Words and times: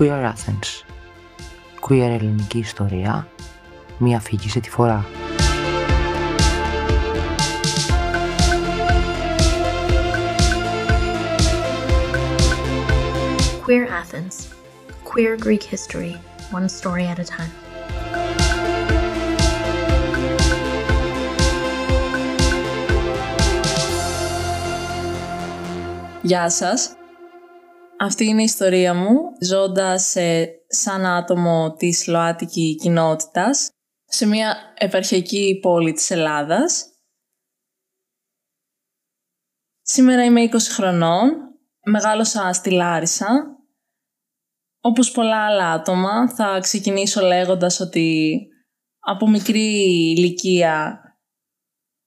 Queer 0.00 0.32
Athens. 0.32 0.84
Queer 1.80 2.18
ελληνική 2.18 2.58
ιστορία, 2.58 3.28
μία 3.98 4.20
φυγή 4.20 4.48
σε 4.48 4.60
τη 4.60 4.70
φορά. 4.70 5.06
Queer 13.66 13.88
Athens. 14.02 14.54
Queer 15.04 15.36
Greek 15.36 15.62
history, 15.62 16.16
one 16.50 16.68
story 16.68 17.04
at 17.04 17.18
a 17.18 17.24
time. 17.24 17.52
Γεια 26.22 26.50
σας. 26.50 26.99
Αυτή 28.02 28.24
είναι 28.24 28.40
η 28.40 28.44
ιστορία 28.44 28.94
μου, 28.94 29.18
ζώντας 29.40 30.16
ε, 30.16 30.48
σαν 30.66 31.06
άτομο 31.06 31.74
της 31.78 32.06
ΛΟΑΤΚΙ 32.06 32.74
κοινότητας 32.74 33.68
σε 34.04 34.26
μια 34.26 34.56
επαρχιακή 34.78 35.58
πόλη 35.62 35.92
της 35.92 36.10
Ελλάδας. 36.10 36.84
Σήμερα 39.80 40.24
είμαι 40.24 40.48
20 40.52 40.56
χρονών, 40.58 41.30
μεγάλωσα 41.84 42.52
στη 42.52 42.70
Λάρισα. 42.70 43.26
Όπως 44.80 45.10
πολλά 45.10 45.46
άλλα 45.46 45.70
άτομα, 45.70 46.34
θα 46.34 46.58
ξεκινήσω 46.60 47.20
λέγοντας 47.20 47.80
ότι 47.80 48.38
από 48.98 49.28
μικρή 49.28 49.74
ηλικία 50.16 51.00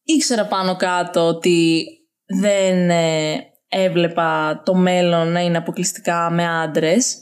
ήξερα 0.04 0.48
πάνω 0.48 0.76
κάτω 0.76 1.28
ότι 1.28 1.86
δεν 2.26 2.90
ε, 2.90 3.53
έβλεπα 3.74 4.62
το 4.66 4.76
μέλλον 4.76 5.28
να 5.32 5.40
είναι 5.40 5.58
αποκλειστικά 5.58 6.30
με 6.32 6.48
άντρες. 6.48 7.18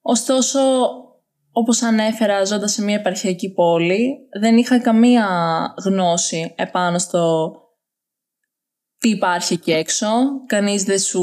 Ωστόσο, 0.00 0.60
όπως 1.50 1.82
ανέφερα 1.82 2.44
ζώντας 2.44 2.72
σε 2.72 2.82
μια 2.82 2.94
επαρχιακή 2.94 3.52
πόλη, 3.52 4.28
δεν 4.40 4.56
είχα 4.56 4.80
καμία 4.80 5.28
γνώση 5.84 6.54
επάνω 6.56 6.98
στο 6.98 7.52
τι 8.98 9.08
υπάρχει 9.08 9.52
εκεί 9.52 9.72
έξω. 9.72 10.06
Κανείς 10.46 10.84
δεν, 10.84 10.98
σου... 10.98 11.22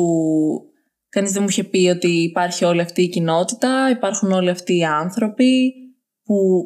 Κανείς 1.09 1.31
δεν 1.31 1.41
μου 1.41 1.49
είχε 1.49 1.63
πει 1.63 1.89
ότι 1.89 2.07
υπάρχει 2.07 2.65
όλη 2.65 2.81
αυτή 2.81 3.01
η 3.01 3.09
κοινότητα, 3.09 3.89
υπάρχουν 3.89 4.31
όλοι 4.31 4.49
αυτοί 4.49 4.77
οι 4.77 4.83
άνθρωποι 4.83 5.73
που 6.23 6.63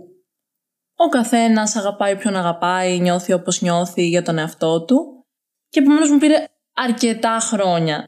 ο 0.96 1.08
καθένας 1.10 1.76
αγαπάει 1.76 2.14
όποιον 2.14 2.36
αγαπάει, 2.36 3.00
νιώθει 3.00 3.34
όπως 3.34 3.62
νιώθει 3.62 4.08
για 4.08 4.22
τον 4.22 4.38
εαυτό 4.38 4.84
του. 4.84 5.26
Και 5.70 5.80
επομένως 5.80 6.12
μου 6.12 6.18
πήρε 6.18 6.46
αρκετά 6.78 7.38
χρόνια. 7.40 8.08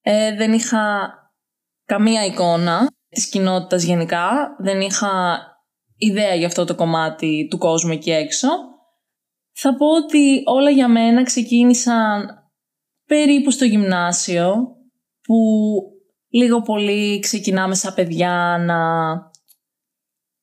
Ε, 0.00 0.34
δεν 0.36 0.52
είχα 0.52 1.10
καμία 1.84 2.24
εικόνα 2.24 2.86
της 3.08 3.28
κοινότητας 3.28 3.82
γενικά. 3.82 4.56
Δεν 4.58 4.80
είχα 4.80 5.40
ιδέα 5.96 6.34
για 6.34 6.46
αυτό 6.46 6.64
το 6.64 6.74
κομμάτι 6.74 7.46
του 7.50 7.58
κόσμου 7.58 7.92
εκεί 7.92 8.10
έξω. 8.10 8.48
Θα 9.52 9.74
πω 9.76 9.86
ότι 9.86 10.42
όλα 10.44 10.70
για 10.70 10.88
μένα 10.88 11.22
ξεκίνησαν 11.22 12.28
περίπου 13.06 13.50
στο 13.50 13.64
γυμνάσιο 13.64 14.76
που 15.22 15.36
λίγο 16.28 16.62
πολύ 16.62 17.18
ξεκινάμε 17.18 17.74
σαν 17.74 17.94
παιδιά 17.94 18.56
να 18.66 18.80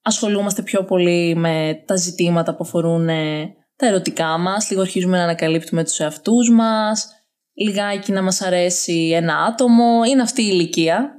ασχολούμαστε 0.01 0.61
πιο 0.61 0.83
πολύ 0.83 1.35
με 1.35 1.83
τα 1.85 1.95
ζητήματα 1.95 2.55
που 2.55 2.63
αφορούν 2.63 3.09
τα 3.79 3.87
ερωτικά 3.87 4.37
μας, 4.37 4.69
λίγο 4.69 4.81
αρχίζουμε 4.81 5.17
να 5.17 5.23
ανακαλύπτουμε 5.23 5.83
τους 5.83 5.99
εαυτούς 5.99 6.49
μας, 6.49 7.07
λιγάκι 7.53 8.11
να 8.11 8.21
μας 8.21 8.41
αρέσει 8.41 9.11
ένα 9.13 9.37
άτομο, 9.37 10.03
είναι 10.03 10.21
αυτή 10.21 10.41
η 10.41 10.49
ηλικία. 10.51 11.13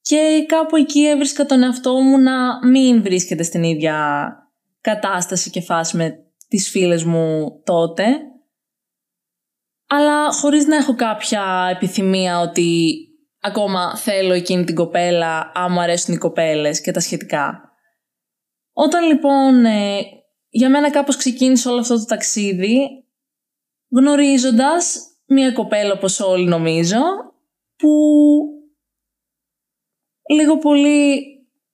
Και 0.00 0.44
κάπου 0.48 0.76
εκεί 0.76 1.06
έβρισκα 1.06 1.46
τον 1.46 1.62
εαυτό 1.62 2.00
μου 2.00 2.18
να 2.18 2.66
μην 2.68 3.02
βρίσκεται 3.02 3.42
στην 3.42 3.62
ίδια 3.62 4.28
κατάσταση 4.80 5.50
και 5.50 5.60
φάση 5.60 5.96
με 5.96 6.14
τις 6.48 6.70
φίλες 6.70 7.04
μου 7.04 7.60
τότε. 7.64 8.04
Αλλά 9.88 10.32
χωρίς 10.32 10.66
να 10.66 10.76
έχω 10.76 10.94
κάποια 10.94 11.68
επιθυμία 11.70 12.40
ότι 12.40 12.94
ακόμα 13.40 13.96
θέλω 13.96 14.32
εκείνη 14.32 14.64
την 14.64 14.74
κοπέλα, 14.74 15.50
άμα 15.54 15.82
αρέσουν 15.82 16.14
οι 16.14 16.18
κοπέλες 16.18 16.80
και 16.80 16.90
τα 16.90 17.00
σχετικά. 17.00 17.60
Όταν 18.72 19.06
λοιπόν 19.06 19.64
ε, 19.64 20.00
για 20.50 20.70
μένα 20.70 20.90
κάπως 20.90 21.16
ξεκίνησε 21.16 21.68
όλο 21.68 21.80
αυτό 21.80 21.98
το 21.98 22.04
ταξίδι 22.04 23.04
γνωρίζοντας 23.90 25.06
μια 25.26 25.52
κοπέλα 25.52 25.92
όπως 25.92 26.20
όλοι 26.20 26.44
νομίζω 26.44 26.98
που 27.76 27.88
λίγο 30.30 30.58
πολύ 30.58 31.24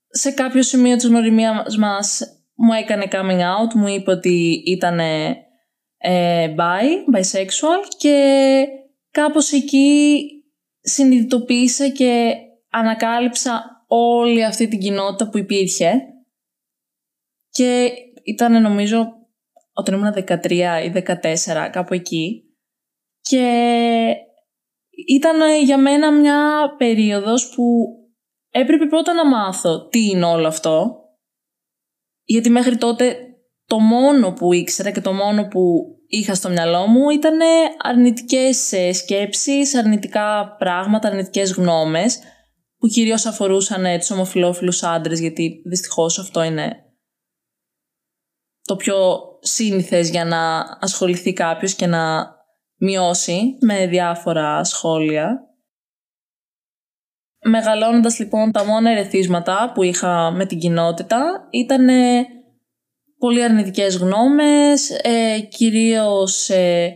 σε 0.08 0.30
κάποιο 0.30 0.62
σημείο 0.62 0.96
της 0.96 1.06
γνωριμίας 1.06 1.76
μας 1.76 2.22
μου 2.54 2.72
έκανε 2.72 3.08
coming 3.10 3.40
out, 3.40 3.74
μου 3.74 3.86
είπε 3.86 4.10
ότι 4.10 4.62
ήταν 4.66 4.98
ε, 5.96 6.54
bi, 6.56 7.16
bisexual 7.16 7.82
και 7.98 8.66
κάπως 9.10 9.52
εκεί 9.52 10.28
συνειδητοποίησα 10.80 11.88
και 11.88 12.34
ανακάλυψα 12.70 13.84
όλη 13.86 14.44
αυτή 14.44 14.68
την 14.68 14.78
κοινότητα 14.78 15.28
που 15.28 15.38
υπήρχε 15.38 16.02
και 17.50 17.90
ήταν 18.26 18.62
νομίζω 18.62 19.12
όταν 19.72 19.94
ήμουν 19.94 20.14
13 20.14 20.50
ή 20.84 21.02
14 21.22 21.68
κάπου 21.72 21.94
εκεί. 21.94 22.42
Και 23.20 23.46
ήταν 25.06 25.62
για 25.64 25.78
μένα 25.78 26.12
μια 26.12 26.74
περίοδος 26.78 27.48
που 27.54 27.64
έπρεπε 28.50 28.86
πρώτα 28.86 29.14
να 29.14 29.26
μάθω 29.26 29.88
τι 29.88 30.08
είναι 30.08 30.24
όλο 30.24 30.46
αυτό. 30.46 30.96
Γιατί 32.24 32.50
μέχρι 32.50 32.76
τότε 32.76 33.16
το 33.66 33.78
μόνο 33.78 34.32
που 34.32 34.52
ήξερα 34.52 34.90
και 34.90 35.00
το 35.00 35.12
μόνο 35.12 35.48
που 35.48 35.60
είχα 36.06 36.34
στο 36.34 36.48
μυαλό 36.48 36.86
μου 36.86 37.10
ήταν 37.10 37.38
αρνητικές 37.82 38.72
ε, 38.72 38.92
σκέψεις, 38.92 39.74
αρνητικά 39.74 40.56
πράγματα, 40.58 41.08
αρνητικές 41.08 41.52
γνώμες 41.52 42.18
που 42.78 42.86
κυρίως 42.86 43.26
αφορούσαν 43.26 43.84
ε, 43.84 43.98
τους 43.98 44.10
ομοφιλόφιλους 44.10 44.82
άντρες 44.82 45.20
γιατί 45.20 45.62
δυστυχώς 45.64 46.18
αυτό 46.18 46.42
είναι 46.42 46.85
το 48.66 48.76
πιο 48.76 49.20
σύνηθες 49.40 50.10
για 50.10 50.24
να 50.24 50.58
ασχοληθεί 50.80 51.32
κάποιος 51.32 51.74
και 51.74 51.86
να 51.86 52.34
μειώσει 52.76 53.56
με 53.60 53.86
διάφορα 53.86 54.64
σχόλια. 54.64 55.40
Μεγαλώνοντας 57.44 58.18
λοιπόν 58.18 58.52
τα 58.52 58.64
μόνα 58.64 58.90
ερεθίσματα 58.90 59.72
που 59.74 59.82
είχα 59.82 60.30
με 60.30 60.46
την 60.46 60.58
κοινότητα 60.58 61.48
ήταν 61.50 61.88
πολύ 63.18 63.42
αρνητικές 63.42 63.96
γνώμες, 63.96 64.90
ε, 64.90 65.40
κυρίως 65.40 66.48
ε, 66.48 66.94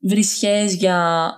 βρισχές 0.00 0.74
για 0.74 1.30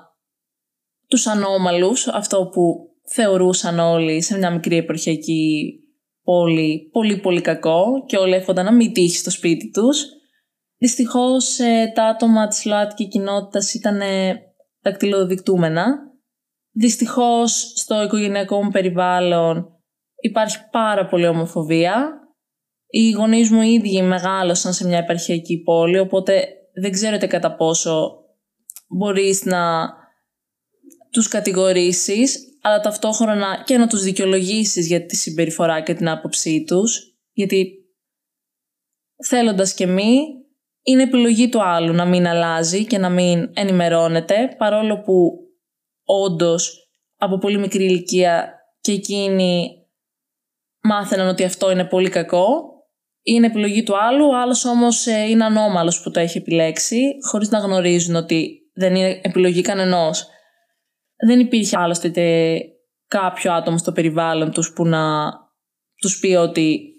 τους 1.08 1.26
ανώμαλους, 1.26 2.08
αυτό 2.08 2.46
που 2.52 2.88
θεωρούσαν 3.10 3.78
όλοι 3.78 4.22
σε 4.22 4.38
μια 4.38 4.50
μικρή 4.50 4.76
επαρχιακή 4.76 5.72
πολύ, 6.28 6.88
πολύ, 6.92 7.18
πολύ 7.18 7.40
κακό 7.40 8.04
και 8.06 8.16
όλοι 8.16 8.34
εύχονταν 8.34 8.64
να 8.64 8.72
μην 8.72 8.92
τύχει 8.92 9.16
στο 9.16 9.30
σπίτι 9.30 9.70
τους. 9.70 10.04
Δυστυχώς 10.78 11.58
ε, 11.58 11.92
τα 11.94 12.04
άτομα 12.04 12.46
της 12.46 12.64
ΛΟΑΤΚΙ 12.64 13.08
κοινότητας 13.08 13.74
ήταν 13.74 14.00
δακτυλοδεικτούμενα. 14.82 15.86
Δυστυχώς 16.70 17.72
στο 17.74 18.02
οικογενειακό 18.02 18.62
μου 18.64 18.70
περιβάλλον 18.70 19.66
υπάρχει 20.20 20.58
πάρα 20.70 21.06
πολύ 21.06 21.26
ομοφοβία. 21.26 22.20
Οι 22.86 23.10
γονείς 23.10 23.50
μου 23.50 23.62
ίδιοι 23.62 24.02
μεγάλωσαν 24.02 24.72
σε 24.72 24.86
μια 24.86 24.98
επαρχιακή 24.98 25.62
πόλη, 25.62 25.98
οπότε 25.98 26.48
δεν 26.80 26.92
ξέρετε 26.92 27.26
κατά 27.26 27.54
πόσο 27.54 28.10
μπορείς 28.88 29.44
να 29.44 29.88
τους 31.10 31.28
κατηγορήσεις 31.28 32.47
αλλά 32.68 32.80
ταυτόχρονα 32.80 33.62
και 33.66 33.76
να 33.76 33.86
τους 33.86 34.02
δικαιολογήσεις 34.02 34.86
για 34.86 35.06
τη 35.06 35.16
συμπεριφορά 35.16 35.80
και 35.80 35.94
την 35.94 36.08
άποψή 36.08 36.64
τους, 36.66 37.16
γιατί 37.32 37.72
θέλοντας 39.26 39.74
και 39.74 39.86
μη, 39.86 40.20
είναι 40.82 41.02
επιλογή 41.02 41.48
του 41.48 41.62
άλλου 41.62 41.92
να 41.92 42.04
μην 42.04 42.26
αλλάζει 42.26 42.86
και 42.86 42.98
να 42.98 43.08
μην 43.08 43.50
ενημερώνεται, 43.54 44.54
παρόλο 44.58 45.00
που 45.00 45.30
όντως 46.04 46.88
από 47.16 47.38
πολύ 47.38 47.58
μικρή 47.58 47.84
ηλικία 47.84 48.52
και 48.80 48.92
εκείνοι 48.92 49.68
μάθαιναν 50.82 51.28
ότι 51.28 51.44
αυτό 51.44 51.70
είναι 51.70 51.84
πολύ 51.84 52.08
κακό, 52.08 52.48
είναι 53.22 53.46
επιλογή 53.46 53.82
του 53.82 53.98
άλλου, 53.98 54.26
ο 54.26 54.36
άλλος 54.36 54.64
όμως 54.64 55.06
ε, 55.06 55.22
είναι 55.28 55.44
ανώμαλος 55.44 56.02
που 56.02 56.10
το 56.10 56.20
έχει 56.20 56.38
επιλέξει, 56.38 57.00
χωρίς 57.30 57.50
να 57.50 57.58
γνωρίζουν 57.58 58.14
ότι 58.14 58.58
δεν 58.74 58.94
είναι 58.94 59.20
επιλογή 59.22 59.62
κανενός 59.62 60.28
δεν 61.26 61.40
υπήρχε 61.40 61.78
άλλωστε 61.78 62.10
κάποιο 63.08 63.52
άτομο 63.52 63.78
στο 63.78 63.92
περιβάλλον 63.92 64.50
τους 64.50 64.72
που 64.72 64.84
να 64.84 65.32
τους 65.96 66.18
πει 66.18 66.34
ότι 66.34 66.92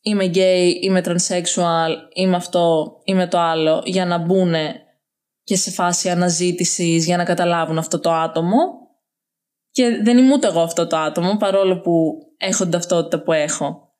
είμαι 0.00 0.24
γκέι, 0.24 0.78
είμαι 0.82 1.00
transsexual, 1.04 1.90
είμαι 2.14 2.36
αυτό, 2.36 2.96
είμαι 3.04 3.28
το 3.28 3.38
άλλο, 3.38 3.82
για 3.84 4.06
να 4.06 4.18
μπουν 4.18 4.54
και 5.42 5.56
σε 5.56 5.70
φάση 5.70 6.10
αναζήτησης, 6.10 7.04
για 7.04 7.16
να 7.16 7.24
καταλάβουν 7.24 7.78
αυτό 7.78 8.00
το 8.00 8.12
άτομο. 8.12 8.56
Και 9.70 10.00
δεν 10.02 10.18
ήμουν 10.18 10.32
ούτε 10.32 10.46
εγώ 10.46 10.60
αυτό 10.60 10.86
το 10.86 10.96
άτομο, 10.96 11.36
παρόλο 11.36 11.80
που 11.80 12.18
έχω 12.36 12.62
την 12.62 12.72
ταυτότητα 12.72 13.22
που 13.22 13.32
έχω. 13.32 13.92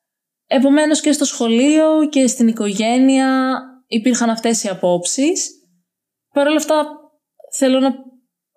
Επομένως 0.47 1.01
και 1.01 1.11
στο 1.11 1.25
σχολείο 1.25 2.07
και 2.09 2.27
στην 2.27 2.47
οικογένεια 2.47 3.59
υπήρχαν 3.87 4.29
αυτές 4.29 4.63
οι 4.63 4.67
απόψεις. 4.67 5.49
Παρ' 6.33 6.47
όλα 6.47 6.55
αυτά 6.55 6.85
θέλω 7.51 7.79
να 7.79 7.93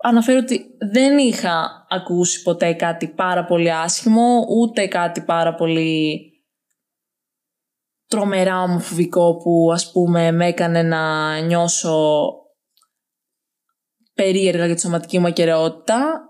αναφέρω 0.02 0.38
ότι 0.38 0.66
δεν 0.92 1.18
είχα 1.18 1.86
ακούσει 1.88 2.42
ποτέ 2.42 2.72
κάτι 2.72 3.08
πάρα 3.08 3.44
πολύ 3.44 3.72
άσχημο, 3.72 4.46
ούτε 4.48 4.86
κάτι 4.86 5.20
πάρα 5.20 5.54
πολύ 5.54 6.20
τρομερά 8.06 8.62
ομοφοβικό 8.62 9.36
που 9.36 9.70
ας 9.72 9.90
πούμε 9.92 10.32
με 10.32 10.46
έκανε 10.46 10.82
να 10.82 11.38
νιώσω 11.38 12.32
περίεργα 14.14 14.66
για 14.66 14.74
τη 14.74 14.80
σωματική 14.80 15.18
μου 15.18 15.26
ακαιρεότητα. 15.26 16.26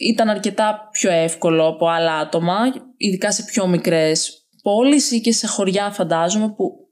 Ήταν 0.00 0.28
αρκετά 0.28 0.88
πιο 0.92 1.10
εύκολο 1.10 1.66
από 1.66 1.86
άλλα 1.86 2.14
άτομα, 2.14 2.56
ειδικά 2.96 3.32
σε 3.32 3.44
πιο 3.44 3.66
μικρές 3.66 4.48
πόλεις 4.62 5.10
ή 5.10 5.20
και 5.20 5.32
σε 5.32 5.46
χωριά 5.46 5.90
φαντάζομαι 5.90 6.52
που 6.54 6.88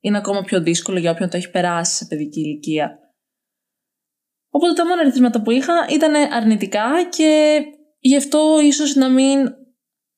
είναι 0.00 0.18
ακόμα 0.18 0.42
πιο 0.42 0.60
δύσκολο 0.60 0.98
για 0.98 1.10
όποιον 1.10 1.28
το 1.28 1.36
έχει 1.36 1.50
περάσει 1.50 1.96
σε 1.96 2.04
παιδική 2.04 2.40
ηλικία. 2.40 2.98
Οπότε 4.50 4.72
τα 4.72 4.86
μόνα 4.86 5.00
ερεθίσματα 5.00 5.42
που 5.42 5.50
είχα 5.50 5.86
ήταν 5.90 6.32
αρνητικά 6.32 7.08
και 7.08 7.60
γι' 7.98 8.16
αυτό 8.16 8.60
ίσως 8.62 8.94
να 8.94 9.08
μην 9.08 9.38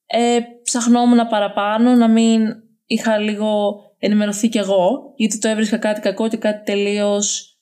ε, 0.06 0.40
ψαχνόμουν 0.62 1.28
παραπάνω, 1.28 1.94
να 1.94 2.08
μην 2.08 2.54
είχα 2.84 3.18
λίγο 3.18 3.74
ενημερωθεί 3.98 4.48
κι 4.48 4.58
εγώ, 4.58 5.12
γιατί 5.16 5.38
το 5.38 5.48
έβρισκα 5.48 5.78
κάτι 5.78 6.00
κακό 6.00 6.28
και 6.28 6.36
κάτι 6.36 6.64
τελείως 6.64 7.56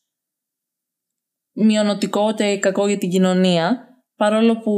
μειονοτικό 1.53 2.35
και 2.35 2.59
κακό 2.59 2.87
για 2.87 2.99
την 2.99 3.11
κοινωνία, 3.11 3.89
παρόλο 4.17 4.59
που 4.59 4.73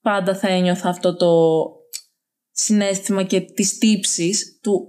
πάντα 0.00 0.34
θα 0.34 0.48
ένιωθα 0.48 0.88
αυτό 0.88 1.16
το 1.16 1.30
συνέστημα 2.50 3.22
και 3.22 3.40
τις 3.40 3.78
τύψεις 3.78 4.58
του 4.62 4.86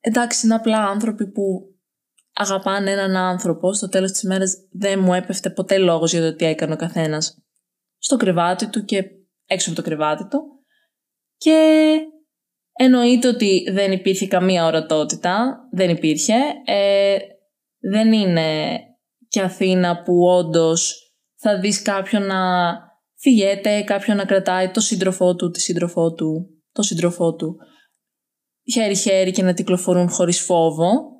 εντάξει 0.00 0.46
είναι 0.46 0.54
απλά 0.54 0.86
άνθρωποι 0.86 1.30
που 1.30 1.74
αγαπάνε 2.38 2.90
έναν 2.90 3.16
άνθρωπο, 3.16 3.72
στο 3.72 3.88
τέλος 3.88 4.10
της 4.10 4.22
ημέρας 4.22 4.56
δεν 4.70 5.00
μου 5.00 5.14
έπεφτε 5.14 5.50
ποτέ 5.50 5.78
λόγος 5.78 6.12
για 6.12 6.20
το 6.20 6.36
τι 6.36 6.44
έκανε 6.44 6.72
ο 6.72 6.76
καθένας 6.76 7.42
στο 7.98 8.16
κρεβάτι 8.16 8.68
του 8.68 8.84
και 8.84 9.04
έξω 9.46 9.70
από 9.70 9.82
το 9.82 9.84
κρεβάτι 9.88 10.28
του 10.28 10.42
και 11.36 11.60
εννοείται 12.72 13.28
ότι 13.28 13.70
δεν 13.70 13.92
υπήρχε 13.92 14.26
καμία 14.26 14.66
ορατότητα, 14.66 15.58
δεν 15.72 15.90
υπήρχε. 15.90 16.34
Ε, 16.64 17.16
δεν 17.78 18.12
είναι 18.12 18.78
και 19.28 19.40
Αθήνα 19.40 20.02
που 20.02 20.24
όντως 20.24 21.12
θα 21.36 21.58
δεις 21.58 21.82
κάποιον 21.82 22.22
να 22.22 22.36
φυγέται, 23.14 23.82
κάποιον 23.82 24.16
να 24.16 24.24
κρατάει 24.24 24.70
το 24.70 24.80
σύντροφό 24.80 25.34
του, 25.34 25.50
τη 25.50 25.60
σύντροφό 25.60 26.12
του, 26.12 26.46
το 26.72 26.82
σύντροφό 26.82 27.34
του 27.34 27.56
χέρι-χέρι 28.72 29.30
και 29.30 29.42
να 29.42 29.52
κυκλοφορούν 29.52 30.10
χωρίς 30.10 30.40
φόβο. 30.40 31.17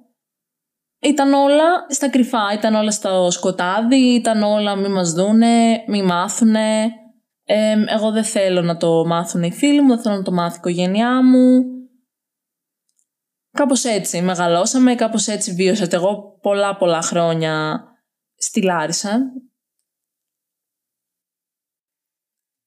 Ήταν 1.00 1.32
όλα 1.32 1.86
στα 1.88 2.10
κρυφά, 2.10 2.52
ήταν 2.54 2.74
όλα 2.74 2.90
στο 2.90 3.30
σκοτάδι, 3.30 4.14
ήταν 4.14 4.42
όλα 4.42 4.76
μη 4.76 4.88
μας 4.88 5.12
δούνε, 5.12 5.84
μη 5.86 6.02
μάθουνε. 6.02 6.90
εγώ 7.86 8.10
δεν 8.12 8.24
θέλω 8.24 8.62
να 8.62 8.76
το 8.76 9.06
μάθουν 9.06 9.42
οι 9.42 9.52
φίλοι 9.52 9.80
μου, 9.80 9.88
δεν 9.88 10.02
θέλω 10.02 10.16
να 10.16 10.22
το 10.22 10.32
μάθει 10.32 10.56
η 10.56 10.58
οικογένειά 10.58 11.24
μου. 11.24 11.62
Κάπως 13.50 13.84
έτσι 13.84 14.22
μεγαλώσαμε, 14.22 14.94
κάπως 14.94 15.26
έτσι 15.26 15.52
βίωσα 15.52 15.86
εγώ 15.90 16.38
πολλά 16.40 16.76
πολλά 16.76 17.02
χρόνια 17.02 17.84
στη 18.36 18.62
Λάρισα. 18.62 19.18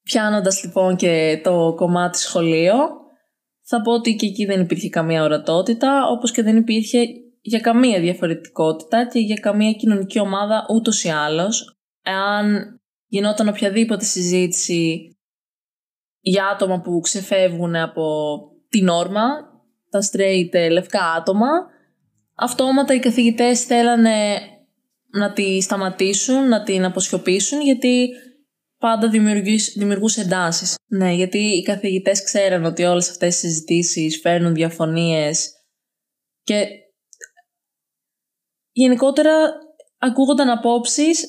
Πιάνοντας 0.04 0.64
λοιπόν 0.64 0.96
και 0.96 1.42
το 1.44 1.74
κομμάτι 1.76 2.18
σχολείο, 2.18 2.76
θα 3.62 3.82
πω 3.82 3.92
ότι 3.92 4.16
και 4.16 4.26
εκεί 4.26 4.46
δεν 4.46 4.62
υπήρχε 4.62 4.90
καμία 4.90 5.24
ορατότητα, 5.24 6.08
όπως 6.08 6.32
και 6.32 6.44
δεν 6.44 6.58
υπήρχε 6.58 7.00
για 7.42 7.60
καμία 7.60 8.00
διαφορετικότητα 8.00 9.08
και 9.08 9.20
για 9.20 9.36
καμία 9.36 9.72
κοινωνική 9.72 10.20
ομάδα 10.20 10.66
ούτως 10.70 11.04
ή 11.04 11.10
άλλως. 11.10 11.76
Εάν 12.02 12.80
γινόταν 13.08 13.48
οποιαδήποτε 13.48 14.06
συζήτηση 14.06 15.16
για 16.20 16.48
άτομα 16.48 16.82
που 16.82 17.00
ξεφεύγουν 17.00 17.76
από 17.76 18.38
την 18.70 18.88
όρμα, 18.88 19.26
τα 19.90 20.00
straight 20.12 20.70
λευκά 20.72 21.12
άτομα, 21.12 21.48
αυτόματα 22.36 22.94
οι 22.94 23.00
καθηγητές 23.00 23.64
θέλανε 23.64 24.40
να 25.12 25.34
τη 25.34 25.62
σταματήσουν, 25.62 26.48
να 26.48 26.64
την 26.64 26.86
αποσιωπήσουν, 26.86 27.62
γιατί 27.62 28.10
πάντα 28.78 29.10
δημιουργούσε 29.76 30.22
εντάσεις. 30.22 30.76
Ναι, 30.88 31.12
γιατί 31.12 31.38
οι 31.38 31.62
καθηγητές 31.62 32.24
ξέραν 32.24 32.66
ότι 32.66 32.84
όλες 32.84 33.10
αυτές 33.10 33.36
οι 33.36 33.40
συζητήσεις 33.40 34.20
φέρνουν 34.20 34.54
διαφωνίες 34.54 35.52
και 36.44 36.66
γενικότερα 38.72 39.52
ακούγονταν 39.98 40.50
απόψεις 40.50 41.26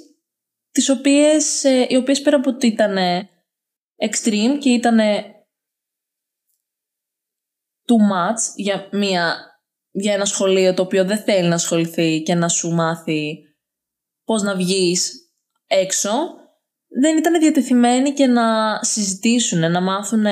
τις 0.70 0.88
οποίες, 0.88 1.64
ε, 1.64 1.86
οι 1.88 1.96
οποίες 1.96 2.22
πέρα 2.22 2.36
από 2.36 2.50
ότι 2.50 2.66
ήταν 2.66 2.96
extreme 3.96 4.58
και 4.60 4.70
ήταν 4.70 4.98
too 7.86 8.12
much 8.12 8.54
για, 8.56 8.88
μια, 8.92 9.36
για 9.90 10.12
ένα 10.12 10.24
σχολείο 10.24 10.74
το 10.74 10.82
οποίο 10.82 11.04
δεν 11.04 11.18
θέλει 11.18 11.48
να 11.48 11.54
ασχοληθεί 11.54 12.22
και 12.22 12.34
να 12.34 12.48
σου 12.48 12.70
μάθει 12.70 13.38
πώς 14.24 14.42
να 14.42 14.56
βγεις 14.56 15.12
έξω, 15.66 16.10
δεν 17.00 17.16
ήταν 17.16 17.40
διατεθειμένοι 17.40 18.12
και 18.12 18.26
να 18.26 18.78
συζητήσουν, 18.82 19.70
να 19.70 19.80
μάθουν 19.80 20.24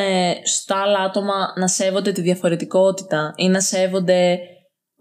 στα 0.45 0.83
άλλα 0.83 0.99
άτομα 0.99 1.53
να 1.57 1.69
σέβονται 1.69 2.13
τη 2.13 2.21
διαφορετικότητα 2.21 3.35
ή 3.37 3.49
να 3.49 3.61
σέβονται 3.61 4.39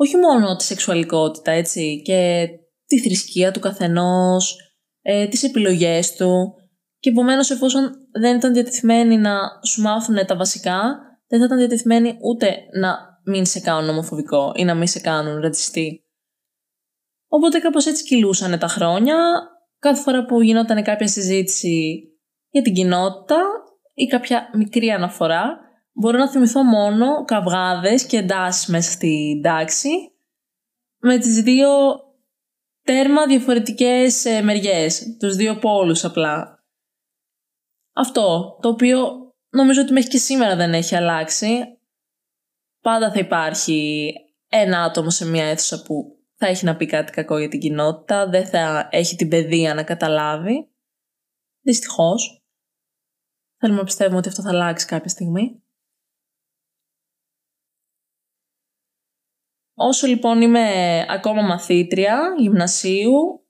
όχι 0.02 0.18
μόνο 0.18 0.56
τη 0.56 0.64
σεξουαλικότητα, 0.64 1.52
έτσι, 1.52 2.02
και 2.02 2.48
τη 2.86 3.00
θρησκεία 3.00 3.52
του 3.52 3.60
καθενός, 3.60 4.58
ε, 5.02 5.28
τις 5.28 5.44
επιλογές 5.44 6.16
του 6.16 6.54
και 7.00 7.10
επομένως 7.10 7.52
εφόσον 7.52 7.92
δεν 8.12 8.36
ήταν 8.36 8.54
διατεθειμένοι 8.54 9.18
να 9.18 9.38
σου 9.66 9.82
μάθουν 9.82 10.26
τα 10.26 10.36
βασικά, 10.36 11.00
δεν 11.28 11.40
θα 11.40 11.46
ήταν 11.46 11.58
διατεθειμένοι 11.58 12.18
ούτε 12.22 12.56
να 12.80 12.98
μην 13.24 13.46
σε 13.46 13.60
κάνουν 13.60 13.90
ομοφοβικό 13.90 14.54
ή 14.56 14.64
να 14.64 14.76
μην 14.76 14.88
σε 14.88 15.00
κάνουν 15.00 15.42
ρατσιστή. 15.42 16.04
Οπότε 17.28 17.60
κάπως 17.60 17.86
έτσι 17.86 18.04
κυλούσαν 18.04 18.60
τα 18.60 18.68
χρόνια. 18.68 19.16
Κάθε 19.80 20.02
φορά 20.02 20.26
που 20.26 20.42
γινόταν 20.42 20.84
κάποια 20.84 21.08
συζήτηση 21.08 22.04
για 22.50 22.62
την 22.62 22.74
κοινότητα 22.74 23.38
ή 23.94 24.06
κάποια 24.06 24.50
μικρή 24.54 24.90
αναφορά, 24.90 25.58
μπορώ 26.00 26.18
να 26.18 26.30
θυμηθώ 26.30 26.64
μόνο 26.64 27.26
καυγάδες 27.26 28.06
και 28.06 28.18
εντάσεις 28.18 28.68
μέσα 28.68 28.92
στην 28.92 29.42
τάξη 29.42 29.90
με 30.98 31.18
τις 31.18 31.42
δύο 31.42 31.70
τέρμα 32.82 33.26
διαφορετικές 33.26 34.26
ε, 34.26 34.42
μεριές, 34.42 35.16
τους 35.20 35.36
δύο 35.36 35.60
πόλους 35.60 36.04
απλά. 36.04 36.64
Αυτό, 37.94 38.58
το 38.62 38.70
οποίο 38.70 38.98
νομίζω 39.50 39.82
ότι 39.82 39.94
μέχρι 39.94 40.10
και 40.10 40.18
σήμερα 40.18 40.56
δεν 40.56 40.74
έχει 40.74 40.96
αλλάξει. 40.96 41.80
Πάντα 42.82 43.12
θα 43.12 43.20
υπάρχει 43.20 44.14
ένα 44.48 44.84
άτομο 44.84 45.10
σε 45.10 45.26
μια 45.26 45.46
αίθουσα 45.46 45.82
που 45.82 46.18
θα 46.36 46.48
έχει 46.48 46.66
να 46.66 46.76
πει 46.76 46.86
κάτι 46.86 47.12
κακό 47.12 47.38
για 47.38 47.50
την 47.50 47.60
κοινότητα, 47.60 48.30
δεν 48.30 48.48
θα 48.48 48.88
έχει 48.92 49.16
την 49.16 49.30
παιδεία 49.30 49.74
να 49.74 49.84
καταλάβει. 49.84 50.70
Δυστυχώς. 51.62 52.44
Θέλουμε 53.58 53.80
να 53.80 53.86
πιστεύουμε 53.86 54.18
ότι 54.18 54.28
αυτό 54.28 54.42
θα 54.42 54.50
αλλάξει 54.50 54.86
κάποια 54.86 55.10
στιγμή. 55.10 55.64
Όσο 59.82 60.08
λοιπόν 60.08 60.42
είμαι 60.42 60.66
ακόμα 61.10 61.42
μαθήτρια 61.42 62.20
γυμνασίου, 62.38 63.48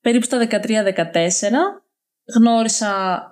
περίπου 0.00 0.24
στα 0.24 0.46
13-14, 0.50 0.60
γνώρισα 2.36 3.22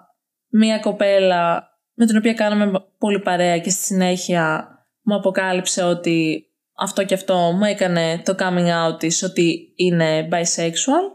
μία 0.48 0.78
κοπέλα 0.78 1.68
με 1.94 2.06
την 2.06 2.16
οποία 2.16 2.34
κάναμε 2.34 2.84
πολύ 2.98 3.20
παρέα 3.20 3.58
και 3.58 3.70
στη 3.70 3.82
συνέχεια 3.82 4.68
μου 5.02 5.14
αποκάλυψε 5.14 5.82
ότι 5.82 6.46
αυτό 6.76 7.04
και 7.04 7.14
αυτό 7.14 7.34
μου 7.34 7.64
έκανε 7.64 8.22
το 8.24 8.34
coming 8.38 8.68
out 8.68 8.98
της 8.98 9.22
ότι 9.22 9.72
είναι 9.76 10.28
bisexual. 10.32 11.06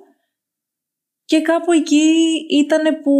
Και 1.25 1.41
κάπου 1.41 1.71
εκεί 1.71 2.12
ήταν 2.50 3.01
που 3.01 3.13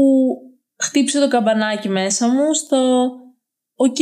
χτύπησε 0.78 1.20
το 1.20 1.28
καμπανάκι 1.28 1.90
μέσα 1.90 2.28
μου 2.28 2.54
στο 2.54 3.10
«Οκ, 3.76 4.00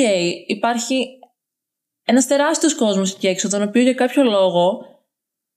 υπάρχει 0.48 1.20
ένας 2.10 2.28
τεράστιος 2.28 2.76
κόσμος 2.76 3.14
εκεί 3.14 3.28
έξω, 3.28 3.50
τον 3.50 3.62
οποίο 3.62 3.82
για 3.82 3.94
κάποιο 3.94 4.24
λόγο 4.24 4.80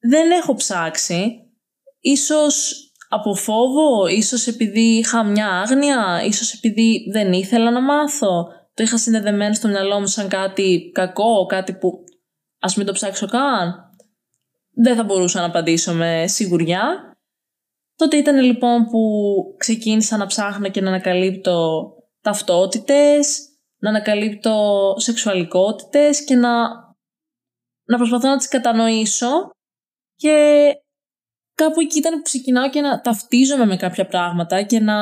δεν 0.00 0.30
έχω 0.30 0.54
ψάξει, 0.54 1.36
ίσως 2.00 2.84
από 3.08 3.34
φόβο, 3.34 4.06
ίσως 4.06 4.46
επειδή 4.46 4.80
είχα 4.80 5.24
μια 5.24 5.48
άγνοια, 5.48 6.22
ίσως 6.26 6.52
επειδή 6.52 7.08
δεν 7.12 7.32
ήθελα 7.32 7.70
να 7.70 7.80
μάθω, 7.80 8.46
το 8.74 8.82
είχα 8.82 8.98
συνδεδεμένο 8.98 9.54
στο 9.54 9.68
μυαλό 9.68 10.00
μου 10.00 10.06
σαν 10.06 10.28
κάτι 10.28 10.90
κακό, 10.94 11.46
κάτι 11.46 11.72
που 11.72 12.04
ας 12.60 12.76
μην 12.76 12.86
το 12.86 12.92
ψάξω 12.92 13.26
καν. 13.26 13.74
Δεν 14.74 14.96
θα 14.96 15.02
μπορούσα 15.04 15.40
να 15.40 15.46
απαντήσω 15.46 15.92
με 15.92 16.24
σιγουριά. 16.26 17.14
Τότε 17.96 18.16
ήταν 18.16 18.40
λοιπόν 18.40 18.84
που 18.86 19.00
ξεκίνησα 19.56 20.16
να 20.16 20.26
ψάχνω 20.26 20.68
και 20.68 20.80
να 20.80 20.88
ανακαλύπτω 20.88 21.88
ταυτότητες, 22.20 23.49
να 23.80 23.88
ανακαλύπτω 23.88 24.94
σεξουαλικότητες 24.98 26.24
και 26.24 26.34
να, 26.34 26.68
να 27.84 27.96
προσπαθώ 27.96 28.28
να 28.28 28.36
τις 28.36 28.48
κατανοήσω 28.48 29.50
και 30.14 30.64
κάπου 31.54 31.80
εκεί 31.80 31.98
ήταν 31.98 32.16
που 32.16 32.22
ξεκινάω 32.22 32.70
και 32.70 32.80
να 32.80 33.00
ταυτίζομαι 33.00 33.66
με 33.66 33.76
κάποια 33.76 34.06
πράγματα 34.06 34.62
και 34.62 34.80
να 34.80 34.96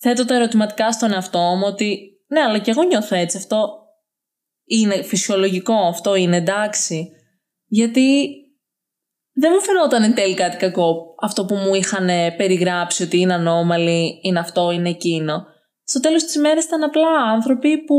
θέτω 0.00 0.24
τα 0.24 0.34
ερωτηματικά 0.34 0.92
στον 0.92 1.12
εαυτό 1.12 1.38
μου 1.38 1.64
ότι 1.64 2.10
ναι, 2.26 2.40
αλλά 2.40 2.58
και 2.58 2.70
εγώ 2.70 2.82
νιώθω 2.82 3.16
έτσι, 3.16 3.36
αυτό 3.36 3.68
είναι 4.64 5.02
φυσιολογικό, 5.02 5.74
αυτό 5.74 6.14
είναι 6.14 6.36
εντάξει. 6.36 7.10
Γιατί 7.66 8.28
δεν 9.32 9.52
μου 9.54 9.60
φαινόταν 9.60 10.02
εν 10.02 10.14
τέλει 10.14 10.34
κάτι 10.34 10.56
κακό 10.56 11.14
αυτό 11.22 11.44
που 11.44 11.54
μου 11.54 11.74
είχαν 11.74 12.06
περιγράψει 12.36 13.02
ότι 13.02 13.20
είναι 13.20 13.34
ανώμαλοι, 13.34 14.20
είναι 14.22 14.38
αυτό, 14.38 14.70
είναι 14.70 14.88
εκείνο. 14.88 15.46
Στο 15.88 16.00
τέλος 16.00 16.24
της 16.24 16.34
ημέρας 16.34 16.64
ήταν 16.64 16.82
απλά 16.82 17.08
άνθρωποι 17.08 17.84
που 17.84 17.96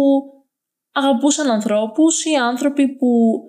αγαπούσαν 0.91 1.49
ανθρώπους 1.49 2.25
ή 2.25 2.33
άνθρωποι 2.33 2.95
που 2.95 3.39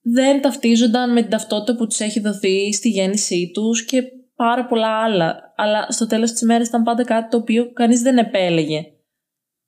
δεν 0.00 0.40
ταυτίζονταν 0.40 1.12
με 1.12 1.20
την 1.20 1.30
ταυτότητα 1.30 1.76
που 1.76 1.86
τους 1.86 2.00
έχει 2.00 2.20
δοθεί 2.20 2.72
στη 2.72 2.88
γέννησή 2.88 3.50
τους 3.54 3.84
και 3.84 4.02
πάρα 4.34 4.66
πολλά 4.66 5.02
άλλα. 5.02 5.52
Αλλά 5.56 5.90
στο 5.90 6.06
τέλος 6.06 6.30
της 6.30 6.40
ημέρας 6.40 6.68
ήταν 6.68 6.82
πάντα 6.82 7.04
κάτι 7.04 7.30
το 7.30 7.36
οποίο 7.36 7.72
κανείς 7.72 8.02
δεν 8.02 8.18
επέλεγε. 8.18 8.92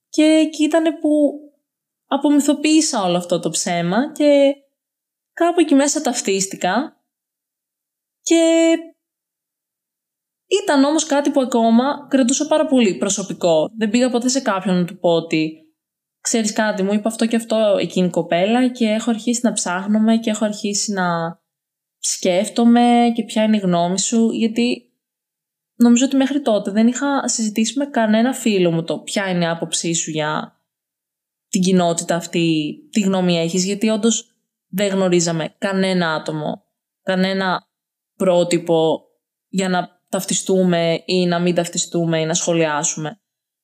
Και 0.08 0.22
εκεί 0.22 0.64
ήταν 0.64 0.98
που 1.00 1.10
απομυθοποίησα 2.06 3.02
όλο 3.02 3.16
αυτό 3.16 3.40
το 3.40 3.50
ψέμα 3.50 4.12
και 4.12 4.54
κάπου 5.32 5.60
εκεί 5.60 5.74
μέσα 5.74 6.00
ταυτίστηκα 6.00 7.02
και 8.22 8.74
ήταν 10.50 10.84
όμως 10.84 11.06
κάτι 11.06 11.30
που 11.30 11.40
ακόμα 11.40 12.06
κρατούσα 12.08 12.46
πάρα 12.46 12.66
πολύ 12.66 12.94
προσωπικό. 12.94 13.70
Δεν 13.76 13.90
πήγα 13.90 14.10
ποτέ 14.10 14.28
σε 14.28 14.40
κάποιον 14.40 14.76
να 14.76 14.84
του 14.84 14.98
πω 14.98 15.10
ότι 15.10 15.52
ξέρεις 16.20 16.52
κάτι, 16.52 16.82
μου 16.82 16.92
είπε 16.92 17.08
αυτό 17.08 17.26
και 17.26 17.36
αυτό 17.36 17.76
εκείνη 17.80 18.06
η 18.06 18.10
κοπέλα 18.10 18.68
και 18.68 18.86
έχω 18.86 19.10
αρχίσει 19.10 19.40
να 19.42 19.52
ψάχνομαι 19.52 20.16
και 20.16 20.30
έχω 20.30 20.44
αρχίσει 20.44 20.92
να 20.92 21.38
σκέφτομαι 21.98 23.12
και 23.14 23.24
ποια 23.24 23.42
είναι 23.42 23.56
η 23.56 23.60
γνώμη 23.60 23.98
σου, 23.98 24.30
γιατί 24.30 24.92
νομίζω 25.74 26.04
ότι 26.04 26.16
μέχρι 26.16 26.40
τότε 26.42 26.70
δεν 26.70 26.86
είχα 26.86 27.28
συζητήσει 27.28 27.78
με 27.78 27.86
κανένα 27.86 28.32
φίλο 28.32 28.70
μου 28.70 28.84
το 28.84 28.98
ποια 28.98 29.30
είναι 29.30 29.44
η 29.44 29.48
άποψή 29.48 29.94
σου 29.94 30.10
για 30.10 30.60
την 31.48 31.60
κοινότητα 31.60 32.14
αυτή, 32.14 32.74
τι 32.90 33.00
γνώμη 33.00 33.38
έχεις, 33.38 33.64
γιατί 33.64 33.88
όντως 33.88 34.34
δεν 34.68 34.88
γνωρίζαμε 34.88 35.54
κανένα 35.58 36.14
άτομο, 36.14 36.64
κανένα 37.02 37.62
πρότυπο 38.16 39.04
για 39.48 39.68
να 39.68 39.99
ταυτιστούμε 40.10 41.02
ή 41.04 41.26
να 41.26 41.38
μην 41.38 41.54
ταυτιστούμε 41.54 42.20
ή 42.20 42.24
να 42.24 42.34
σχολιάσουμε. 42.34 43.20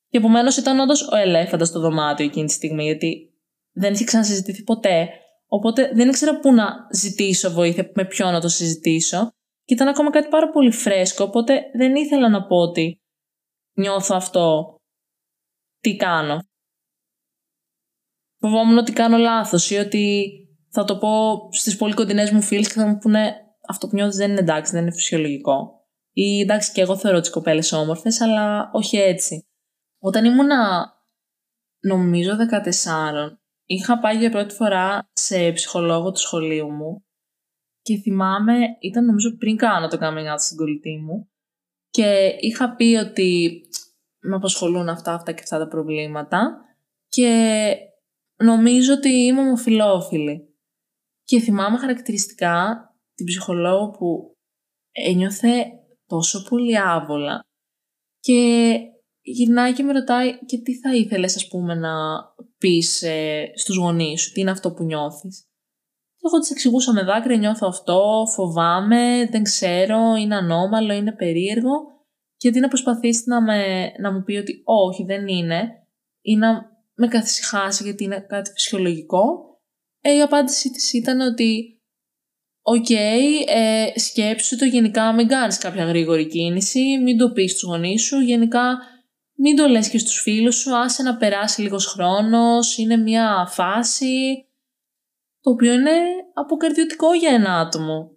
Και 0.08 0.18
επομένως 0.18 0.56
ήταν 0.56 0.78
όντως 0.78 1.08
ο 1.12 1.16
ελέφαντα 1.16 1.64
στο 1.64 1.80
δωμάτιο 1.80 2.26
εκείνη 2.26 2.46
τη 2.46 2.52
στιγμή, 2.52 2.84
γιατί 2.84 3.34
δεν 3.72 3.92
είχε 3.92 4.04
ξανασυζητηθεί 4.04 4.62
ποτέ. 4.62 5.08
Οπότε 5.46 5.90
δεν 5.94 6.08
ήξερα 6.08 6.40
πού 6.40 6.52
να 6.52 6.66
ζητήσω 6.92 7.50
βοήθεια, 7.50 7.90
με 7.94 8.04
ποιον 8.04 8.32
να 8.32 8.40
το 8.40 8.48
συζητήσω. 8.48 9.30
Και 9.64 9.74
ήταν 9.74 9.88
ακόμα 9.88 10.10
κάτι 10.10 10.28
πάρα 10.28 10.50
πολύ 10.50 10.70
φρέσκο, 10.70 11.24
οπότε 11.24 11.62
δεν 11.76 11.94
ήθελα 11.94 12.28
να 12.28 12.46
πω 12.46 12.56
ότι 12.56 13.00
νιώθω 13.74 14.14
αυτό, 14.16 14.76
τι 15.80 15.96
κάνω; 15.96 16.40
Φοβόμουν 18.38 18.78
ότι 18.78 18.92
κάνω 18.92 19.16
λάθος 19.16 19.70
ή 19.70 19.76
ότι 19.76 20.30
θα 20.70 20.84
το 20.84 20.98
πω 20.98 21.38
στις 21.52 21.76
πολύ 21.76 21.94
κοντινές 21.94 22.30
μου 22.30 22.42
φίλες 22.42 22.66
και 22.66 22.80
θα 22.80 22.86
μου 22.86 22.98
πούνε 22.98 23.34
αυτό 23.68 23.88
που 23.88 23.94
νιώθεις 23.94 24.16
δεν 24.16 24.30
είναι 24.30 24.40
εντάξει, 24.40 24.72
δεν 24.72 24.82
είναι 24.82 24.92
φυσιολογικό. 24.92 25.75
Ή 26.18 26.40
εντάξει 26.40 26.72
και 26.72 26.80
εγώ 26.80 26.96
θεωρώ 26.96 27.20
τις 27.20 27.30
κοπέλες 27.30 27.72
όμορφες, 27.72 28.20
αλλά 28.20 28.70
όχι 28.72 28.96
έτσι. 28.96 29.46
Όταν 29.98 30.24
ήμουνα 30.24 30.92
νομίζω 31.80 32.36
14, 32.36 33.38
είχα 33.66 33.98
πάει 33.98 34.16
για 34.16 34.30
πρώτη 34.30 34.54
φορά 34.54 35.08
σε 35.12 35.52
ψυχολόγο 35.52 36.12
του 36.12 36.18
σχολείου 36.18 36.70
μου 36.70 37.04
και 37.82 37.96
θυμάμαι, 37.96 38.58
ήταν 38.80 39.04
νομίζω 39.04 39.36
πριν 39.36 39.56
κάνω 39.56 39.88
το 39.88 39.98
coming 40.00 40.32
out 40.32 40.38
στην 40.38 40.56
κολλητή 40.56 40.98
μου 40.98 41.30
και 41.90 42.36
είχα 42.40 42.74
πει 42.74 42.94
ότι 42.94 43.60
με 44.20 44.34
απασχολούν 44.34 44.88
αυτά, 44.88 45.14
αυτά 45.14 45.32
και 45.32 45.42
αυτά 45.42 45.58
τα 45.58 45.68
προβλήματα 45.68 46.60
και 47.08 47.66
νομίζω 48.36 48.92
ότι 48.92 49.08
είμαι 49.08 49.40
ομοφιλόφιλη. 49.40 50.54
Και 51.22 51.40
θυμάμαι 51.40 51.78
χαρακτηριστικά 51.78 52.80
την 53.14 53.26
ψυχολόγο 53.26 53.90
που 53.90 54.36
ένιωθε 54.92 55.75
τόσο 56.06 56.42
πολύ 56.42 56.78
άβολα 56.78 57.46
και 58.20 58.78
γυρνάει 59.20 59.72
και 59.72 59.82
με 59.82 59.92
ρωτάει 59.92 60.38
και 60.44 60.58
τι 60.58 60.78
θα 60.78 60.94
ήθελες 60.94 61.36
ας 61.36 61.48
πούμε 61.48 61.74
να 61.74 61.92
πεις 62.58 63.02
ε, 63.02 63.52
στους 63.54 63.76
γονείς 63.76 64.22
σου, 64.22 64.32
τι 64.32 64.40
είναι 64.40 64.50
αυτό 64.50 64.72
που 64.72 64.84
νιώθεις; 64.84 65.48
Εγώ 66.22 66.38
της 66.38 66.50
εξηγούσα 66.50 66.92
με 66.92 67.02
δάκρυα, 67.02 67.36
νιώθω 67.36 67.66
αυτό, 67.68 68.26
φοβάμαι, 68.34 69.28
δεν 69.30 69.42
ξέρω, 69.42 70.14
είναι 70.14 70.36
ανώμαλο, 70.36 70.92
είναι 70.92 71.12
περίεργο 71.12 71.96
και 72.36 72.48
αντί 72.48 72.60
να 72.60 72.68
προσπαθήσει 72.68 73.22
να, 73.26 73.42
με, 73.42 73.90
να 74.00 74.12
μου 74.12 74.22
πει 74.22 74.36
ότι 74.36 74.62
όχι 74.64 75.04
δεν 75.04 75.28
είναι 75.28 75.86
ή 76.20 76.36
να 76.36 76.76
με 76.94 77.08
καθησυχάσει 77.08 77.82
γιατί 77.82 78.04
είναι 78.04 78.20
κάτι 78.20 78.50
φυσιολογικό, 78.50 79.46
ε, 80.00 80.16
η 80.16 80.20
απάντησή 80.20 80.70
της 80.70 80.92
ήταν 80.92 81.20
ότι 81.20 81.75
οκ, 82.68 82.86
okay, 82.88 83.44
ε, 83.46 83.98
σκέψου 83.98 84.56
το 84.56 84.64
γενικά 84.64 85.12
μην 85.12 85.28
κάνεις 85.28 85.58
κάποια 85.58 85.84
γρήγορη 85.84 86.26
κίνηση, 86.26 86.98
μην 87.02 87.18
το 87.18 87.30
πεις 87.30 87.50
στους 87.50 87.62
γονείς 87.62 88.02
σου, 88.02 88.20
γενικά 88.20 88.78
μην 89.34 89.56
το 89.56 89.66
λες 89.66 89.88
και 89.88 89.98
στους 89.98 90.20
φίλους 90.20 90.56
σου, 90.56 90.76
άσε 90.76 91.02
να 91.02 91.16
περάσει 91.16 91.62
λίγος 91.62 91.86
χρόνος, 91.86 92.76
είναι 92.78 92.96
μια 92.96 93.46
φάση, 93.50 94.46
το 95.40 95.50
οποίο 95.50 95.72
είναι 95.72 95.90
αποκαρδιωτικό 96.34 97.14
για 97.14 97.30
ένα 97.30 97.58
άτομο 97.58 98.10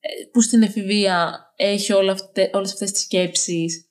ε, 0.00 0.08
που 0.32 0.40
στην 0.40 0.62
εφηβεία 0.62 1.40
έχει 1.56 1.92
όλα 1.92 2.12
αυτέ, 2.12 2.50
όλες 2.52 2.72
αυτές 2.72 2.90
τις 2.90 3.00
σκέψεις 3.00 3.90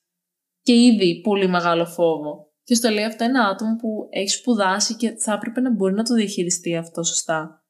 και 0.61 0.73
ήδη 0.73 1.21
πολύ 1.21 1.47
μεγάλο 1.47 1.85
φόβο. 1.85 2.53
Και 2.63 2.75
στο 2.75 2.89
λέει 2.89 3.03
αυτό 3.03 3.23
ένα 3.23 3.47
άτομο 3.47 3.75
που 3.75 4.07
έχει 4.09 4.29
σπουδάσει 4.29 4.95
και 4.95 5.15
θα 5.17 5.33
έπρεπε 5.33 5.61
να 5.61 5.73
μπορεί 5.73 5.93
να 5.93 6.03
το 6.03 6.13
διαχειριστεί 6.13 6.75
αυτό 6.75 7.03
σωστά. 7.03 7.64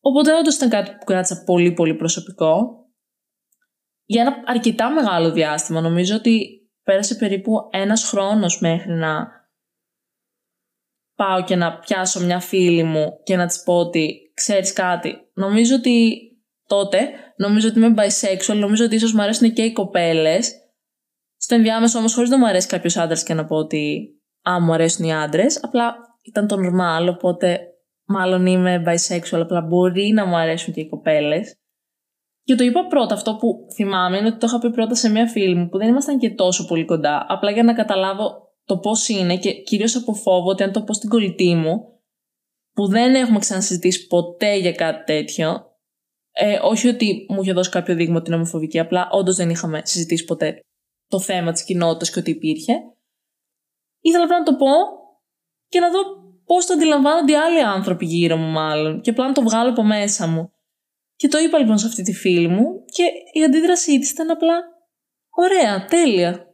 Οπότε 0.00 0.34
όντως 0.34 0.54
ήταν 0.54 0.68
κάτι 0.68 0.90
που 0.90 1.04
κράτησα 1.04 1.42
πολύ 1.44 1.72
πολύ 1.72 1.94
προσωπικό. 1.94 2.78
Για 4.04 4.22
ένα 4.22 4.42
αρκετά 4.46 4.90
μεγάλο 4.90 5.30
διάστημα. 5.32 5.80
Νομίζω 5.80 6.16
ότι 6.16 6.60
πέρασε 6.82 7.14
περίπου 7.14 7.68
ένας 7.70 8.04
χρόνος 8.04 8.60
μέχρι 8.60 8.92
να 8.92 9.28
πάω 11.14 11.44
και 11.44 11.56
να 11.56 11.78
πιάσω 11.78 12.24
μια 12.24 12.40
φίλη 12.40 12.82
μου 12.82 13.20
και 13.22 13.36
να 13.36 13.46
της 13.46 13.62
πω 13.62 13.74
ότι 13.74 14.32
ξέρεις 14.34 14.72
κάτι. 14.72 15.30
Νομίζω 15.34 15.74
ότι 15.74 16.18
τότε, 16.66 17.10
νομίζω 17.36 17.68
ότι 17.68 17.78
είμαι 17.78 17.94
bisexual, 17.96 18.56
νομίζω 18.56 18.84
ότι 18.84 18.94
ίσως 18.94 19.12
μου 19.12 19.22
αρέσουν 19.22 19.52
και 19.52 19.62
οι 19.62 19.72
κοπέλες. 19.72 20.52
Στο 21.36 21.54
ενδιάμεσο 21.54 21.98
όμως 21.98 22.14
χωρίς 22.14 22.30
να 22.30 22.38
μου 22.38 22.46
αρέσει 22.46 22.66
κάποιος 22.66 22.96
άντρας 22.96 23.22
και 23.22 23.34
να 23.34 23.44
πω 23.44 23.56
ότι 23.56 24.08
α, 24.50 24.60
μου 24.60 24.72
αρέσουν 24.72 25.04
οι 25.04 25.14
άντρες. 25.14 25.64
Απλά 25.64 25.96
ήταν 26.22 26.46
το 26.46 26.56
normal, 26.56 27.08
οπότε 27.08 27.69
μάλλον 28.10 28.46
είμαι 28.46 28.82
bisexual, 28.86 29.40
απλά 29.40 29.60
μπορεί 29.60 30.12
να 30.12 30.26
μου 30.26 30.36
αρέσουν 30.36 30.74
και 30.74 30.80
οι 30.80 30.88
κοπέλες. 30.88 31.54
Και 32.42 32.54
το 32.54 32.64
είπα 32.64 32.86
πρώτα, 32.86 33.14
αυτό 33.14 33.36
που 33.36 33.66
θυμάμαι 33.74 34.16
είναι 34.16 34.26
ότι 34.26 34.38
το 34.38 34.46
είχα 34.46 34.58
πει 34.58 34.70
πρώτα 34.70 34.94
σε 34.94 35.10
μια 35.10 35.26
φίλη 35.26 35.54
μου 35.54 35.68
που 35.68 35.78
δεν 35.78 35.88
ήμασταν 35.88 36.18
και 36.18 36.30
τόσο 36.30 36.66
πολύ 36.66 36.84
κοντά. 36.84 37.26
Απλά 37.28 37.50
για 37.50 37.62
να 37.62 37.74
καταλάβω 37.74 38.54
το 38.64 38.78
πώς 38.78 39.08
είναι 39.08 39.36
και 39.36 39.52
κυρίως 39.52 39.96
από 39.96 40.14
φόβο 40.14 40.48
ότι 40.48 40.62
αν 40.62 40.72
το 40.72 40.82
πω 40.82 40.92
στην 40.92 41.08
κολλητή 41.08 41.54
μου, 41.54 42.00
που 42.72 42.88
δεν 42.88 43.14
έχουμε 43.14 43.38
ξανασυζητήσει 43.38 44.06
ποτέ 44.06 44.56
για 44.56 44.72
κάτι 44.72 45.04
τέτοιο. 45.04 45.68
Ε, 46.32 46.58
όχι 46.62 46.88
ότι 46.88 47.26
μου 47.28 47.42
είχε 47.42 47.52
δώσει 47.52 47.70
κάποιο 47.70 47.94
δείγμα 47.94 48.16
ότι 48.16 48.26
είναι 48.26 48.36
ομοφοβική, 48.36 48.78
απλά 48.78 49.08
όντως 49.10 49.36
δεν 49.36 49.50
είχαμε 49.50 49.80
συζητήσει 49.84 50.24
ποτέ 50.24 50.60
το 51.06 51.20
θέμα 51.20 51.52
της 51.52 51.64
κοινότητας 51.64 52.10
και 52.10 52.18
ότι 52.18 52.30
υπήρχε. 52.30 52.72
Ήθελα 54.00 54.26
να 54.26 54.42
το 54.42 54.56
πω 54.56 54.66
και 55.68 55.80
να 55.80 55.90
δω 55.90 55.98
πώς 56.50 56.66
το 56.66 56.72
αντιλαμβάνονται 56.72 57.32
οι 57.32 57.36
άλλοι 57.36 57.62
άνθρωποι 57.62 58.06
γύρω 58.06 58.36
μου, 58.36 58.50
μάλλον, 58.50 59.00
και 59.00 59.10
απλά 59.10 59.26
να 59.26 59.32
το 59.32 59.42
βγάλω 59.42 59.70
από 59.70 59.82
μέσα 59.82 60.26
μου. 60.26 60.52
Και 61.16 61.28
το 61.28 61.38
είπα 61.38 61.58
λοιπόν 61.58 61.78
σε 61.78 61.86
αυτή 61.86 62.02
τη 62.02 62.12
φίλη 62.12 62.48
μου, 62.48 62.84
και 62.84 63.02
η 63.32 63.44
αντίδρασή 63.44 63.98
της 63.98 64.10
ήταν 64.10 64.30
απλά 64.30 64.62
ωραία, 65.30 65.84
τέλεια. 65.84 66.46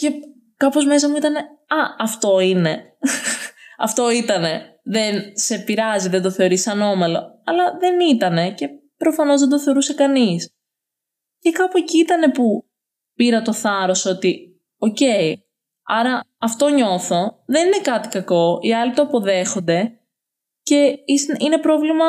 Και 0.00 0.12
κάπως 0.56 0.84
μέσα 0.84 1.08
μου 1.08 1.16
ήταν, 1.16 1.36
Α, 1.36 1.94
αυτό 1.98 2.40
είναι. 2.40 2.84
αυτό 3.86 4.10
ήτανε. 4.10 4.80
Δεν 4.84 5.22
σε 5.36 5.58
πειράζει, 5.58 6.08
δεν 6.08 6.22
το 6.22 6.30
θεωρείς 6.30 6.66
ανώμαλο. 6.66 7.40
Αλλά 7.44 7.76
δεν 7.78 8.00
ήτανε 8.00 8.52
και 8.52 8.68
προφανώς 8.96 9.40
δεν 9.40 9.48
το 9.48 9.60
θεωρούσε 9.60 9.94
κανείς. 9.94 10.54
Και 11.38 11.50
κάπου 11.50 11.76
εκεί 11.78 11.98
ήταν 11.98 12.30
που 12.30 12.68
πήρα 13.14 13.42
το 13.42 13.52
θάρρος 13.52 14.04
ότι, 14.04 14.60
οκ, 14.78 14.98
Άρα 15.84 16.24
αυτό 16.38 16.68
νιώθω. 16.68 17.42
Δεν 17.46 17.66
είναι 17.66 17.80
κάτι 17.82 18.08
κακό. 18.08 18.58
Οι 18.60 18.74
άλλοι 18.74 18.94
το 18.94 19.02
αποδέχονται. 19.02 19.98
Και 20.62 20.98
είναι 21.38 21.58
πρόβλημα 21.60 22.04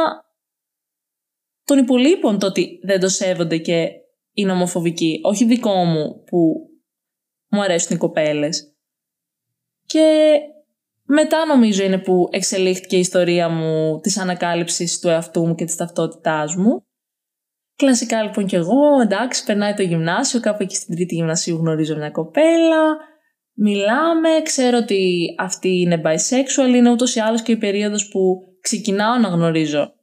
των 1.63 1.77
υπολοίπων 1.77 2.39
το 2.39 2.45
ότι 2.45 2.79
δεν 2.83 2.99
το 2.99 3.09
σέβονται 3.09 3.57
και 3.57 3.89
είναι 4.33 4.51
ομοφοβικοί. 4.51 5.19
Όχι 5.23 5.45
δικό 5.45 5.83
μου 5.83 6.23
που 6.23 6.69
μου 7.49 7.61
αρέσουν 7.61 7.95
οι 7.95 7.99
κοπέλες. 7.99 8.75
Και 9.85 10.37
μετά 11.03 11.45
νομίζω 11.45 11.83
είναι 11.83 11.97
που 11.97 12.27
εξελίχθηκε 12.31 12.95
η 12.95 12.99
ιστορία 12.99 13.49
μου 13.49 13.99
της 13.99 14.17
ανακάλυψης 14.17 14.99
του 14.99 15.09
εαυτού 15.09 15.47
μου 15.47 15.55
και 15.55 15.65
της 15.65 15.75
ταυτότητάς 15.75 16.55
μου. 16.55 16.85
Κλασικά 17.75 18.23
λοιπόν 18.23 18.45
κι 18.45 18.55
εγώ, 18.55 19.01
εντάξει, 19.01 19.43
περνάει 19.45 19.73
το 19.73 19.81
γυμνάσιο, 19.81 20.39
κάπου 20.39 20.63
εκεί 20.63 20.75
στην 20.75 20.95
τρίτη 20.95 21.15
γυμνασίου 21.15 21.57
γνωρίζω 21.57 21.95
μια 21.95 22.09
κοπέλα, 22.09 22.97
μιλάμε, 23.55 24.29
ξέρω 24.43 24.77
ότι 24.77 25.25
αυτή 25.37 25.79
είναι 25.79 26.01
bisexual, 26.05 26.75
είναι 26.75 26.91
ούτως 26.91 27.15
ή 27.15 27.19
άλλως 27.19 27.41
και 27.41 27.51
η 27.51 27.57
περίοδος 27.57 28.07
που 28.07 28.39
ξεκινάω 28.61 29.17
να 29.17 29.27
γνωρίζω 29.27 29.93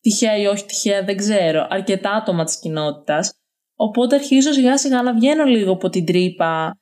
τυχαία 0.00 0.36
ή 0.36 0.46
όχι 0.46 0.64
τυχαία, 0.64 1.04
δεν 1.04 1.16
ξέρω, 1.16 1.66
αρκετά 1.70 2.10
άτομα 2.10 2.44
της 2.44 2.58
κοινότητας, 2.58 3.32
οπότε 3.74 4.14
αρχίζω 4.14 4.52
σιγά 4.52 4.78
σιγά 4.78 5.02
να 5.02 5.14
βγαίνω 5.14 5.44
λίγο 5.44 5.72
από 5.72 5.88
την 5.88 6.04
τρύπα 6.04 6.76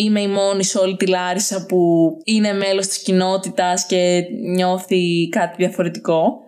είμαι 0.00 0.20
η 0.20 0.28
μόνη 0.28 0.64
σε 0.64 0.78
όλη 0.78 0.96
τη 0.96 1.06
Λάρισα 1.06 1.66
που 1.66 2.10
είναι 2.24 2.52
μέλος 2.52 2.86
της 2.86 3.02
κοινότητας 3.02 3.86
και 3.86 4.24
νιώθει 4.54 5.28
κάτι 5.28 5.54
διαφορετικό. 5.56 6.38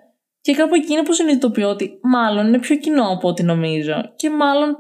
Και 0.40 0.54
κάπου 0.54 0.75
εκεί 0.75 0.92
είναι 0.92 1.02
που 1.02 1.12
συνειδητοποιώ 1.12 1.69
ότι 1.69 1.99
μάλλον 2.02 2.47
είναι 2.47 2.59
πιο 2.59 2.76
κοινό 2.76 3.12
από 3.12 3.28
ό,τι 3.28 3.42
νομίζω 3.42 4.12
και 4.16 4.31
μάλλον 4.31 4.76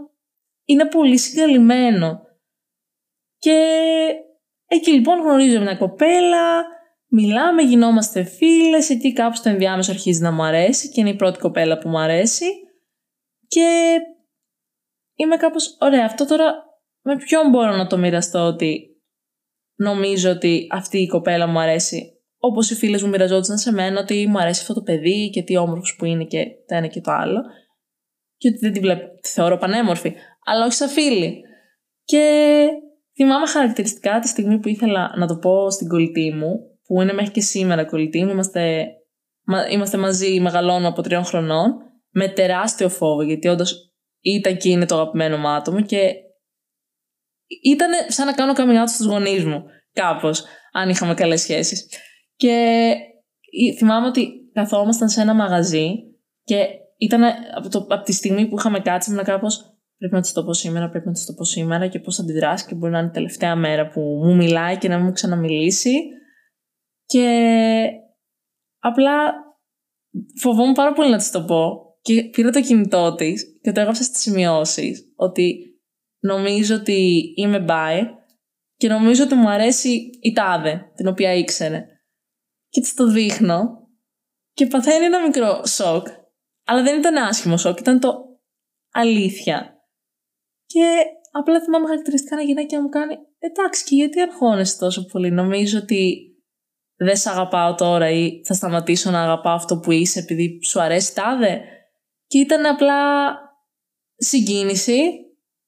είναι 0.64 0.86
πολύ 0.86 1.18
συγκαλυμμένο. 1.18 2.20
Και 3.42 3.58
εκεί 4.66 4.90
λοιπόν 4.90 5.20
γνωρίζω 5.20 5.60
μια 5.60 5.76
κοπέλα, 5.76 6.64
μιλάμε, 7.06 7.62
γινόμαστε 7.62 8.22
φίλες, 8.22 8.90
εκεί 8.90 9.12
κάπου 9.12 9.36
στο 9.36 9.48
ενδιάμεσο 9.48 9.90
αρχίζει 9.90 10.20
να 10.20 10.32
μου 10.32 10.42
αρέσει 10.42 10.90
και 10.90 11.00
είναι 11.00 11.10
η 11.10 11.16
πρώτη 11.16 11.38
κοπέλα 11.38 11.78
που 11.78 11.88
μου 11.88 11.98
αρέσει 11.98 12.46
και 13.46 13.98
είμαι 15.14 15.36
κάπως, 15.36 15.76
ωραία, 15.80 16.04
αυτό 16.04 16.26
τώρα 16.26 16.54
με 17.02 17.16
ποιον 17.16 17.50
μπορώ 17.50 17.76
να 17.76 17.86
το 17.86 17.98
μοιραστώ 17.98 18.38
ότι 18.38 19.02
νομίζω 19.74 20.30
ότι 20.30 20.66
αυτή 20.70 20.98
η 20.98 21.06
κοπέλα 21.06 21.46
μου 21.46 21.58
αρέσει 21.58 22.12
όπως 22.38 22.70
οι 22.70 22.74
φίλες 22.74 23.02
μου 23.02 23.08
μοιραζόντουσαν 23.08 23.58
σε 23.58 23.72
μένα 23.72 24.00
ότι 24.00 24.26
μου 24.26 24.38
αρέσει 24.38 24.60
αυτό 24.60 24.74
το 24.74 24.82
παιδί 24.82 25.30
και 25.30 25.42
τι 25.42 25.56
όμορφος 25.56 25.96
που 25.98 26.04
είναι 26.04 26.24
και 26.24 26.44
το 26.66 26.74
ένα 26.74 26.86
και 26.86 27.00
το 27.00 27.10
άλλο 27.10 27.42
και 28.36 28.48
ότι 28.48 28.58
δεν 28.58 28.72
τη 28.72 28.80
βλέπω, 28.80 29.20
τη 29.20 29.28
θεωρώ 29.28 29.56
πανέμορφη, 29.56 30.14
αλλά 30.44 30.64
όχι 30.64 30.74
σαν 30.74 30.88
φίλη. 30.88 31.42
Και 32.04 32.66
θυμάμαι 33.22 33.46
χαρακτηριστικά 33.46 34.18
τη 34.18 34.28
στιγμή 34.28 34.58
που 34.58 34.68
ήθελα 34.68 35.12
να 35.16 35.26
το 35.26 35.36
πω 35.36 35.70
στην 35.70 35.88
κολλητή 35.88 36.32
μου, 36.32 36.60
που 36.86 37.02
είναι 37.02 37.12
μέχρι 37.12 37.30
και 37.30 37.40
σήμερα 37.40 37.84
κολλητή 37.84 38.24
μου, 38.24 38.30
είμαστε, 38.30 38.86
είμαστε 39.70 39.96
μαζί, 39.96 40.40
μεγαλώνουμε 40.40 40.86
από 40.86 41.02
τριών 41.02 41.24
χρονών, 41.24 41.74
με 42.10 42.28
τεράστιο 42.28 42.88
φόβο, 42.88 43.22
γιατί 43.22 43.48
όντως 43.48 43.92
ήταν 44.20 44.56
και 44.56 44.68
είναι 44.68 44.86
το 44.86 44.94
αγαπημένο 44.94 45.36
μου 45.36 45.48
άτομο 45.48 45.80
και 45.80 46.12
ήταν 47.62 47.90
σαν 48.08 48.26
να 48.26 48.32
κάνω 48.32 48.52
coming 48.56 48.82
out 48.82 48.88
στους 48.88 49.06
γονείς 49.06 49.44
μου, 49.44 49.64
κάπως, 49.92 50.44
αν 50.72 50.88
είχαμε 50.88 51.14
καλές 51.14 51.40
σχέσεις. 51.40 51.88
Και 52.36 52.94
θυμάμαι 53.78 54.06
ότι 54.06 54.50
καθόμασταν 54.52 55.08
σε 55.08 55.20
ένα 55.20 55.34
μαγαζί 55.34 55.92
και 56.44 56.66
ήταν 56.96 57.22
από, 57.56 57.68
το, 57.68 57.78
από 57.78 58.02
τη 58.04 58.12
στιγμή 58.12 58.46
που 58.48 58.58
είχαμε 58.58 58.80
κάτσει 58.80 59.10
ήμουν 59.10 59.24
κάπως 59.24 59.71
πρέπει 60.02 60.16
να 60.16 60.20
της 60.20 60.32
το 60.32 60.44
πω 60.44 60.52
σήμερα, 60.52 60.88
πρέπει 60.88 61.06
να 61.06 61.12
της 61.12 61.24
το 61.24 61.32
πω 61.32 61.44
σήμερα 61.44 61.88
και 61.88 61.98
πώς 61.98 62.16
θα 62.16 62.22
αντιδράσει 62.22 62.66
και 62.66 62.74
μπορεί 62.74 62.92
να 62.92 62.98
είναι 62.98 63.08
η 63.08 63.12
τελευταία 63.12 63.56
μέρα 63.56 63.88
που 63.88 64.00
μου 64.00 64.34
μιλάει 64.36 64.78
και 64.78 64.88
να 64.88 64.96
μην 64.96 65.04
μου 65.04 65.12
ξαναμιλήσει. 65.12 65.92
Και 67.04 67.86
απλά 68.78 69.32
φοβόμουν 70.40 70.72
πάρα 70.72 70.92
πολύ 70.92 71.10
να 71.10 71.16
της 71.16 71.30
το 71.30 71.44
πω 71.44 71.72
και 72.00 72.24
πήρα 72.24 72.50
το 72.50 72.60
κινητό 72.60 73.14
της 73.14 73.58
και 73.62 73.72
το 73.72 73.80
έγραψα 73.80 74.02
στις 74.02 74.20
σημειώσεις 74.20 75.12
ότι 75.16 75.56
νομίζω 76.18 76.74
ότι 76.74 77.22
είμαι 77.36 77.64
bi 77.68 78.04
και 78.76 78.88
νομίζω 78.88 79.24
ότι 79.24 79.34
μου 79.34 79.48
αρέσει 79.48 80.10
η 80.20 80.32
τάδε, 80.32 80.92
την 80.94 81.06
οποία 81.06 81.34
ήξερε. 81.34 81.84
Και 82.68 82.80
της 82.80 82.94
το 82.94 83.06
δείχνω 83.06 83.88
και 84.52 84.66
παθαίνει 84.66 85.04
ένα 85.04 85.22
μικρό 85.22 85.66
σοκ. 85.66 86.06
Αλλά 86.64 86.82
δεν 86.82 86.98
ήταν 86.98 87.16
άσχημο 87.16 87.56
σοκ, 87.56 87.80
ήταν 87.80 88.00
το 88.00 88.14
αλήθεια. 88.92 89.76
Και 90.72 91.04
απλά 91.30 91.60
θυμάμαι 91.60 91.86
χαρακτηριστικά 91.86 92.34
ένα 92.34 92.44
γυναίκα 92.44 92.76
να 92.76 92.82
μου 92.82 92.88
κάνει 92.88 93.16
Εντάξει, 93.38 93.84
και 93.84 93.94
γιατί 93.94 94.20
αρχώνεσαι 94.20 94.78
τόσο 94.78 95.04
πολύ; 95.04 95.30
Νομίζω 95.30 95.78
ότι 95.78 96.26
δεν 96.96 97.16
σε 97.16 97.30
αγαπάω 97.30 97.74
τώρα 97.74 98.10
ή 98.10 98.40
θα 98.44 98.54
σταματήσω 98.54 99.10
να 99.10 99.22
αγαπάω 99.22 99.54
αυτό 99.54 99.78
που 99.78 99.90
είσαι 99.90 100.18
επειδή 100.18 100.58
σου 100.64 100.80
αρέσει 100.80 101.14
τάδε. 101.14 101.60
Και 102.26 102.38
ήταν 102.38 102.66
απλά 102.66 103.32
συγκίνηση 104.16 105.00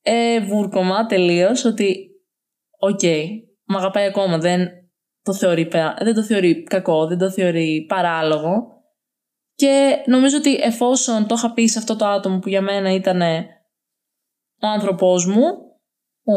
ε, 0.03 0.41
βούρκωμα 0.41 1.07
τελείως 1.07 1.65
ότι 1.65 2.09
οκ, 2.79 2.99
okay, 3.03 3.25
μ' 3.65 3.77
αγαπάει 3.77 4.07
ακόμα, 4.07 4.39
δεν 4.39 4.69
το, 5.23 5.35
θεωρεί, 5.35 5.69
δεν 6.03 6.15
το 6.15 6.23
θεωρεί 6.23 6.63
κακό, 6.63 7.07
δεν 7.07 7.19
το 7.19 7.31
θεωρεί 7.31 7.85
παράλογο. 7.89 8.67
Και 9.55 10.03
νομίζω 10.07 10.37
ότι 10.37 10.55
εφόσον 10.55 11.27
το 11.27 11.35
είχα 11.35 11.53
πει 11.53 11.67
σε 11.67 11.79
αυτό 11.79 11.97
το 11.97 12.07
άτομο 12.07 12.39
που 12.39 12.49
για 12.49 12.61
μένα 12.61 12.93
ήταν 12.93 13.21
ο 14.65 14.69
άνθρωπός 14.69 15.27
μου, 15.27 15.45
ο, 16.25 16.35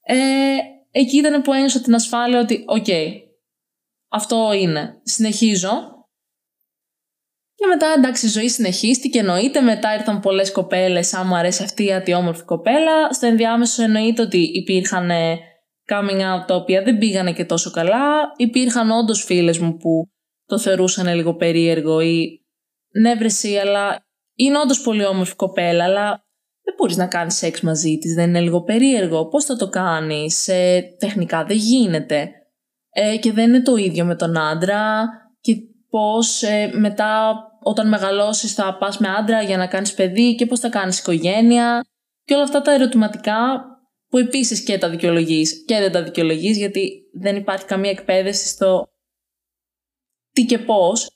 ε, 0.00 0.56
εκεί 0.90 1.16
ήταν 1.16 1.42
που 1.42 1.52
ένιωσα 1.52 1.80
την 1.80 1.94
ασφάλεια 1.94 2.40
ότι 2.40 2.64
οκ, 2.66 2.86
αυτό 4.08 4.52
είναι. 4.52 5.00
Συνεχίζω 5.02 5.96
και 7.54 7.66
μετά 7.66 7.94
εντάξει 7.96 8.26
η 8.26 8.28
ζωή 8.28 8.48
συνεχίστηκε 8.48 9.18
εννοείται, 9.18 9.60
μετά 9.60 9.94
ήρθαν 9.94 10.20
πολλές 10.20 10.52
κοπέλες, 10.52 11.14
αν 11.14 11.26
μου 11.26 11.36
αρέσει 11.36 11.62
αυτή 11.62 11.84
η 11.84 11.92
ατιόμορφη 11.92 12.44
κοπέλα. 12.44 13.12
Στο 13.12 13.26
ενδιάμεσο 13.26 13.82
εννοείται 13.82 14.22
ότι 14.22 14.38
υπήρχαν 14.38 15.10
ε, 15.10 15.38
coming 15.92 16.20
out 16.20 16.46
τα 16.46 16.54
οποία 16.54 16.82
δεν 16.82 16.98
πήγανε 16.98 17.32
και 17.32 17.44
τόσο 17.44 17.70
καλά. 17.70 18.32
Υπήρχαν 18.36 18.90
όντως 18.90 19.24
φίλες 19.24 19.58
μου 19.58 19.76
που 19.76 20.10
το 20.46 20.58
θεωρούσαν 20.58 21.14
λίγο 21.14 21.34
περίεργο 21.34 22.00
ή 22.00 22.44
ναι 23.00 23.14
βρεσί, 23.14 23.56
αλλά 23.56 24.06
είναι 24.34 24.58
όντως 24.58 24.80
πολύ 24.80 25.04
όμορφη 25.04 25.34
κοπέλα, 25.34 25.84
αλλά 25.84 26.25
δεν 26.66 26.74
μπορείς 26.76 26.96
να 26.96 27.06
κάνεις 27.06 27.34
σεξ 27.34 27.60
μαζί 27.60 27.98
της, 27.98 28.14
δεν 28.14 28.28
είναι 28.28 28.40
λίγο 28.40 28.62
περίεργο. 28.62 29.28
Πώς 29.28 29.44
θα 29.44 29.56
το 29.56 29.68
κάνεις, 29.68 30.48
ε, 30.48 30.82
τεχνικά 30.98 31.44
δεν 31.44 31.56
γίνεται. 31.56 32.30
Ε, 32.90 33.16
και 33.16 33.32
δεν 33.32 33.48
είναι 33.48 33.62
το 33.62 33.76
ίδιο 33.76 34.04
με 34.04 34.16
τον 34.16 34.38
άντρα 34.38 35.08
και 35.40 35.56
πώς 35.90 36.42
ε, 36.42 36.70
μετά 36.74 37.34
όταν 37.62 37.88
μεγαλώσεις 37.88 38.54
θα 38.54 38.76
πας 38.76 38.98
με 38.98 39.08
άντρα 39.08 39.42
για 39.42 39.56
να 39.56 39.66
κάνεις 39.66 39.94
παιδί 39.94 40.34
και 40.34 40.46
πώς 40.46 40.60
θα 40.60 40.68
κάνεις 40.68 40.98
οικογένεια 40.98 41.84
και 42.24 42.34
όλα 42.34 42.42
αυτά 42.42 42.62
τα 42.62 42.72
ερωτηματικά 42.72 43.64
που 44.08 44.18
επίσης 44.18 44.62
και 44.62 44.78
τα 44.78 44.90
δικαιολογείς 44.90 45.64
και 45.64 45.78
δεν 45.78 45.92
τα 45.92 46.02
δικαιολογείς 46.02 46.58
γιατί 46.58 47.02
δεν 47.12 47.36
υπάρχει 47.36 47.64
καμία 47.64 47.90
εκπαίδευση 47.90 48.48
στο 48.48 48.88
τι 50.32 50.44
και 50.44 50.58
πώς. 50.58 51.15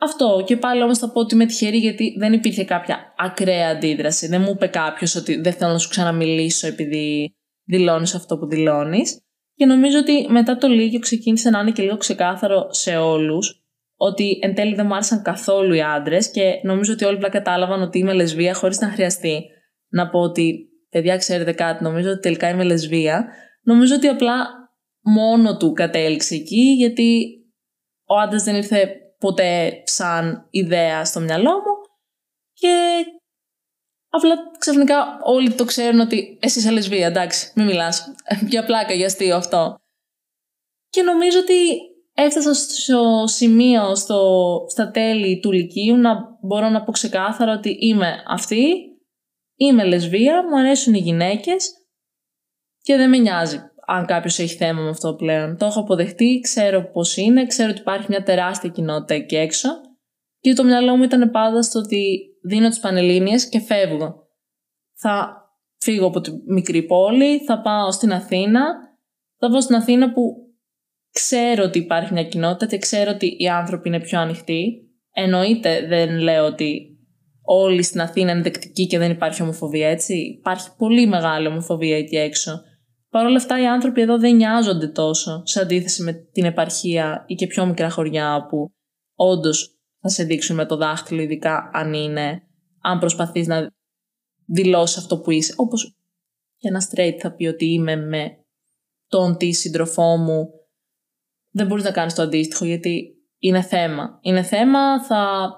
Αυτό 0.00 0.42
και 0.46 0.56
πάλι 0.56 0.82
όμως 0.82 0.98
θα 0.98 1.10
πω 1.10 1.20
ότι 1.20 1.34
είμαι 1.34 1.46
τυχερή 1.46 1.78
γιατί 1.78 2.16
δεν 2.18 2.32
υπήρχε 2.32 2.64
κάποια 2.64 3.14
ακραία 3.16 3.68
αντίδραση. 3.68 4.26
Δεν 4.26 4.40
μου 4.40 4.50
είπε 4.54 4.66
κάποιος 4.66 5.14
ότι 5.14 5.40
δεν 5.40 5.52
θέλω 5.52 5.72
να 5.72 5.78
σου 5.78 5.88
ξαναμιλήσω 5.88 6.66
επειδή 6.66 7.34
δηλώνεις 7.64 8.14
αυτό 8.14 8.38
που 8.38 8.46
δηλώνεις. 8.46 9.20
Και 9.54 9.66
νομίζω 9.66 9.98
ότι 9.98 10.26
μετά 10.30 10.56
το 10.56 10.68
Λίγιο 10.68 10.98
ξεκίνησε 10.98 11.50
να 11.50 11.60
είναι 11.60 11.70
και 11.70 11.82
λίγο 11.82 11.96
ξεκάθαρο 11.96 12.66
σε 12.70 12.96
όλους 12.96 13.62
ότι 13.96 14.38
εν 14.42 14.54
τέλει 14.54 14.74
δεν 14.74 14.86
μου 14.86 14.94
άρεσαν 14.94 15.22
καθόλου 15.22 15.74
οι 15.74 15.82
άντρες 15.82 16.30
και 16.30 16.60
νομίζω 16.62 16.92
ότι 16.92 17.04
όλοι 17.04 17.16
απλά 17.16 17.28
κατάλαβαν 17.28 17.82
ότι 17.82 17.98
είμαι 17.98 18.12
λεσβία 18.12 18.54
χωρίς 18.54 18.80
να 18.80 18.88
χρειαστεί 18.88 19.44
να 19.88 20.08
πω 20.08 20.18
ότι 20.20 20.68
παιδιά 20.90 21.16
ξέρετε 21.16 21.52
κάτι, 21.52 21.82
νομίζω 21.82 22.10
ότι 22.10 22.20
τελικά 22.20 22.48
είμαι 22.48 22.64
λεσβία. 22.64 23.26
Νομίζω 23.62 23.94
ότι 23.94 24.06
απλά 24.06 24.46
μόνο 25.00 25.56
του 25.56 25.72
κατέληξε 25.72 26.34
εκεί 26.34 26.74
γιατί 26.76 27.28
ο 28.04 28.14
άντρας 28.14 28.42
δεν 28.42 28.54
ήρθε 28.54 28.94
ποτέ 29.18 29.82
σαν 29.84 30.46
ιδέα 30.50 31.04
στο 31.04 31.20
μυαλό 31.20 31.52
μου 31.52 31.74
και 32.52 33.04
Απλά 34.10 34.34
ξαφνικά 34.58 35.18
όλοι 35.22 35.52
το 35.52 35.64
ξέρουν 35.64 36.00
ότι 36.00 36.38
εσύ 36.40 36.58
είσαι 36.58 36.70
λεσβία, 36.70 37.06
εντάξει, 37.06 37.52
μην 37.54 37.66
μιλάς. 37.66 38.14
Για 38.48 38.64
πλάκα, 38.64 38.92
για 38.92 39.06
αστείο 39.06 39.36
αυτό. 39.36 39.74
Και 40.88 41.02
νομίζω 41.02 41.38
ότι 41.38 41.78
έφτασα 42.14 42.54
στο 42.54 43.24
σημείο, 43.26 43.94
στο, 43.94 44.56
στα 44.68 44.90
τέλη 44.90 45.40
του 45.40 45.52
Λυκείου, 45.52 45.96
να 45.96 46.38
μπορώ 46.40 46.68
να 46.68 46.84
πω 46.84 46.92
ξεκάθαρα 46.92 47.52
ότι 47.52 47.76
είμαι 47.80 48.22
αυτή, 48.28 48.74
είμαι 49.56 49.84
λεσβία, 49.84 50.48
μου 50.48 50.58
αρέσουν 50.58 50.94
οι 50.94 50.98
γυναίκες 50.98 51.70
και 52.80 52.96
δεν 52.96 53.08
με 53.08 53.18
νοιάζει 53.18 53.60
αν 53.90 54.06
κάποιος 54.06 54.38
έχει 54.38 54.56
θέμα 54.56 54.82
με 54.82 54.88
αυτό 54.88 55.14
πλέον. 55.14 55.56
Το 55.56 55.66
έχω 55.66 55.80
αποδεχτεί, 55.80 56.40
ξέρω 56.42 56.90
πώς 56.92 57.16
είναι, 57.16 57.46
ξέρω 57.46 57.70
ότι 57.70 57.80
υπάρχει 57.80 58.06
μια 58.08 58.22
τεράστια 58.22 58.70
κοινότητα 58.70 59.14
εκεί 59.14 59.36
έξω 59.36 59.68
και 60.40 60.52
το 60.52 60.64
μυαλό 60.64 60.96
μου 60.96 61.02
ήταν 61.02 61.30
πάντα 61.30 61.62
στο 61.62 61.78
ότι 61.78 62.20
δίνω 62.42 62.68
τις 62.68 62.80
Πανελλήνιες 62.80 63.48
και 63.48 63.60
φεύγω. 63.60 64.14
Θα 65.00 65.42
φύγω 65.78 66.06
από 66.06 66.20
τη 66.20 66.30
μικρή 66.46 66.82
πόλη, 66.82 67.38
θα 67.38 67.60
πάω 67.60 67.92
στην 67.92 68.12
Αθήνα, 68.12 68.60
θα 69.38 69.50
πάω 69.50 69.60
στην 69.60 69.74
Αθήνα 69.74 70.12
που 70.12 70.22
ξέρω 71.12 71.64
ότι 71.64 71.78
υπάρχει 71.78 72.12
μια 72.12 72.24
κοινότητα 72.24 72.66
και 72.66 72.78
ξέρω 72.78 73.10
ότι 73.10 73.36
οι 73.38 73.48
άνθρωποι 73.48 73.88
είναι 73.88 74.00
πιο 74.00 74.20
ανοιχτοί. 74.20 74.82
Εννοείται 75.12 75.86
δεν 75.86 76.18
λέω 76.18 76.46
ότι 76.46 76.98
όλοι 77.42 77.82
στην 77.82 78.00
Αθήνα 78.00 78.32
είναι 78.32 78.42
δεκτικοί 78.42 78.86
και 78.86 78.98
δεν 78.98 79.10
υπάρχει 79.10 79.42
ομοφοβία, 79.42 79.88
έτσι. 79.88 80.14
Υπάρχει 80.14 80.68
πολύ 80.76 81.06
μεγάλη 81.06 81.46
ομοφοβία 81.46 81.96
εκεί 81.96 82.16
έξω. 82.16 82.62
Παρ' 83.10 83.26
όλα 83.26 83.36
αυτά 83.36 83.60
οι 83.60 83.66
άνθρωποι 83.66 84.00
εδώ 84.00 84.18
δεν 84.18 84.36
νοιάζονται 84.36 84.88
τόσο 84.88 85.42
σε 85.44 85.60
αντίθεση 85.60 86.02
με 86.02 86.12
την 86.12 86.44
επαρχία 86.44 87.24
ή 87.26 87.34
και 87.34 87.46
πιο 87.46 87.66
μικρά 87.66 87.90
χωριά 87.90 88.46
που 88.48 88.72
όντως 89.14 89.78
θα 90.00 90.08
σε 90.08 90.24
δείξουν 90.24 90.56
με 90.56 90.66
το 90.66 90.76
δάχτυλο, 90.76 91.22
ειδικά 91.22 91.70
αν 91.72 91.92
είναι, 91.92 92.42
αν 92.80 92.98
προσπαθείς 92.98 93.46
να 93.46 93.70
δηλώσεις 94.46 94.96
αυτό 94.96 95.20
που 95.20 95.30
είσαι. 95.30 95.54
Όπως 95.56 95.96
και 96.56 96.68
ένας 96.68 96.90
straight 96.90 97.16
θα 97.20 97.34
πει 97.34 97.46
ότι 97.46 97.64
είμαι 97.64 97.96
με 97.96 98.44
τον 99.06 99.36
τη 99.36 99.52
σύντροφό 99.52 100.16
μου, 100.16 100.48
δεν 101.50 101.66
μπορείς 101.66 101.84
να 101.84 101.90
κάνεις 101.90 102.14
το 102.14 102.22
αντίστοιχο 102.22 102.64
γιατί 102.64 103.16
είναι 103.38 103.62
θέμα. 103.62 104.18
Είναι 104.22 104.42
θέμα, 104.42 105.04
θα, 105.04 105.52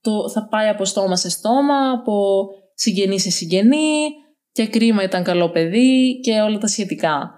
το, 0.00 0.30
θα 0.30 0.48
πάει 0.48 0.68
από 0.68 0.84
στόμα 0.84 1.16
σε 1.16 1.30
στόμα, 1.30 1.90
από 1.90 2.46
συγγενή 2.74 3.20
σε 3.20 3.30
συγγενή 3.30 4.08
και 4.56 4.66
κρίμα 4.66 5.02
ήταν 5.02 5.24
καλό 5.24 5.50
παιδί 5.50 6.20
και 6.20 6.40
όλα 6.40 6.58
τα 6.58 6.66
σχετικά. 6.66 7.30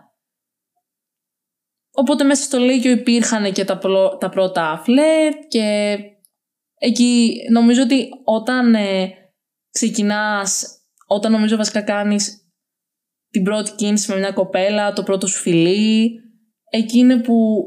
Οπότε 1.95 2.25
μέσα 2.25 2.43
στο 2.43 2.59
λύκειο 2.59 2.91
υπήρχαν 2.91 3.53
και 3.53 3.65
τα, 3.65 3.79
τα 4.19 4.29
πρώτα 4.29 4.81
flirt 4.85 5.35
και 5.49 5.99
εκεί 6.79 7.37
νομίζω 7.51 7.83
ότι 7.83 8.09
όταν 8.25 8.75
ε, 8.75 9.13
ξεκινάς, 9.71 10.79
όταν 11.07 11.33
νομίζω 11.33 11.57
βασικά 11.57 11.83
κάνεις 11.83 12.53
την 13.31 13.43
πρώτη 13.43 13.71
κίνηση 13.71 14.13
με 14.13 14.19
μια 14.19 14.33
κοπέλα, 14.33 14.93
το 14.93 15.03
πρώτο 15.03 15.27
σου 15.27 15.39
φιλί, 15.39 16.11
εκεί 16.71 16.99
είναι 16.99 17.21
που 17.21 17.65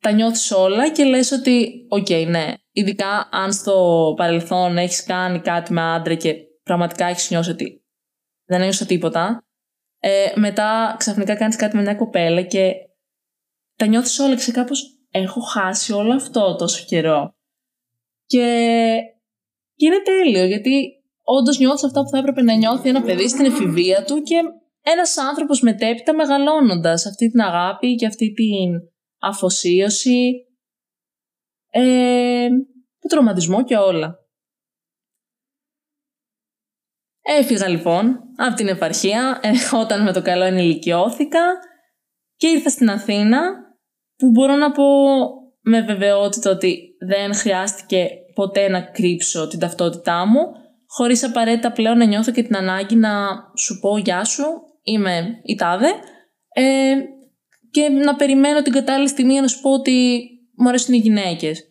τα 0.00 0.10
νιώθεις 0.12 0.50
όλα 0.50 0.90
και 0.90 1.04
λες 1.04 1.32
ότι 1.32 1.86
οκ, 1.88 2.06
okay, 2.08 2.26
ναι, 2.28 2.54
ειδικά 2.72 3.28
αν 3.30 3.52
στο 3.52 4.14
παρελθόν 4.16 4.78
έχεις 4.78 5.04
κάνει 5.04 5.40
κάτι 5.40 5.72
με 5.72 5.80
άντρα 5.80 6.14
και 6.14 6.34
πραγματικά 6.62 7.06
έχεις 7.06 7.30
νιώσει 7.30 7.50
ότι 7.50 7.83
δεν 8.44 8.60
ένιωσα 8.60 8.86
τίποτα, 8.86 9.44
ε, 9.98 10.32
μετά 10.34 10.94
ξαφνικά 10.98 11.36
κάνεις 11.36 11.56
κάτι 11.56 11.76
με 11.76 11.82
μια 11.82 11.94
κοπέλα 11.94 12.42
και 12.42 12.72
τα 13.76 13.86
νιώθεις 13.86 14.18
όλα 14.18 14.34
και 14.34 14.40
σε 14.40 14.52
κάπως 14.52 14.98
έχω 15.10 15.40
χάσει 15.40 15.92
όλο 15.92 16.14
αυτό 16.14 16.56
τόσο 16.56 16.84
καιρό. 16.86 17.34
Και, 18.26 18.96
και 19.74 19.86
είναι 19.86 20.02
τέλειο 20.02 20.44
γιατί 20.44 21.02
όντως 21.22 21.58
νιώθεις 21.58 21.84
αυτά 21.84 22.02
που 22.02 22.08
θα 22.08 22.18
έπρεπε 22.18 22.42
να 22.42 22.54
νιώθει 22.54 22.88
ένα 22.88 23.02
παιδί 23.02 23.28
στην 23.28 23.44
εφηβεία 23.44 24.04
του 24.04 24.22
και 24.22 24.36
ένας 24.82 25.18
άνθρωπος 25.18 25.60
μετέπειτα 25.60 26.14
μεγαλώνοντας 26.14 27.06
αυτή 27.06 27.30
την 27.30 27.40
αγάπη 27.40 27.94
και 27.94 28.06
αυτή 28.06 28.32
την 28.32 28.72
αφοσίωση, 29.18 30.32
ε, 31.70 32.48
το 32.98 33.08
τροματισμό 33.08 33.64
και 33.64 33.76
όλα. 33.76 34.23
Έφυγα 37.26 37.68
λοιπόν 37.68 38.20
από 38.36 38.54
την 38.54 38.68
επαρχία 38.68 39.40
ε, 39.42 39.50
όταν 39.82 40.02
με 40.02 40.12
το 40.12 40.22
καλό 40.22 40.44
ενηλικιώθηκα 40.44 41.40
και 42.36 42.46
ήρθα 42.46 42.68
στην 42.68 42.90
Αθήνα 42.90 43.40
που 44.16 44.30
μπορώ 44.30 44.54
να 44.56 44.70
πω 44.70 44.84
με 45.60 45.80
βεβαιότητα 45.80 46.50
ότι 46.50 46.96
δεν 47.06 47.34
χρειάστηκε 47.34 48.08
ποτέ 48.34 48.68
να 48.68 48.80
κρύψω 48.80 49.48
την 49.48 49.58
ταυτότητά 49.58 50.26
μου 50.26 50.40
χωρίς 50.86 51.24
απαραίτητα 51.24 51.72
πλέον 51.72 51.98
να 51.98 52.04
νιώθω 52.04 52.32
και 52.32 52.42
την 52.42 52.56
ανάγκη 52.56 52.96
να 52.96 53.10
σου 53.56 53.78
πω 53.78 53.98
γεια 53.98 54.24
σου, 54.24 54.44
είμαι 54.82 55.40
η 55.42 55.54
τάδε 55.54 55.88
ε, 56.48 56.94
και 57.70 57.88
να 57.88 58.16
περιμένω 58.16 58.62
την 58.62 58.72
κατάλληλη 58.72 59.08
στιγμή 59.08 59.40
να 59.40 59.48
σου 59.48 59.60
πω 59.60 59.70
ότι 59.72 60.28
μου 60.56 60.68
αρέσουν 60.68 60.94
οι 60.94 60.98
γυναίκες. 60.98 61.62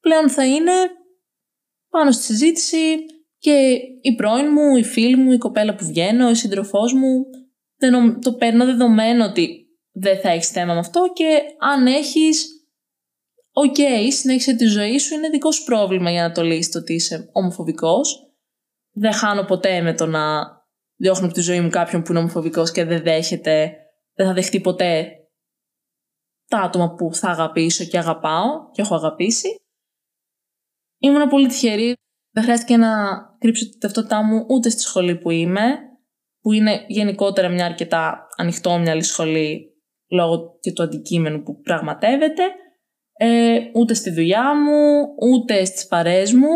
Πλέον 0.00 0.30
θα 0.30 0.46
είναι 0.46 0.72
πάνω 1.90 2.10
στη 2.10 2.22
συζήτηση 2.22 2.96
και 3.40 3.78
η 4.00 4.14
πρώην 4.16 4.46
μου, 4.52 4.76
η 4.76 4.84
φίλη 4.84 5.16
μου, 5.16 5.32
η 5.32 5.38
κοπέλα 5.38 5.74
που 5.74 5.86
βγαίνω, 5.86 6.30
η 6.30 6.34
σύντροφός 6.34 6.92
μου 6.92 7.24
το 8.22 8.32
παίρνω 8.32 8.64
δεδομένο 8.64 9.24
ότι 9.24 9.66
δεν 9.92 10.20
θα 10.20 10.28
έχεις 10.28 10.48
θέμα 10.48 10.72
με 10.72 10.78
αυτό 10.78 11.12
και 11.14 11.40
αν 11.58 11.86
έχεις 11.86 12.46
οκ, 13.52 13.74
okay, 13.78 14.08
συνέχισε 14.10 14.54
τη 14.54 14.64
ζωή 14.64 14.98
σου, 14.98 15.14
είναι 15.14 15.28
δικό 15.28 15.52
σου 15.52 15.64
πρόβλημα 15.64 16.10
για 16.10 16.22
να 16.22 16.32
το 16.32 16.42
λύσεις 16.42 16.72
το 16.72 16.78
ότι 16.78 16.94
είσαι 16.94 17.28
ομοφοβικός. 17.32 18.34
Δεν 18.92 19.12
χάνω 19.12 19.44
ποτέ 19.44 19.80
με 19.80 19.94
το 19.94 20.06
να 20.06 20.20
διώχνω 20.96 21.24
από 21.26 21.34
τη 21.34 21.40
ζωή 21.40 21.60
μου 21.60 21.68
κάποιον 21.68 22.02
που 22.02 22.10
είναι 22.10 22.20
ομοφοβικός 22.20 22.72
και 22.72 22.84
δεν 22.84 23.02
δέχεται, 23.02 23.76
δεν 24.14 24.26
θα 24.26 24.32
δεχτεί 24.32 24.60
ποτέ 24.60 25.14
τα 26.46 26.58
άτομα 26.58 26.94
που 26.94 27.14
θα 27.14 27.28
αγαπήσω 27.28 27.84
και 27.84 27.98
αγαπάω 27.98 28.70
και 28.72 28.82
έχω 28.82 28.94
αγαπήσει. 28.94 29.48
Ήμουν 30.98 31.28
πολύ 31.28 31.48
τυχερή. 31.48 31.94
Δεν 32.30 32.42
χρειάστηκε 32.42 32.76
να 32.76 32.88
κρύψω 33.38 33.68
την 33.70 33.80
ταυτότητά 33.80 34.22
μου 34.22 34.44
ούτε 34.48 34.68
στη 34.68 34.80
σχολή 34.80 35.16
που 35.16 35.30
είμαι, 35.30 35.78
που 36.40 36.52
είναι 36.52 36.84
γενικότερα 36.86 37.48
μια 37.48 37.64
αρκετά 37.64 38.26
ανοιχτόμυαλη 38.36 39.02
σχολή 39.02 39.70
λόγω 40.10 40.58
και 40.60 40.72
του 40.72 40.82
αντικείμενου 40.82 41.42
που 41.42 41.60
πραγματεύεται, 41.60 42.42
ε, 43.12 43.58
ούτε 43.74 43.94
στη 43.94 44.10
δουλειά 44.10 44.54
μου, 44.54 45.06
ούτε 45.32 45.64
στις 45.64 45.86
παρέες 45.86 46.32
μου. 46.32 46.48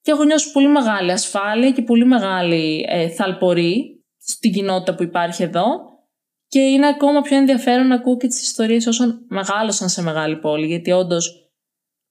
Και 0.00 0.10
έχω 0.10 0.24
νιώσει 0.24 0.52
πολύ 0.52 0.68
μεγάλη 0.68 1.10
ασφάλεια 1.10 1.70
και 1.70 1.82
πολύ 1.82 2.04
μεγάλη 2.04 2.86
ε, 2.88 3.08
θαλπορή 3.08 4.04
στην 4.18 4.52
κοινότητα 4.52 4.94
που 4.94 5.02
υπάρχει 5.02 5.42
εδώ. 5.42 5.88
Και 6.46 6.60
είναι 6.60 6.86
ακόμα 6.86 7.20
πιο 7.20 7.36
ενδιαφέρον 7.36 7.86
να 7.86 7.94
ακούω 7.94 8.16
και 8.16 8.26
τις 8.26 8.42
ιστορίες 8.42 8.86
όσων 8.86 9.26
μεγάλωσαν 9.28 9.88
σε 9.88 10.02
μεγάλη 10.02 10.36
πόλη. 10.36 10.66
Γιατί 10.66 10.90
όντως, 10.90 11.39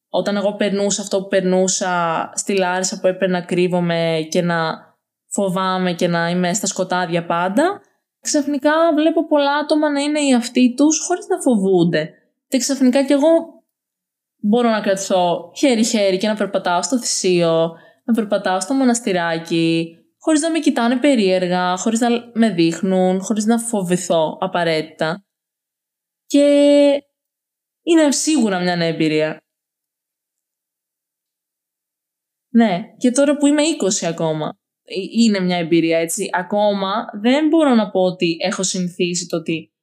όταν 0.10 0.36
εγώ 0.36 0.56
περνούσα 0.56 1.02
αυτό 1.02 1.22
που 1.22 1.28
περνούσα 1.28 2.30
στη 2.36 2.58
Λάρισα 2.58 3.00
που 3.00 3.08
έπαιρνα 3.08 3.40
να 3.40 3.46
κρύβομαι 3.46 4.28
και 4.30 4.42
να 4.42 4.88
φοβάμαι 5.28 5.94
και 5.94 6.08
να 6.08 6.30
είμαι 6.30 6.54
στα 6.54 6.68
σκοτάδια 6.68 7.26
πάντα, 7.26 7.82
ξαφνικά 8.22 8.72
βλέπω 8.96 9.28
πολλά 9.28 9.56
άτομα 9.56 9.92
να 9.92 10.02
είναι 10.02 10.20
οι 10.20 10.34
αυτοί 10.34 10.74
τους 10.78 11.06
χωρίς 11.08 11.28
να 11.28 11.42
φοβούνται. 11.42 12.10
Και 12.48 12.58
ξαφνικά 12.58 13.06
κι 13.06 13.14
εγώ 13.14 13.64
μπορώ 14.42 14.70
να 14.70 14.82
κρατηθώ 14.82 15.52
χέρι-χέρι 15.56 16.18
και 16.18 16.28
να 16.28 16.36
περπατάω 16.36 16.82
στο 16.82 17.00
θυσίο, 17.00 17.72
να 18.04 18.14
περπατάω 18.14 18.60
στο 18.60 18.74
μοναστηράκι, 18.74 19.98
χωρίς 20.20 20.42
να 20.42 20.52
με 20.52 20.60
κοιτάνε 20.60 20.98
περίεργα, 20.98 21.78
χωρίς 21.78 22.00
να 22.00 22.10
με 22.34 22.50
δείχνουν, 22.50 23.22
χωρίς 23.22 23.46
να 23.46 23.58
φοβηθώ 23.58 24.38
απαραίτητα. 24.40 25.24
Και 26.26 26.46
είναι 27.84 28.12
σίγουρα 28.12 28.60
μια 28.60 28.76
νέα 28.76 28.88
εμπειρία. 28.88 29.42
Ναι, 32.50 32.82
και 32.98 33.12
τώρα 33.12 33.38
που 33.38 33.46
είμαι 33.48 33.62
20 34.04 34.06
ακόμα, 34.08 34.58
ε, 34.84 35.24
είναι 35.24 35.40
μια 35.40 35.58
εμπειρία 35.58 35.98
έτσι. 35.98 36.30
Ακόμα 36.34 36.92
δεν 37.22 37.48
μπορώ 37.48 37.76
να 37.76 37.90
πω 37.90 38.02
ότι 38.02 38.38
έχω 38.42 38.64
συνηθίσει 38.64 39.28
το 39.28 39.38
ότι 39.38 39.74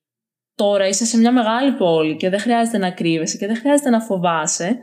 τώρα 0.54 0.88
είσαι 0.88 1.04
σε 1.04 1.18
μια 1.18 1.32
μεγάλη 1.32 1.72
πόλη 1.72 2.16
και 2.16 2.28
δεν 2.28 2.40
χρειάζεται 2.40 2.78
να 2.78 2.90
κρύβεσαι 2.90 3.36
και 3.36 3.46
δεν 3.46 3.56
χρειάζεται 3.56 3.90
να 3.90 4.00
φοβάσαι, 4.00 4.78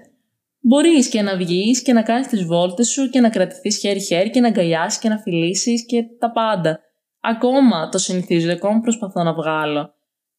μπορείς 0.59 1.09
και 1.09 1.21
να 1.21 1.37
βγεις 1.37 1.81
και 1.81 1.93
να 1.93 2.01
κάνεις 2.03 2.27
τις 2.27 2.43
βόλτες 2.43 2.89
σου 2.89 3.09
και 3.09 3.19
να 3.19 3.29
κρατηθείς 3.29 3.77
χέρι-χέρι 3.77 4.29
και 4.29 4.39
να 4.39 4.47
αγκαλιάσεις 4.47 4.99
και 4.99 5.09
να 5.09 5.17
φιλήσεις 5.17 5.85
και 5.85 6.03
τα 6.19 6.31
πάντα. 6.31 6.79
Ακόμα 7.19 7.89
το 7.89 7.97
συνηθίζω, 7.97 8.51
ακόμα 8.51 8.79
προσπαθώ 8.79 9.23
να 9.23 9.33
βγάλω 9.33 9.93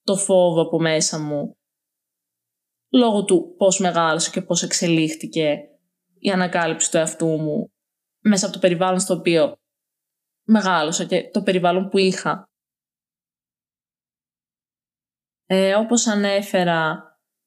το 0.05 0.17
φόβο 0.17 0.61
από 0.61 0.81
μέσα 0.81 1.21
μου 1.21 1.57
λόγω 2.93 3.25
του 3.25 3.55
πώς 3.57 3.81
μεγάλωσε 3.81 4.31
και 4.31 4.41
πώς 4.41 4.63
εξελίχθηκε 4.63 5.59
η 6.25 6.31
ανακάλυψη 6.31 6.91
του 6.91 6.97
εαυτού 6.97 7.27
μου 7.27 7.73
μέσα 8.21 8.45
από 8.45 8.55
το 8.55 8.61
περιβάλλον 8.61 9.01
στο 9.01 9.15
οποίο 9.15 9.57
μεγάλωσα 10.47 11.05
και 11.05 11.31
το 11.33 11.43
περιβάλλον 11.43 11.89
που 11.89 11.99
είχα. 11.99 12.49
Ε, 15.47 15.75
όπως 15.75 16.07
ανέφερα, 16.07 17.03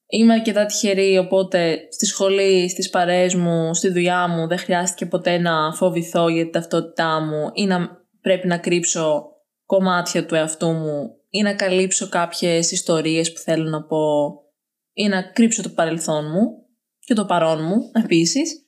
είμαι 0.06 0.34
αρκετά 0.34 0.66
τυχερή, 0.66 1.18
οπότε 1.18 1.88
στη 1.92 2.06
σχολή, 2.06 2.70
στις 2.70 2.90
παρέες 2.90 3.36
μου, 3.36 3.74
στη 3.74 3.90
δουλειά 3.90 4.28
μου 4.28 4.48
δεν 4.48 4.58
χρειάστηκε 4.58 5.06
ποτέ 5.06 5.38
να 5.38 5.74
φοβηθώ 5.74 6.30
για 6.30 6.44
την 6.44 6.52
ταυτότητά 6.52 7.20
μου 7.20 7.50
ή 7.54 7.66
να 7.66 8.06
πρέπει 8.22 8.48
να 8.48 8.58
κρύψω 8.58 9.24
κομμάτια 9.66 10.26
του 10.26 10.36
εαυτού 10.36 10.72
μου 10.72 11.16
ή 11.30 11.42
να 11.42 11.56
καλύψω 11.56 12.10
κάποιες 12.10 12.72
ιστορίες 12.72 13.34
που 13.34 13.40
θέλω 13.40 13.70
να 13.70 13.84
πω 13.84 14.34
ή 14.94 15.08
να 15.08 15.22
κρύψω 15.22 15.62
το 15.62 15.70
παρελθόν 15.70 16.26
μου 16.26 16.66
και 17.00 17.13
το 17.13 17.26
παρόν 17.26 17.63
μου 17.63 17.92
επίσης. 18.04 18.66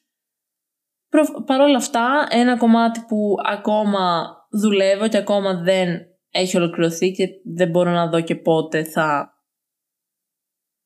Παρ' 1.45 1.62
όλα 1.62 1.78
αυτά, 1.78 2.28
ένα 2.30 2.58
κομμάτι 2.58 3.00
που 3.08 3.36
ακόμα 3.45 4.36
δουλεύω 4.50 5.08
και 5.08 5.17
ακόμα 5.17 5.62
δεν 5.62 6.00
έχει 6.30 6.58
ολοκληρωθεί 6.58 7.12
και 7.12 7.28
δεν 7.56 7.69
μπορώ 7.69 7.91
να 7.91 8.10
δω 8.10 8.22
και 8.22 8.36
πότε 8.36 8.84
θα 8.84 9.34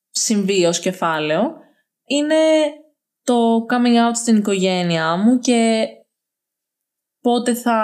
συμβεί 0.10 0.66
ως 0.66 0.80
κεφάλαιο 0.80 1.56
είναι 2.06 2.36
το 3.24 3.66
coming 3.70 4.10
out 4.10 4.14
στην 4.14 4.38
οικογένειά 4.38 5.16
μου 5.16 5.40
και 5.40 5.88
πότε 7.22 7.54
θα 7.54 7.78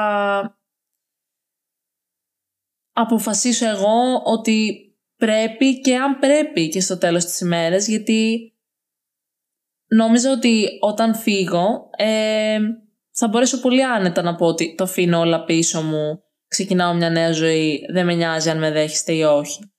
αποφασίσω 2.91 3.67
εγώ 3.67 4.21
ότι 4.23 4.83
πρέπει 5.15 5.79
και 5.81 5.97
αν 5.97 6.19
πρέπει 6.19 6.69
και 6.69 6.81
στο 6.81 6.97
τέλος 6.97 7.25
της 7.25 7.39
ημέρας 7.39 7.87
γιατί 7.87 8.53
νόμιζα 9.95 10.31
ότι 10.31 10.67
όταν 10.79 11.15
φύγω 11.15 11.89
ε, 11.97 12.59
θα 13.11 13.27
μπορέσω 13.27 13.59
πολύ 13.59 13.83
άνετα 13.85 14.21
να 14.21 14.35
πω 14.35 14.45
ότι 14.45 14.75
το 14.75 14.83
αφήνω 14.83 15.19
όλα 15.19 15.43
πίσω 15.43 15.81
μου, 15.81 16.23
ξεκινάω 16.47 16.93
μια 16.93 17.09
νέα 17.09 17.31
ζωή, 17.31 17.85
δεν 17.91 18.05
με 18.05 18.13
νοιάζει 18.13 18.49
αν 18.49 18.57
με 18.57 18.71
δέχεστε 18.71 19.13
ή 19.13 19.21
όχι. 19.21 19.71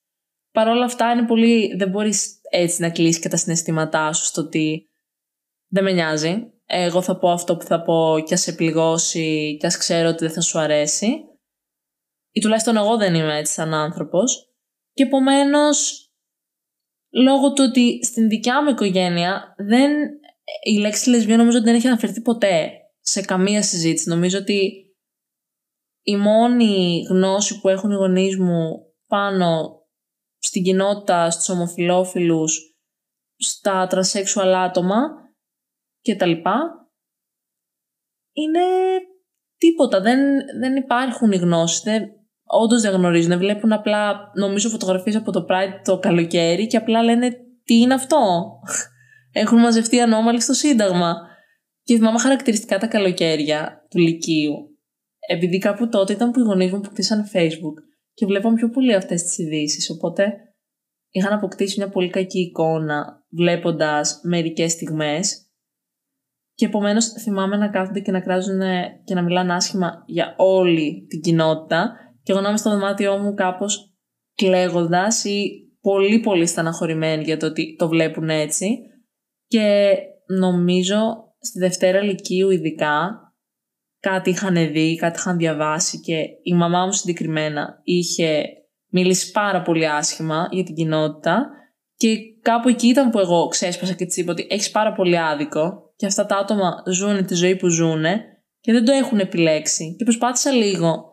Παρ' 0.53 0.69
όλα 0.69 0.85
αυτά 0.85 1.13
είναι 1.13 1.27
πολύ, 1.27 1.77
δεν 1.77 1.89
μπορείς 1.89 2.41
έτσι 2.51 2.81
να 2.81 2.91
κλείσει 2.91 3.21
και 3.21 3.29
τα 3.29 3.37
συναισθήματά 3.37 4.13
σου 4.13 4.25
στο 4.25 4.41
ότι 4.41 4.89
δεν 5.69 5.85
με 5.85 5.93
νοιάζει. 5.93 6.53
Εγώ 6.67 7.03
θα 7.03 7.19
πω 7.19 7.31
αυτό 7.31 7.57
που 7.57 7.65
θα 7.65 7.83
πω 7.83 8.23
και 8.27 8.35
ας 8.35 8.41
σε 8.41 8.53
πληγώσει 8.53 9.57
και 9.61 9.67
ας 9.67 9.77
ξέρω 9.77 10.09
ότι 10.09 10.25
δεν 10.25 10.35
θα 10.35 10.41
σου 10.41 10.59
αρέσει. 10.59 11.07
Ή 12.33 12.41
τουλάχιστον 12.41 12.77
εγώ 12.77 12.97
δεν 12.97 13.15
είμαι 13.15 13.39
έτσι 13.39 13.53
σαν 13.53 13.75
άνθρωπος. 13.75 14.55
Και 14.93 15.03
επομένως, 15.03 16.10
λόγω 17.11 17.53
του 17.53 17.65
ότι 17.69 18.05
στην 18.05 18.29
δικιά 18.29 18.63
μου 18.63 18.71
οικογένεια 18.71 19.55
δεν, 19.59 19.93
η 20.65 20.79
λέξη 20.79 21.11
λεσβία 21.11 21.37
νομίζω 21.37 21.57
ότι 21.57 21.67
δεν 21.67 21.75
έχει 21.75 21.87
αναφερθεί 21.87 22.21
ποτέ 22.21 22.71
σε 23.01 23.21
καμία 23.21 23.63
συζήτηση. 23.63 24.09
Νομίζω 24.09 24.39
ότι 24.39 24.85
η 26.03 26.17
μόνη 26.17 27.03
γνώση 27.09 27.61
που 27.61 27.69
έχουν 27.69 27.91
οι 27.91 27.95
γονείς 27.95 28.39
μου 28.39 28.93
πάνω 29.07 29.81
στην 30.39 30.63
κοινότητα, 30.63 31.31
στους 31.31 31.49
ομοφιλόφιλους, 31.49 32.77
στα 33.37 33.87
τρασέξουαλ 33.87 34.55
άτομα 34.55 35.01
και 36.01 36.17
τα 36.17 36.27
λοιπά, 36.27 36.89
είναι 38.33 38.61
τίποτα. 39.57 40.01
Δεν, 40.01 40.21
δεν 40.59 40.77
υπάρχουν 40.77 41.33
οι 41.33 41.37
γνώσεις. 41.37 41.81
Δεν, 41.81 42.20
όντως 42.51 42.83
δεν 42.83 42.93
γνωρίζουν. 42.93 43.39
Βλέπουν 43.39 43.73
απλά, 43.73 44.31
νομίζω, 44.35 44.69
φωτογραφίες 44.69 45.17
από 45.17 45.33
το 45.33 45.47
Pride 45.49 45.81
το 45.85 45.99
καλοκαίρι 45.99 46.67
και 46.67 46.77
απλά 46.77 47.03
λένε 47.03 47.31
τι 47.65 47.75
είναι 47.75 47.95
αυτό; 47.95 48.19
Έχουν 49.33 49.59
μαζευτεί 49.59 50.01
ανώμαλοι 50.01 50.41
στο 50.41 50.53
Σύνταγμα. 50.53 51.15
Και 51.83 51.97
θυμάμαι 51.97 52.19
χαρακτηριστικά 52.19 52.79
τα 52.79 52.87
καλοκαίρια 52.87 53.87
του 53.91 53.99
Λυκείου. 53.99 54.55
Επειδή 55.29 55.59
κάπου 55.59 55.89
τότε 55.89 56.13
ήταν 56.13 56.31
που 56.31 56.41
οι 56.41 56.43
γονείς 56.43 56.73
μου 56.73 56.81
που 56.81 56.89
κτίσαν 56.89 57.31
Facebook 57.33 57.75
και 58.15 58.27
βλέπαμε 58.27 58.55
πιο 58.55 58.71
πολύ 58.71 58.95
αυτές 58.95 59.23
τις 59.23 59.39
ειδήσεις. 59.39 59.91
Οπότε 59.91 60.35
είχαν 61.11 61.33
αποκτήσει 61.33 61.79
μια 61.79 61.89
πολύ 61.89 62.11
κακή 62.11 62.41
εικόνα 62.41 63.25
βλέποντας 63.31 64.21
μερικές 64.23 64.73
στιγμές. 64.73 65.45
Και 66.55 66.67
επομένως 66.67 67.07
θυμάμαι 67.07 67.57
να 67.57 67.69
κάθονται 67.69 68.01
και 68.01 68.11
να 68.11 68.21
κράζουν 68.21 68.61
και 69.05 69.15
να 69.15 69.23
μιλάνε 69.23 69.55
άσχημα 69.55 70.05
για 70.07 70.35
όλη 70.37 71.07
την 71.09 71.21
κοινότητα. 71.21 71.95
Και 72.23 72.33
εγώ 72.33 72.41
να 72.41 72.49
είμαι 72.49 72.59
στο 72.59 72.71
δωμάτιό 72.71 73.19
μου 73.19 73.35
κάπως 73.35 73.95
κλαίγοντας 74.35 75.25
ή 75.25 75.51
πολύ 75.81 76.21
πολύ 76.21 76.47
στεναχωρημένοι 76.47 77.23
για 77.23 77.37
το 77.37 77.47
ότι 77.47 77.77
το 77.79 77.89
βλέπουν 77.89 78.31
έτσι. 78.31 78.79
Και 79.47 79.97
νομίζω 80.27 80.99
στη 81.41 81.59
Δευτέρα 81.59 82.01
Λυκείου 82.03 82.51
ειδικά 82.51 83.21
κάτι 84.01 84.31
είχαν 84.31 84.55
δει, 84.73 84.97
κάτι 84.97 85.19
είχαν 85.19 85.37
διαβάσει 85.37 86.01
και 86.01 86.19
η 86.43 86.55
μαμά 86.55 86.87
μου 86.87 86.93
συγκεκριμένα 86.93 87.81
είχε 87.85 88.45
μιλήσει 88.91 89.31
πάρα 89.31 89.63
πολύ 89.63 89.89
άσχημα 89.89 90.49
για 90.51 90.65
την 90.65 90.75
κοινότητα 90.75 91.51
και 91.95 92.17
κάπου 92.43 92.69
εκεί 92.69 92.87
ήταν 92.87 93.11
που 93.11 93.19
εγώ 93.19 93.47
ξέσπασα 93.49 93.95
και 93.95 94.05
της 94.05 94.17
είπα 94.17 94.33
ότι 94.33 94.47
έχεις 94.51 94.71
πάρα 94.71 94.93
πολύ 94.93 95.19
άδικο 95.19 95.93
και 95.97 96.07
αυτά 96.07 96.27
τα 96.27 96.37
άτομα 96.37 96.83
ζουν 96.87 97.27
τη 97.27 97.35
ζωή 97.35 97.57
που 97.57 97.69
ζουν 97.69 98.05
και 98.61 98.73
δεν 98.73 98.85
το 98.85 98.93
έχουν 98.93 99.19
επιλέξει 99.19 99.95
και 99.99 100.05
προσπάθησα 100.05 100.51
λίγο 100.51 101.10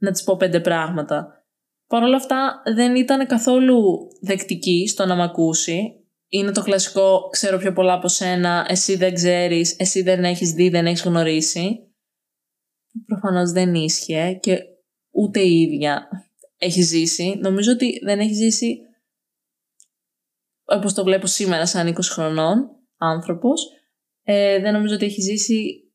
να 0.00 0.10
της 0.10 0.22
πω 0.22 0.36
πέντε 0.36 0.60
πράγματα. 0.60 1.44
Παρ' 1.86 2.02
όλα 2.02 2.16
αυτά 2.16 2.62
δεν 2.74 2.96
ήταν 2.96 3.26
καθόλου 3.26 4.08
δεκτική 4.20 4.88
στο 4.88 5.06
να 5.06 5.14
μ' 5.14 5.20
ακούσει 5.20 5.94
είναι 6.32 6.52
το 6.52 6.62
κλασικό 6.62 7.28
ξέρω 7.30 7.58
πιο 7.58 7.72
πολλά 7.72 7.92
από 7.92 8.08
σένα, 8.08 8.66
εσύ 8.68 8.96
δεν 8.96 9.14
ξέρεις, 9.14 9.76
εσύ 9.78 10.02
δεν 10.02 10.24
έχεις 10.24 10.52
δει, 10.52 10.68
δεν 10.68 10.86
έχεις 10.86 11.02
γνωρίσει. 11.02 11.84
Προφανώς 13.06 13.50
δεν 13.50 13.74
ίσχυε 13.74 14.32
και 14.42 14.58
ούτε 15.10 15.40
η 15.40 15.60
ίδια 15.60 16.08
έχει 16.56 16.82
ζήσει. 16.82 17.38
Νομίζω 17.40 17.72
ότι 17.72 18.00
δεν 18.04 18.20
έχει 18.20 18.34
ζήσει 18.34 18.80
όπως 20.64 20.94
το 20.94 21.04
βλέπω 21.04 21.26
σήμερα 21.26 21.66
σαν 21.66 21.88
20 21.88 21.98
χρονών 22.02 22.70
άνθρωπος. 22.96 23.66
Ε, 24.22 24.60
δεν 24.60 24.72
νομίζω 24.72 24.94
ότι 24.94 25.04
έχει 25.04 25.20
ζήσει 25.20 25.90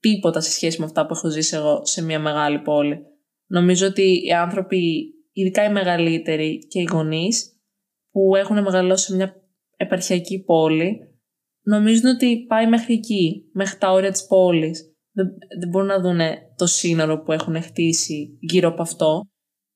τίποτα 0.00 0.40
σε 0.40 0.50
σχέση 0.50 0.78
με 0.80 0.84
αυτά 0.84 1.06
που 1.06 1.14
έχω 1.14 1.28
ζήσει 1.28 1.56
εγώ 1.56 1.86
σε 1.86 2.02
μια 2.02 2.18
μεγάλη 2.18 2.58
πόλη. 2.58 3.06
Νομίζω 3.52 3.86
ότι 3.86 4.24
οι 4.26 4.32
άνθρωποι, 4.32 5.12
ειδικά 5.32 5.64
οι 5.64 5.72
μεγαλύτεροι 5.72 6.58
και 6.58 6.80
οι 6.80 6.88
γονείς, 6.92 7.60
που 8.10 8.36
έχουν 8.36 8.62
μεγαλώσει 8.62 9.04
σε 9.04 9.16
μια 9.16 9.34
επαρχιακή 9.76 10.42
πόλη, 10.42 11.00
νομίζουν 11.62 12.10
ότι 12.10 12.44
πάει 12.48 12.68
μέχρι 12.68 12.94
εκεί, 12.94 13.50
μέχρι 13.52 13.78
τα 13.78 13.92
όρια 13.92 14.10
της 14.10 14.26
πόλης. 14.26 14.94
Δεν, 15.12 15.26
δεν 15.60 15.68
μπορούν 15.68 15.88
να 15.88 16.00
δουν 16.00 16.20
το 16.56 16.66
σύνορο 16.66 17.22
που 17.22 17.32
έχουν 17.32 17.62
χτίσει 17.62 18.38
γύρω 18.40 18.68
από 18.68 18.82
αυτό, 18.82 19.28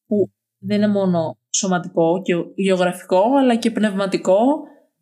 που 0.06 0.30
δεν 0.58 0.76
είναι 0.76 0.88
μόνο 0.88 1.38
σωματικό 1.54 2.22
και 2.22 2.34
γεωγραφικό, 2.54 3.22
αλλά 3.38 3.56
και 3.56 3.70
πνευματικό 3.70 4.38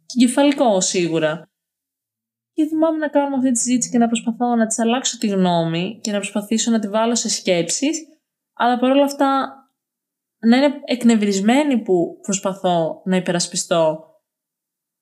και 0.07 0.25
κεφαλικό 0.27 0.81
σίγουρα. 0.81 1.49
Και 2.53 2.67
θυμάμαι 2.67 2.99
να 2.99 3.09
κάνουμε 3.09 3.37
αυτή 3.37 3.51
τη 3.51 3.59
συζήτηση 3.59 3.91
και 3.91 3.99
να 3.99 4.07
προσπαθώ 4.07 4.55
να 4.55 4.67
της 4.67 4.79
αλλάξω 4.79 5.19
τη 5.19 5.27
γνώμη 5.27 5.99
και 6.03 6.13
να 6.13 6.19
προσπαθήσω 6.19 6.71
να 6.71 6.79
τη 6.79 6.89
βάλω 6.89 7.15
σε 7.15 7.29
σκέψεις, 7.29 8.14
αλλά 8.55 8.79
παρόλα 8.79 9.05
αυτά 9.05 9.49
να 10.39 10.57
είναι 10.57 10.81
εκνευρισμένη 10.85 11.83
που 11.83 12.19
προσπαθώ 12.23 13.03
να 13.05 13.17
υπερασπιστώ 13.17 14.05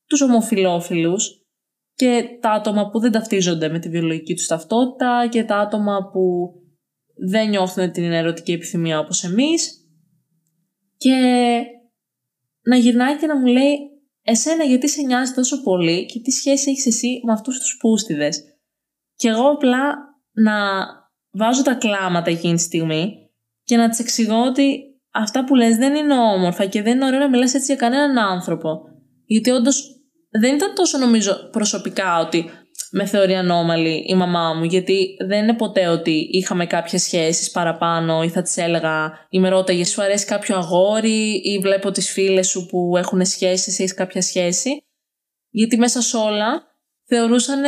τους 0.07 0.21
ομοφιλόφιλους 0.21 1.47
και 1.95 2.39
τα 2.41 2.51
άτομα 2.51 2.91
που 2.91 2.99
δεν 3.01 3.13
ταυτίζονται 3.13 3.69
με 3.69 3.79
τη 3.79 3.89
βιολογική 3.89 4.35
τους 4.35 4.47
ταυτότητα 4.47 5.29
και 5.31 5.45
τα 5.45 5.57
άτομα 5.57 6.11
που 6.13 6.53
δεν 7.29 7.49
νιώθουν 7.49 7.93
την 7.93 8.13
ερωτική 8.13 8.53
επιθυμία 8.53 8.99
όπως 8.99 9.25
εμείς 9.25 9.77
και 10.97 11.17
να 12.63 12.77
γυρνάει 12.77 13.17
και 13.17 13.27
να 13.27 13.39
μου 13.39 13.47
λέει 13.47 13.77
εσένα 14.23 14.65
γιατί 14.65 14.89
σε 14.89 15.03
νοιάζει 15.03 15.33
τόσο 15.33 15.63
πολύ 15.63 16.07
και 16.07 16.21
τι 16.21 16.31
σχέση 16.31 16.71
έχεις 16.71 16.87
εσύ 16.87 17.21
με 17.25 17.33
αυτούς 17.33 17.59
τους 17.59 17.77
πούστιδες; 17.77 18.43
Και 19.15 19.29
εγώ 19.29 19.51
απλά 19.51 19.95
να 20.33 20.55
βάζω 21.31 21.63
τα 21.63 21.75
κλάματα 21.75 22.31
εκείνη 22.31 22.55
τη 22.55 22.61
στιγμή 22.61 23.22
και 23.73 23.79
να 23.79 23.89
της 23.89 23.99
εξηγώ 23.99 24.45
ότι 24.47 24.83
αυτά 25.13 25.45
που 25.45 25.55
λες 25.55 25.77
δεν 25.77 25.95
είναι 25.95 26.15
όμορφα 26.15 26.67
και 26.67 26.83
δεν 26.83 26.95
είναι 26.95 27.05
ωραίο 27.05 27.19
να 27.19 27.29
μιλάς 27.29 27.55
έτσι 27.55 27.67
για 27.67 27.77
κανέναν 27.77 28.19
άνθρωπο. 28.19 28.81
Γιατί 29.25 29.51
όντως 29.51 30.03
δεν 30.31 30.55
ήταν 30.55 30.75
τόσο 30.75 30.99
νομίζω 30.99 31.49
προσωπικά 31.51 32.21
ότι 32.21 32.51
με 32.91 33.05
θεωρεί 33.05 33.35
ανώμαλη 33.35 34.05
η 34.09 34.15
μαμά 34.15 34.55
μου, 34.55 34.65
γιατί 34.65 35.17
δεν 35.27 35.43
είναι 35.43 35.55
ποτέ 35.55 35.87
ότι 35.87 36.29
είχαμε 36.31 36.67
κάποιες 36.67 37.03
σχέσεις 37.03 37.51
παραπάνω 37.51 38.23
ή 38.23 38.29
θα 38.29 38.43
της 38.43 38.57
έλεγα 38.57 39.13
ή 39.31 39.39
με 39.39 39.49
ρώταγες 39.49 39.89
σου 39.89 40.03
αρέσει 40.03 40.27
κάποιο 40.27 40.57
αγόρι 40.57 41.41
ή 41.45 41.59
βλέπω 41.59 41.91
τις 41.91 42.11
φίλες 42.11 42.49
σου 42.49 42.67
που 42.67 42.97
έχουν 42.97 43.25
σχέσεις 43.25 43.79
ή 43.79 43.83
έχεις 43.83 43.95
κάποια 43.95 44.23
σχέση. 44.23 44.85
Γιατί 45.51 45.77
μέσα 45.77 46.01
σε 46.01 46.17
όλα 46.17 46.63
θεωρούσαν 47.07 47.63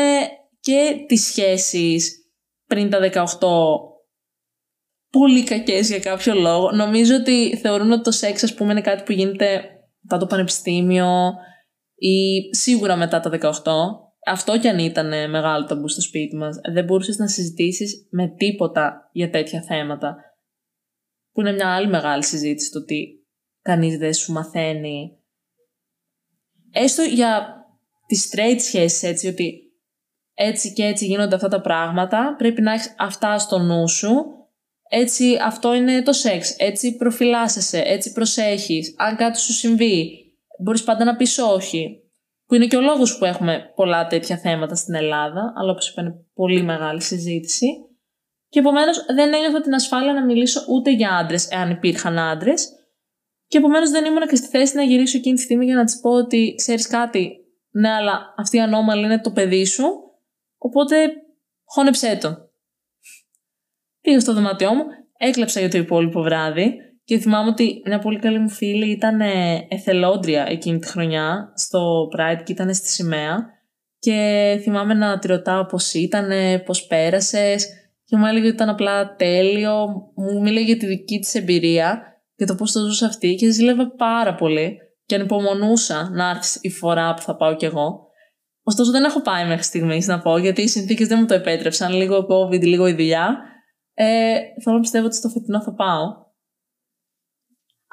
και 0.61 1.05
τις 1.07 1.25
σχέσεις 1.25 2.12
πριν 2.67 2.90
τα 2.90 2.99
18 3.01 3.93
πολύ 5.18 5.44
κακές 5.44 5.88
για 5.88 5.98
κάποιο 5.98 6.35
λόγο. 6.35 6.70
Νομίζω 6.70 7.14
ότι 7.14 7.57
θεωρούν 7.57 7.92
ότι 7.92 8.03
το 8.03 8.11
σεξ 8.11 8.42
ας 8.42 8.55
πούμε 8.55 8.72
είναι 8.72 8.81
κάτι 8.81 9.03
που 9.03 9.12
γίνεται 9.12 9.62
μετά 10.00 10.18
το 10.18 10.27
πανεπιστήμιο 10.27 11.33
ή 11.94 12.16
σίγουρα 12.55 12.96
μετά 12.96 13.20
τα 13.20 13.31
18, 13.31 13.50
αυτό 14.27 14.59
κι 14.59 14.68
αν 14.68 14.79
ήταν 14.79 15.31
μεγάλο 15.31 15.64
ταμπού 15.64 15.88
στο 15.88 16.00
σπίτι 16.00 16.37
μας, 16.37 16.57
δεν 16.72 16.85
μπορούσες 16.85 17.16
να 17.16 17.29
συζητήσεις 17.29 18.09
με 18.11 18.29
τίποτα 18.29 19.11
για 19.12 19.31
τέτοια 19.31 19.62
θέματα. 19.62 20.16
Που 21.33 21.40
είναι 21.40 21.53
μια 21.53 21.74
άλλη 21.74 21.88
μεγάλη 21.88 22.24
συζήτηση 22.24 22.70
το 22.70 22.79
ότι 22.79 23.27
κανείς 23.62 23.98
δεν 23.98 24.14
σου 24.14 24.33
μαθαίνει. 24.33 25.18
Έστω 26.70 27.03
για 27.03 27.46
τις 28.07 28.31
straight 28.33 28.59
σχέσεις 28.59 29.03
έτσι, 29.03 29.29
ότι 29.29 29.59
έτσι 30.35 30.72
και 30.72 30.85
έτσι 30.85 31.07
γίνονται 31.07 31.35
αυτά 31.35 31.48
τα 31.48 31.61
πράγματα, 31.61 32.35
πρέπει 32.38 32.62
να 32.62 32.72
έχεις 32.72 32.94
αυτά 32.98 33.38
στο 33.38 33.59
νου 33.59 33.88
σου, 33.88 34.14
έτσι 34.88 35.38
αυτό 35.42 35.75
είναι 35.75 36.03
το 36.03 36.12
σεξ, 36.12 36.57
έτσι 36.59 36.97
προφυλάσσεσαι, 36.97 37.83
έτσι 37.87 38.12
προσέχεις, 38.12 38.94
αν 38.99 39.16
κάτι 39.16 39.40
σου 39.40 39.53
συμβεί, 39.53 40.25
Μπορείς 40.59 40.85
πάντα 40.85 41.05
να 41.05 41.16
πεις 41.16 41.38
όχι. 41.38 41.99
Που 42.47 42.55
είναι 42.55 42.66
και 42.66 42.77
ο 42.77 42.81
λόγος 42.81 43.18
που 43.18 43.25
έχουμε 43.25 43.73
πολλά 43.75 44.07
τέτοια 44.07 44.38
θέματα 44.38 44.75
στην 44.75 44.94
Ελλάδα, 44.94 45.53
αλλά 45.57 45.70
όπως 45.70 45.90
είπα 45.90 46.03
είναι 46.03 46.14
πολύ 46.35 46.62
μεγάλη 46.62 47.03
συζήτηση. 47.03 47.66
Και 48.49 48.59
επομένως 48.59 49.05
δεν 49.14 49.33
ένιωθα 49.33 49.61
την 49.61 49.75
ασφάλεια 49.75 50.12
να 50.12 50.25
μιλήσω 50.25 50.64
ούτε 50.68 50.90
για 50.90 51.16
άντρες, 51.16 51.49
εάν 51.51 51.70
υπήρχαν 51.70 52.18
άντρες. 52.18 52.68
Και 53.47 53.59
επομένως 53.59 53.90
δεν 53.90 54.05
ήμουν 54.05 54.29
και 54.29 54.37
στη 54.37 54.47
θέση 54.47 54.77
να 54.77 54.83
γυρίσω 54.83 55.16
εκείνη 55.16 55.37
τη 55.37 55.42
στιγμή 55.42 55.64
για 55.64 55.75
να 55.75 55.85
της 55.85 56.01
πω 56.01 56.11
ότι 56.11 56.55
ξέρεις 56.57 56.87
κάτι, 56.87 57.31
ναι, 57.70 57.88
αλλά 57.88 58.35
αυτή 58.37 58.57
η 58.57 58.61
ανώμαλη 58.61 59.05
είναι 59.05 59.20
το 59.20 59.31
παιδί 59.31 59.64
σου. 59.64 59.85
Οπότε 60.59 60.97
χώνεψέ 61.64 62.18
το. 62.20 62.43
Πήγα 64.05 64.21
στο 64.21 64.35
δωμάτιό 64.35 64.75
μου, 64.75 64.85
έκλαψα 65.19 65.61
για 65.61 65.69
το 65.71 65.79
υπόλοιπο 65.79 66.23
βράδυ 66.23 66.75
και 67.05 67.19
θυμάμαι 67.19 67.49
ότι 67.49 67.83
μια 67.87 67.99
πολύ 67.99 68.19
καλή 68.19 68.38
μου 68.38 68.49
φίλη 68.49 68.90
ήταν 68.90 69.21
εθελόντρια 69.69 70.47
εκείνη 70.49 70.79
τη 70.79 70.87
χρονιά 70.87 71.53
στο 71.55 72.09
Pride 72.17 72.43
και 72.45 72.53
ήταν 72.53 72.75
στη 72.75 72.88
σημαία. 72.88 73.53
και 73.99 74.59
θυμάμαι 74.62 74.95
να 74.95 75.19
τη 75.19 75.27
ρωτάω 75.27 75.67
πώς 75.67 75.95
ήταν, 75.95 76.31
πώς 76.64 76.87
πέρασες 76.87 77.67
και 78.05 78.17
μου 78.17 78.27
έλεγε 78.27 78.47
ότι 78.47 78.55
ήταν 78.55 78.69
απλά 78.69 79.14
τέλειο. 79.17 79.87
Μου 80.14 80.40
μίλησε 80.40 80.64
για 80.64 80.77
τη 80.77 80.87
δική 80.87 81.19
της 81.19 81.35
εμπειρία 81.35 82.03
και 82.37 82.45
το 82.45 82.55
πώς 82.55 82.73
το 82.73 82.81
ζούσε 82.81 83.05
αυτή 83.05 83.35
και 83.35 83.51
ζήλευα 83.51 83.95
πάρα 83.97 84.35
πολύ 84.35 84.77
και 85.07 85.14
ανυπομονούσα 85.14 86.11
να 86.12 86.31
έρθει 86.31 86.59
η 86.62 86.71
φορά 86.71 87.14
που 87.14 87.23
θα 87.23 87.37
πάω 87.37 87.57
κι 87.57 87.64
εγώ. 87.64 88.07
Ωστόσο 88.62 88.90
δεν 88.90 89.05
έχω 89.05 89.23
πάει 89.23 89.47
μέχρι 89.47 89.62
στιγμής 89.62 90.07
να 90.07 90.21
πω 90.21 90.38
γιατί 90.38 90.62
οι 90.62 90.69
συνθήκες 90.69 91.09
δεν 91.09 91.19
μου 91.21 91.27
το 91.27 91.35
επέτρεψαν. 91.35 91.93
Λίγο 91.93 92.27
COVID, 92.31 92.62
λίγο 92.62 92.87
η 92.87 92.93
δουλειά. 92.93 93.53
Ε, 93.94 94.38
θέλω 94.62 94.76
να 94.76 94.80
πιστεύω 94.80 95.07
ότι 95.07 95.14
στο 95.14 95.28
φετινό 95.28 95.62
θα 95.62 95.74
πάω. 95.74 96.22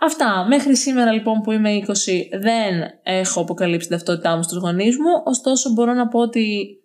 Αυτά. 0.01 0.45
Μέχρι 0.47 0.75
σήμερα 0.75 1.11
λοιπόν 1.11 1.41
που 1.41 1.51
είμαι 1.51 1.79
20 1.87 1.91
δεν 2.39 2.83
έχω 3.03 3.41
αποκαλύψει 3.41 3.87
την 3.87 3.97
ταυτότητά 3.97 4.35
μου 4.35 4.43
στους 4.43 4.57
γονείς 4.57 4.97
μου, 4.97 5.23
ωστόσο 5.25 5.71
μπορώ 5.71 5.93
να 5.93 6.07
πω 6.07 6.19
ότι 6.19 6.75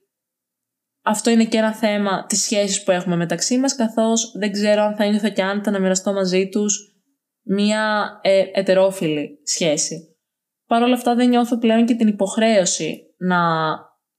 αυτό 1.03 1.31
είναι 1.31 1.45
και 1.45 1.57
ένα 1.57 1.75
θέμα 1.75 2.27
της 2.27 2.43
σχέσης 2.43 2.83
που 2.83 2.91
έχουμε 2.91 3.17
μεταξύ 3.17 3.59
μας, 3.59 3.77
καθώς 3.77 4.33
δεν 4.39 4.53
ξέρω 4.53 4.83
αν 4.83 4.97
θα 4.97 5.07
νιώθω 5.07 5.31
και 5.31 5.43
άνετα 5.43 5.71
να 5.71 5.79
μοιραστώ 5.79 6.13
μαζί 6.13 6.49
τους 6.49 6.97
μία 7.43 8.09
ε, 8.23 8.45
ετερόφιλη 8.53 9.41
σχέση. 9.45 10.17
Παρ' 10.67 10.83
όλα 10.83 10.95
αυτά 10.95 11.15
δεν 11.15 11.29
νιώθω 11.29 11.59
πλέον 11.59 11.87
και 11.87 11.95
την 11.95 12.09
υποχρέωση 12.09 13.15
να 13.19 13.39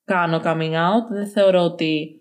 κάνω 0.03 0.41
coming 0.43 0.73
out. 0.73 1.07
Δεν 1.09 1.27
θεωρώ 1.27 1.61
ότι 1.61 2.16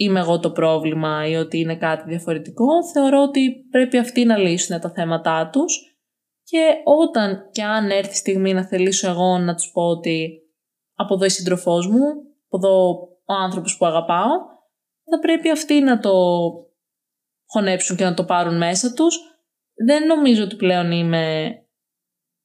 είμαι 0.00 0.20
εγώ 0.20 0.40
το 0.40 0.50
πρόβλημα 0.50 1.26
ή 1.28 1.34
ότι 1.34 1.58
είναι 1.58 1.76
κάτι 1.76 2.08
διαφορετικό. 2.08 2.66
Θεωρώ 2.92 3.22
ότι 3.22 3.66
πρέπει 3.70 3.98
αυτοί 3.98 4.24
να 4.24 4.36
λύσουν 4.36 4.80
τα 4.80 4.90
θέματά 4.90 5.50
τους 5.52 5.98
και 6.42 6.72
όταν 6.84 7.48
και 7.52 7.62
αν 7.62 7.90
έρθει 7.90 8.12
η 8.12 8.16
στιγμή 8.16 8.52
να 8.52 8.66
θελήσω 8.66 9.10
εγώ 9.10 9.38
να 9.38 9.54
τους 9.54 9.70
πω 9.70 9.82
ότι 9.82 10.40
από 10.94 11.14
εδώ 11.14 11.24
η 11.24 11.28
σύντροφός 11.28 11.86
μου, 11.86 12.04
από 12.48 12.56
εδώ 12.56 12.90
ο 13.24 13.32
άνθρωπος 13.42 13.76
που 13.76 13.86
αγαπάω, 13.86 14.30
θα 15.10 15.18
πρέπει 15.20 15.50
αυτοί 15.50 15.80
να 15.80 16.00
το 16.00 16.12
χωνέψουν 17.46 17.96
και 17.96 18.04
να 18.04 18.14
το 18.14 18.24
πάρουν 18.24 18.56
μέσα 18.56 18.92
τους. 18.92 19.18
Δεν 19.86 20.06
νομίζω 20.06 20.44
ότι 20.44 20.56
πλέον 20.56 20.90
είμαι 20.90 21.54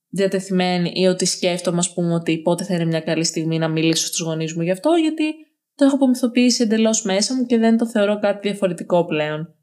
διατεθειμένη 0.09 0.91
ή 0.93 1.05
ότι 1.05 1.25
σκέφτομαι, 1.25 1.77
ας 1.77 1.93
πούμε, 1.93 2.13
ότι 2.13 2.41
πότε 2.41 2.63
θα 2.63 2.73
είναι 2.73 2.85
μια 2.85 3.01
καλή 3.01 3.23
στιγμή 3.23 3.57
να 3.57 3.67
μιλήσω 3.67 4.05
στους 4.05 4.19
γονείς 4.19 4.55
μου 4.55 4.61
γι' 4.61 4.71
αυτό, 4.71 4.91
γιατί 4.91 5.35
το 5.75 5.85
έχω 5.85 5.95
απομυθοποιήσει 5.95 6.63
εντελώς 6.63 7.03
μέσα 7.03 7.35
μου 7.35 7.45
και 7.45 7.57
δεν 7.57 7.77
το 7.77 7.87
θεωρώ 7.87 8.19
κάτι 8.19 8.49
διαφορετικό 8.49 9.05
πλέον. 9.05 9.55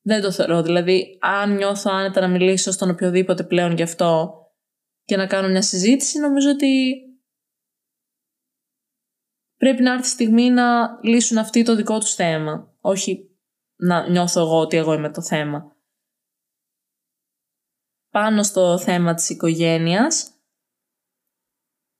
Δεν 0.00 0.22
το 0.22 0.32
θεωρώ. 0.32 0.62
Δηλαδή, 0.62 1.18
αν 1.20 1.56
νιώθω 1.56 1.90
άνετα 1.90 2.20
να 2.20 2.28
μιλήσω 2.28 2.70
στον 2.70 2.90
οποιοδήποτε 2.90 3.44
πλέον 3.44 3.72
γι' 3.72 3.82
αυτό 3.82 4.32
και 5.04 5.16
να 5.16 5.26
κάνω 5.26 5.48
μια 5.48 5.62
συζήτηση, 5.62 6.18
νομίζω 6.18 6.50
ότι 6.50 7.02
πρέπει 9.56 9.82
να 9.82 9.92
έρθει 9.92 10.06
η 10.06 10.10
στιγμή 10.10 10.50
να 10.50 10.98
λύσουν 11.02 11.38
αυτοί 11.38 11.62
το 11.62 11.74
δικό 11.74 11.98
τους 11.98 12.14
θέμα. 12.14 12.74
Όχι 12.80 13.30
να 13.76 14.08
νιώθω 14.08 14.40
εγώ 14.40 14.58
ότι 14.58 14.76
εγώ 14.76 14.92
είμαι 14.92 15.10
το 15.10 15.22
θέμα. 15.22 15.76
Πάνω 18.10 18.42
στο 18.42 18.78
θέμα 18.78 19.14
της 19.14 19.28
οικογένειας, 19.28 20.30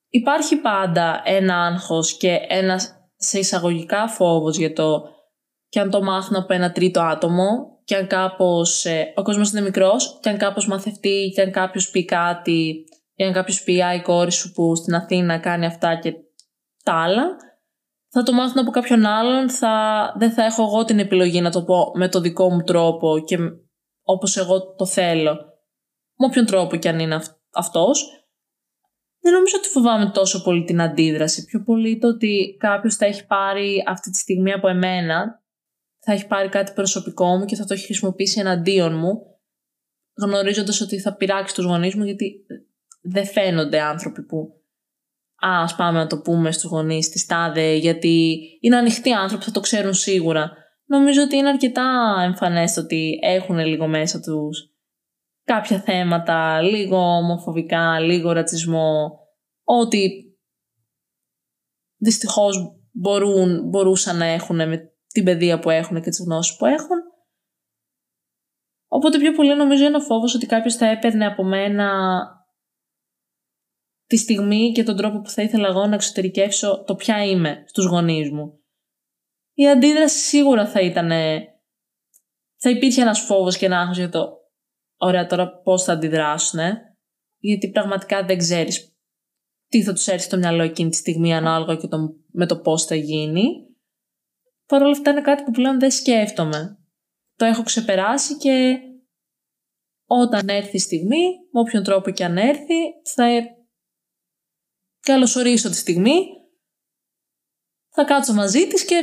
υπάρχει 0.09 0.57
πάντα 0.57 1.22
ένα 1.24 1.66
άγχος 1.66 2.16
και 2.16 2.38
ένας 2.48 2.97
σε 3.18 3.38
εισαγωγικά 3.38 4.09
φόβος 4.09 4.57
για 4.57 4.72
το 4.72 5.02
και 5.68 5.81
αν 5.81 5.90
το 5.90 6.02
μάθουν 6.02 6.37
από 6.37 6.54
ένα 6.54 6.72
τρίτο 6.72 7.00
άτομο 7.00 7.78
και 7.85 7.96
αν 7.96 8.07
κάπως, 8.07 8.85
ε, 8.85 9.12
ο 9.16 9.22
κόσμος 9.22 9.50
είναι 9.50 9.61
μικρός 9.61 10.18
και 10.22 10.28
αν 10.28 10.38
κάπως 10.38 10.66
μαθευτεί 10.66 11.33
και 11.35 11.40
αν 11.40 11.50
κάποιος 11.50 11.90
πει 11.90 12.04
κάτι 12.04 12.85
ή 13.14 13.24
αν 13.24 13.33
κάποιος 13.33 13.62
πει 13.62 13.72
η 13.72 14.02
κόρη 14.02 14.33
σου 14.33 14.52
που 14.52 14.74
στην 14.74 14.94
Αθήνα 14.94 15.38
κάνει 15.38 15.66
αυτά 15.66 15.98
και 15.98 16.12
τα 16.83 17.02
άλλα 17.02 17.37
θα 18.11 18.22
το 18.22 18.33
μάθουν 18.33 18.59
από 18.59 18.70
κάποιον 18.70 19.07
άλλον 19.07 19.50
θα, 19.50 20.14
δεν 20.18 20.31
θα 20.31 20.44
έχω 20.44 20.62
εγώ 20.62 20.85
την 20.85 20.98
επιλογή 20.98 21.40
να 21.40 21.50
το 21.50 21.64
πω 21.64 21.92
με 21.94 22.09
το 22.09 22.20
δικό 22.20 22.50
μου 22.50 22.62
τρόπο 22.62 23.18
και 23.24 23.37
όπως 24.02 24.37
εγώ 24.37 24.74
το 24.74 24.87
θέλω. 24.87 25.35
Με 26.16 26.26
όποιον 26.26 26.46
τρόπο 26.46 26.76
και 26.76 26.88
αν 26.88 26.98
είναι 26.98 27.14
αυ- 27.14 27.37
αυτός 27.52 28.17
δεν 29.28 29.36
νομίζω 29.36 29.56
ότι 29.58 29.68
φοβάμαι 29.68 30.10
τόσο 30.10 30.42
πολύ 30.42 30.64
την 30.64 30.80
αντίδραση 30.80 31.44
πιο 31.44 31.62
πολύ 31.62 31.98
το 31.98 32.08
ότι 32.08 32.56
κάποιος 32.58 32.96
θα 32.96 33.06
έχει 33.06 33.26
πάρει 33.26 33.84
αυτή 33.86 34.10
τη 34.10 34.18
στιγμή 34.18 34.52
από 34.52 34.68
εμένα 34.68 35.42
θα 35.98 36.12
έχει 36.12 36.26
πάρει 36.26 36.48
κάτι 36.48 36.72
προσωπικό 36.72 37.36
μου 37.36 37.44
και 37.44 37.56
θα 37.56 37.64
το 37.64 37.74
έχει 37.74 37.84
χρησιμοποιήσει 37.84 38.40
εναντίον 38.40 38.98
μου, 38.98 39.22
γνωρίζοντας 40.16 40.80
ότι 40.80 40.98
θα 40.98 41.14
πειράξει 41.14 41.54
τους 41.54 41.64
γονείς 41.64 41.94
μου, 41.94 42.04
γιατί 42.04 42.46
δεν 43.00 43.26
φαίνονται 43.26 43.80
άνθρωποι 43.80 44.22
που. 44.22 44.36
Α, 45.46 45.62
ας 45.62 45.76
πάμε 45.76 45.98
να 45.98 46.06
το 46.06 46.20
πούμε 46.20 46.52
στους 46.52 46.70
γονείς 46.70 47.08
της 47.08 47.26
τάδε, 47.26 47.72
γιατί 47.74 48.38
είναι 48.60 48.76
ανοιχτοί 48.76 49.12
άνθρωποι, 49.12 49.44
θα 49.44 49.50
το 49.50 49.60
ξέρουν 49.60 49.94
σίγουρα. 49.94 50.52
Νομίζω 50.84 51.22
ότι 51.22 51.36
είναι 51.36 51.48
αρκετά 51.48 52.16
εμφανές 52.24 52.76
ότι 52.76 53.18
έχουν 53.22 53.58
λίγο 53.58 53.86
μέσα 53.86 54.20
τους 54.20 54.77
κάποια 55.48 55.80
θέματα, 55.80 56.61
λίγο 56.61 56.96
ομοφοβικά, 56.96 58.00
λίγο 58.00 58.32
ρατσισμό, 58.32 59.18
ότι 59.64 60.24
δυστυχώς 61.96 62.80
μπορούν, 62.92 63.68
μπορούσαν 63.68 64.16
να 64.16 64.24
έχουν 64.24 64.56
με 64.56 64.92
την 65.06 65.24
παιδεία 65.24 65.58
που 65.58 65.70
έχουν 65.70 66.02
και 66.02 66.11
τις 66.11 66.24
γνώσεις 66.26 66.56
που 66.56 66.66
έχουν. 66.66 66.96
Οπότε 68.88 69.18
πιο 69.18 69.32
πολύ 69.32 69.56
νομίζω 69.56 69.84
είναι 69.84 69.96
ο 69.96 70.00
φόβος 70.00 70.34
ότι 70.34 70.46
κάποιος 70.46 70.74
θα 70.74 70.87
έπαιρνε 70.87 71.26
από 71.26 71.44
μένα 71.44 71.90
τη 74.06 74.16
στιγμή 74.16 74.72
και 74.72 74.82
τον 74.82 74.96
τρόπο 74.96 75.20
που 75.20 75.28
θα 75.28 75.42
ήθελα 75.42 75.68
εγώ 75.68 75.87
να 75.87 75.94
εξωτερικεύσω 75.94 76.84
το 76.84 76.94
ποια 76.94 77.24
είμαι 77.24 77.64
στους 77.66 77.87
γονείς 77.87 78.30
μου. 78.30 78.61
Η 79.52 79.68
αντίδραση 79.68 80.18
σίγουρα 80.18 80.68
θα 80.68 80.80
ήταν... 80.80 81.11
Θα 82.61 82.70
υπήρχε 82.70 83.00
ένας 83.00 83.20
φόβος 83.20 83.56
και 83.56 83.66
ένας 83.66 83.80
άγχος 83.80 83.96
για 83.96 84.08
το 84.08 84.38
ωραία 84.98 85.26
τώρα 85.26 85.61
πώς 85.61 85.82
θα 85.82 85.92
αντιδράσουν, 85.92 86.61
γιατί 87.38 87.70
πραγματικά 87.70 88.24
δεν 88.24 88.38
ξέρεις 88.38 88.92
τι 89.68 89.82
θα 89.82 89.92
τους 89.92 90.06
έρθει 90.06 90.24
στο 90.24 90.37
μυαλό 90.37 90.62
εκείνη 90.62 90.90
τη 90.90 90.96
στιγμή 90.96 91.34
ανάλογα 91.34 91.76
και 91.76 91.87
το, 91.87 92.16
με 92.32 92.46
το 92.46 92.58
πώς 92.61 92.84
θα 92.84 92.94
γίνει. 92.94 93.66
Παρ' 94.66 94.82
όλα 94.82 94.90
αυτά 94.90 95.11
είναι 95.11 95.20
κάτι 95.20 95.42
που 95.42 95.50
πλέον 95.50 95.78
δεν 95.78 95.90
σκέφτομαι. 95.90 96.78
Το 97.34 97.44
έχω 97.44 97.62
ξεπεράσει 97.62 98.37
και 98.37 98.78
όταν 100.06 100.48
έρθει 100.48 100.76
η 100.76 100.80
στιγμή, 100.80 101.26
με 101.52 101.61
όποιον 101.61 101.82
τρόπο 101.82 102.11
και 102.11 102.24
αν 102.24 102.37
έρθει, 102.37 102.74
θα 103.04 103.26
καλωσορίσω 105.00 105.70
τη 105.70 105.76
στιγμή, 105.76 106.26
θα 107.88 108.04
κάτσω 108.04 108.34
μαζί 108.34 108.66
της 108.66 108.84
και 108.84 109.02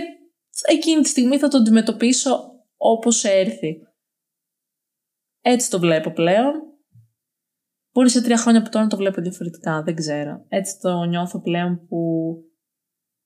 εκείνη 0.65 1.01
τη 1.01 1.07
στιγμή 1.07 1.37
θα 1.37 1.47
το 1.47 1.57
αντιμετωπίσω 1.57 2.51
όπως 2.77 3.23
έρθει. 3.23 3.84
Έτσι 5.47 5.69
το 5.69 5.79
βλέπω 5.79 6.11
πλέον. 6.11 6.53
Μπορεί 7.93 8.09
σε 8.09 8.21
τρία 8.21 8.37
χρόνια 8.37 8.59
από 8.59 8.69
τώρα 8.69 8.83
να 8.83 8.89
το 8.89 8.97
βλέπω 8.97 9.21
διαφορετικά, 9.21 9.83
δεν 9.83 9.95
ξέρω. 9.95 10.45
Έτσι 10.47 10.79
το 10.79 11.03
νιώθω 11.03 11.41
πλέον 11.41 11.87
που 11.87 11.99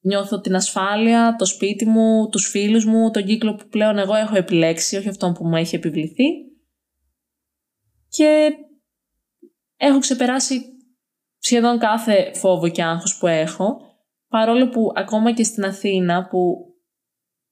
Νιώθω 0.01 0.39
την 0.39 0.55
ασφάλεια, 0.55 1.35
το 1.37 1.45
σπίτι 1.45 1.85
μου, 1.85 2.29
τους 2.29 2.49
φίλους 2.49 2.85
μου, 2.85 3.11
τον 3.11 3.25
κύκλο 3.25 3.55
που 3.55 3.67
πλέον 3.67 3.97
εγώ 3.97 4.15
έχω 4.15 4.35
επιλέξει, 4.35 4.97
όχι 4.97 5.09
αυτόν 5.09 5.33
που 5.33 5.47
μου 5.47 5.55
έχει 5.55 5.75
επιβληθεί. 5.75 6.23
Και 8.07 8.49
έχω 9.77 9.99
ξεπεράσει 9.99 10.61
σχεδόν 11.37 11.79
κάθε 11.79 12.33
φόβο 12.33 12.69
και 12.69 12.83
άγχος 12.83 13.17
που 13.17 13.27
έχω, 13.27 13.77
παρόλο 14.27 14.69
που 14.69 14.91
ακόμα 14.95 15.33
και 15.33 15.43
στην 15.43 15.65
Αθήνα 15.65 16.27
που 16.27 16.65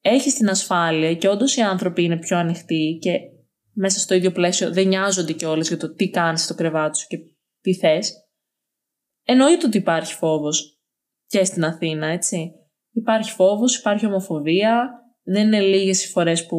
έχει 0.01 0.31
την 0.31 0.49
ασφάλεια 0.49 1.13
και 1.15 1.27
όντως 1.27 1.55
οι 1.55 1.61
άνθρωποι 1.61 2.03
είναι 2.03 2.17
πιο 2.17 2.37
ανοιχτοί 2.37 2.97
και 3.01 3.19
μέσα 3.79 3.99
στο 3.99 4.15
ίδιο 4.15 4.31
πλαίσιο 4.31 4.71
δεν 4.71 4.87
νοιάζονται 4.87 5.33
κιόλας 5.33 5.67
για 5.67 5.77
το 5.77 5.93
τι 5.93 6.09
κάνεις 6.09 6.43
στο 6.43 6.55
κρεβάτι 6.55 6.97
σου 6.97 7.07
και 7.07 7.17
τι 7.61 7.75
θες, 7.75 8.13
εννοείται 9.23 9.65
ότι 9.65 9.77
υπάρχει 9.77 10.13
φόβος 10.13 10.81
και 11.27 11.43
στην 11.43 11.65
Αθήνα, 11.65 12.07
έτσι. 12.07 12.51
Υπάρχει 12.91 13.31
φόβος, 13.31 13.77
υπάρχει 13.77 14.05
ομοφοβία, 14.05 14.89
δεν 15.23 15.45
είναι 15.47 15.61
λίγες 15.61 16.05
οι 16.05 16.07
φορές 16.07 16.45
που 16.45 16.57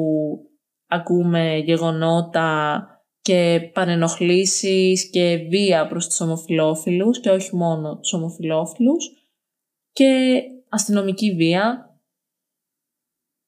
ακούμε 0.87 1.57
γεγονότα 1.57 2.83
και 3.21 3.71
παρενοχλήσεις 3.73 5.11
και 5.11 5.37
βία 5.37 5.87
προς 5.87 6.07
τους 6.07 6.21
ομοφιλόφιλους 6.21 7.21
και 7.21 7.31
όχι 7.31 7.57
μόνο 7.57 7.99
τους 7.99 8.13
ομοφιλόφιλους 8.13 9.07
και 9.93 10.41
αστυνομική 10.69 11.35
βία. 11.35 11.93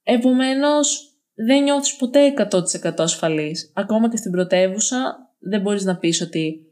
Επομένως, 0.02 1.09
δεν 1.46 1.62
νιώθεις 1.62 1.96
ποτέ 1.96 2.34
100% 2.36 2.92
ασφαλής. 2.96 3.72
Ακόμα 3.74 4.08
και 4.08 4.16
στην 4.16 4.30
πρωτεύουσα 4.30 5.16
δεν 5.38 5.60
μπορείς 5.60 5.84
να 5.84 5.96
πεις 5.96 6.20
ότι 6.20 6.64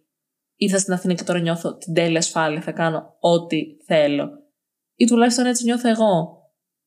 ήρθα 0.57 0.79
στην 0.79 0.93
Αθήνα 0.93 1.15
και 1.15 1.25
τώρα 1.25 1.39
νιώθω 1.39 1.77
την 1.77 1.95
τέλεια 1.95 2.19
ασφάλεια, 2.19 2.61
θα 2.61 2.73
κάνω 2.73 3.17
ό,τι 3.21 3.63
θέλω. 3.87 4.29
Ή 4.95 5.05
τουλάχιστον 5.07 5.47
έτσι 5.47 5.65
νιώθω 5.65 5.89
εγώ. 5.89 6.37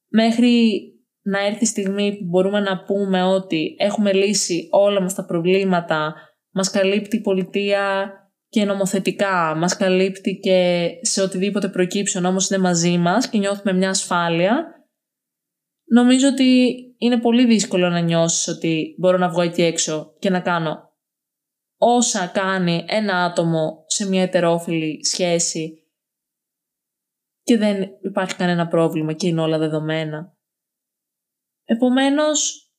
Μέχρι 0.07 0.81
να 1.21 1.45
έρθει 1.45 1.63
η 1.63 1.67
στιγμή 1.67 2.17
που 2.17 2.25
μπορούμε 2.25 2.59
να 2.59 2.83
πούμε 2.83 3.23
ότι 3.23 3.75
έχουμε 3.77 4.13
λύσει 4.13 4.67
όλα 4.71 5.01
μας 5.01 5.13
τα 5.13 5.25
προβλήματα, 5.25 6.13
μας 6.51 6.69
καλύπτει 6.69 7.15
η 7.15 7.21
πολιτεία 7.21 8.11
και 8.47 8.65
νομοθετικά 8.65 9.55
μας 9.57 9.77
καλύπτει 9.77 10.39
και 10.39 10.89
σε 11.01 11.21
οτιδήποτε 11.21 11.67
προκύψει 11.67 12.17
ο 12.17 12.21
νόμος 12.21 12.49
είναι 12.49 12.59
μαζί 12.61 12.97
μας 12.97 13.29
και 13.29 13.37
νιώθουμε 13.37 13.73
μια 13.73 13.89
ασφάλεια, 13.89 14.65
νομίζω 15.85 16.27
ότι 16.27 16.75
είναι 17.01 17.19
πολύ 17.19 17.45
δύσκολο 17.45 17.89
να 17.89 17.99
νιώσεις 17.99 18.47
ότι 18.47 18.95
μπορώ 18.97 19.17
να 19.17 19.29
βγω 19.29 19.41
εκεί 19.41 19.61
έξω 19.61 20.15
και 20.19 20.29
να 20.29 20.41
κάνω 20.41 20.89
όσα 21.77 22.27
κάνει 22.27 22.85
ένα 22.87 23.23
άτομο 23.23 23.83
σε 23.87 24.07
μια 24.07 24.21
ετερόφιλη 24.21 25.05
σχέση 25.05 25.85
και 27.41 27.57
δεν 27.57 27.81
υπάρχει 28.01 28.35
κανένα 28.35 28.67
πρόβλημα 28.67 29.13
και 29.13 29.27
είναι 29.27 29.41
όλα 29.41 29.57
δεδομένα. 29.57 30.37
Επομένως, 31.63 32.71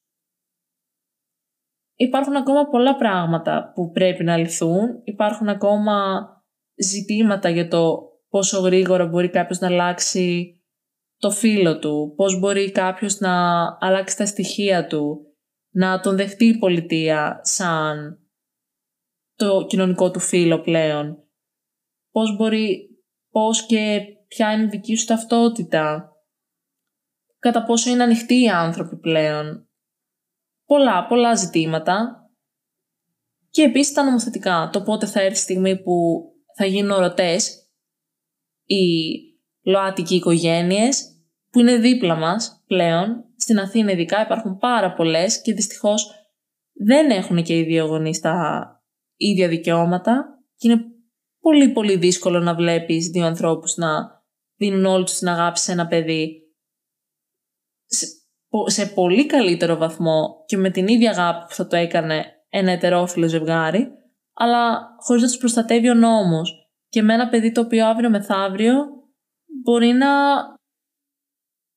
υπάρχουν 1.95 2.37
ακόμα 2.37 2.65
πολλά 2.65 2.97
πράγματα 2.97 3.73
που 3.75 3.91
πρέπει 3.91 4.25
να 4.25 4.37
λυθούν. 4.37 5.01
Υπάρχουν 5.05 5.49
ακόμα 5.49 6.27
ζητήματα 6.75 7.49
για 7.49 7.69
το 7.69 7.99
πόσο 8.29 8.61
γρήγορα 8.61 9.07
μπορεί 9.07 9.31
κάποιος 9.31 9.59
να 9.59 9.67
αλλάξει 9.67 10.57
το 11.23 11.31
φίλο 11.31 11.79
του, 11.79 12.13
πώς 12.17 12.39
μπορεί 12.39 12.73
κάποιος 12.73 13.19
να 13.19 13.63
αλλάξει 13.81 14.17
τα 14.17 14.27
στοιχεία 14.27 14.87
του, 14.87 15.35
να 15.71 16.01
τον 16.01 16.17
δεχτεί 16.17 16.45
η 16.45 16.59
πολιτεία 16.59 17.41
σαν 17.43 18.19
το 19.35 19.67
κοινωνικό 19.69 20.11
του 20.11 20.19
φίλο 20.19 20.61
πλέον. 20.61 21.17
Πώς 22.11 22.37
μπορεί, 22.37 22.89
πώς 23.31 23.67
και 23.67 24.03
ποια 24.29 24.53
είναι 24.53 24.63
η 24.63 24.67
δική 24.67 24.97
σου 24.97 25.07
ταυτότητα. 25.07 26.13
Κατά 27.39 27.65
πόσο 27.65 27.91
είναι 27.91 28.03
ανοιχτοί 28.03 28.41
οι 28.41 28.49
άνθρωποι 28.49 28.97
πλέον. 28.97 29.69
Πολλά, 30.65 31.07
πολλά 31.07 31.35
ζητήματα. 31.35 32.17
Και 33.49 33.63
επίσης 33.63 33.93
τα 33.93 34.05
νομοθετικά. 34.05 34.71
Το 34.73 34.83
πότε 34.83 35.07
θα 35.07 35.21
έρθει 35.21 35.39
η 35.39 35.43
στιγμή 35.43 35.83
που 35.83 36.25
θα 36.57 36.67
γίνουν 36.67 36.91
ορωτές 36.91 37.71
οι 38.65 38.85
ΛΟΑΤΙΚοι 39.63 40.15
οικογένειες 40.15 41.12
που 41.53 41.61
είναι 41.61 41.77
δίπλα 41.77 42.15
μας 42.15 42.63
πλέον. 42.67 43.25
Στην 43.37 43.59
Αθήνα 43.59 43.93
ειδικά 43.93 44.23
υπάρχουν 44.23 44.59
πάρα 44.59 44.93
πολλές 44.93 45.43
και 45.43 45.53
δυστυχώς 45.53 46.11
δεν 46.73 47.11
έχουν 47.11 47.43
και 47.43 47.59
οι 47.59 47.63
δύο 47.63 47.87
γονείς 47.87 48.21
τα 48.21 48.67
ίδια 49.17 49.49
δικαιώματα 49.49 50.39
και 50.57 50.69
είναι 50.69 50.85
πολύ 51.41 51.69
πολύ 51.69 51.97
δύσκολο 51.97 52.41
να 52.41 52.55
βλέπεις 52.55 53.09
δύο 53.09 53.27
ανθρώπους 53.27 53.77
να 53.77 53.89
δίνουν 54.57 54.85
όλη 54.85 55.05
τους 55.05 55.19
την 55.19 55.29
αγάπη 55.29 55.59
σε 55.59 55.73
ένα 55.73 55.87
παιδί 55.87 56.43
σε, 58.67 58.87
πολύ 58.87 59.27
καλύτερο 59.27 59.77
βαθμό 59.77 60.45
και 60.47 60.57
με 60.57 60.71
την 60.71 60.89
ίδια 60.89 61.11
αγάπη 61.11 61.45
που 61.49 61.55
θα 61.55 61.67
το 61.67 61.77
έκανε 61.77 62.25
ένα 62.49 62.73
ετερόφιλο 62.73 63.29
ζευγάρι, 63.29 63.89
αλλά 64.35 64.89
χωρίς 64.99 65.23
να 65.23 65.29
τους 65.29 65.39
προστατεύει 65.39 65.91
ο 65.91 65.95
νόμος. 65.95 66.71
Και 66.89 67.03
με 67.03 67.15
ένα 67.15 67.29
παιδί 67.29 67.53
το 67.53 67.61
οποίο 67.61 67.87
αύριο 67.87 68.11
μεθαύριο 68.11 68.75
μπορεί 69.63 69.93
να 69.93 70.09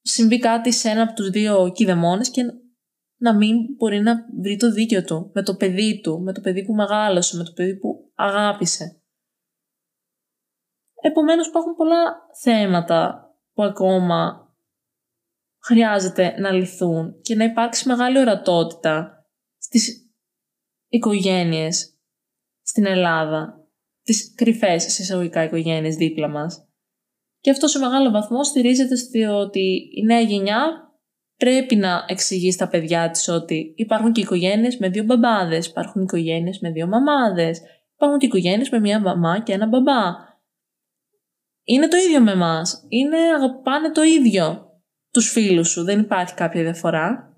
συμβεί 0.07 0.39
κάτι 0.39 0.71
σε 0.71 0.89
ένα 0.89 1.01
από 1.01 1.13
τους 1.13 1.29
δύο 1.29 1.71
κηδεμόνες 1.71 2.29
και 2.29 2.41
να 3.17 3.35
μην 3.35 3.57
μπορεί 3.75 3.99
να 3.99 4.15
βρει 4.41 4.57
το 4.57 4.71
δίκαιο 4.71 5.03
του 5.03 5.31
με 5.33 5.43
το 5.43 5.55
παιδί 5.55 6.01
του, 6.01 6.21
με 6.21 6.33
το 6.33 6.41
παιδί 6.41 6.65
που 6.65 6.73
μεγάλωσε, 6.73 7.37
με 7.37 7.43
το 7.43 7.51
παιδί 7.51 7.77
που 7.77 8.11
αγάπησε. 8.15 9.01
Επομένως 11.01 11.47
υπάρχουν 11.47 11.75
πολλά 11.75 12.15
θέματα 12.41 13.29
που 13.53 13.63
ακόμα 13.63 14.49
χρειάζεται 15.63 16.39
να 16.39 16.51
λυθούν 16.51 17.21
και 17.21 17.35
να 17.35 17.43
υπάρξει 17.43 17.87
μεγάλη 17.87 18.19
ορατότητα 18.19 19.25
στις 19.57 20.09
οικογένειες 20.87 21.99
στην 22.61 22.85
Ελλάδα, 22.85 23.67
τις 24.03 24.33
κρυφές 24.35 24.99
εισαγωγικά 24.99 25.43
οικογένειες 25.43 25.95
δίπλα 25.95 26.27
μας. 26.27 26.64
Και 27.45 27.51
αυτό 27.51 27.67
σε 27.67 27.79
μεγάλο 27.79 28.11
βαθμό 28.11 28.43
στηρίζεται 28.43 28.95
στο 28.95 29.39
ότι 29.39 29.89
η 29.95 30.03
νέα 30.05 30.19
γενιά 30.19 30.65
πρέπει 31.37 31.75
να 31.75 32.05
εξηγεί 32.07 32.51
στα 32.51 32.67
παιδιά 32.67 33.09
της 33.09 33.27
ότι 33.27 33.73
υπάρχουν 33.75 34.11
και 34.11 34.21
οικογένειες 34.21 34.77
με 34.77 34.89
δύο 34.89 35.03
μπαμπάδες, 35.03 35.67
υπάρχουν 35.67 36.01
οικογένειες 36.01 36.59
με 36.59 36.69
δύο 36.69 36.87
μαμάδες, 36.87 37.61
υπάρχουν 37.93 38.19
και 38.19 38.25
οικογένειες 38.25 38.69
με 38.69 38.79
μία 38.79 38.99
μαμά 38.99 39.43
και 39.43 39.53
ένα 39.53 39.67
μπαμπά 39.67 40.13
είναι 41.63 41.87
το 41.87 41.97
ίδιο 41.97 42.21
με 42.21 42.31
εμάς. 42.31 42.85
Είναι 42.89 43.17
αγαπάνε 43.17 43.91
το 43.91 44.01
ίδιο 44.01 44.71
τους 45.11 45.31
φίλους 45.31 45.69
σου. 45.69 45.83
Δεν 45.83 45.99
υπάρχει 45.99 46.33
κάποια 46.33 46.61
διαφορά. 46.61 47.33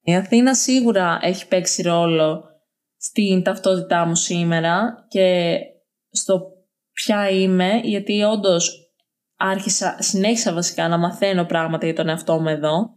Η 0.00 0.14
Αθήνα 0.14 0.54
σίγουρα 0.54 1.18
έχει 1.22 1.48
παίξει 1.48 1.82
ρόλο 1.82 2.44
στην 2.96 3.42
ταυτότητά 3.42 4.06
μου 4.06 4.14
σήμερα 4.14 5.06
και 5.08 5.58
στο 6.10 6.52
ποια 6.92 7.30
είμαι, 7.30 7.80
γιατί 7.82 8.22
όντως 8.22 8.92
άρχισα, 9.36 9.96
συνέχισα 9.98 10.52
βασικά 10.52 10.88
να 10.88 10.98
μαθαίνω 10.98 11.44
πράγματα 11.44 11.84
για 11.84 11.94
τον 11.94 12.08
εαυτό 12.08 12.40
μου 12.40 12.48
εδώ, 12.48 12.96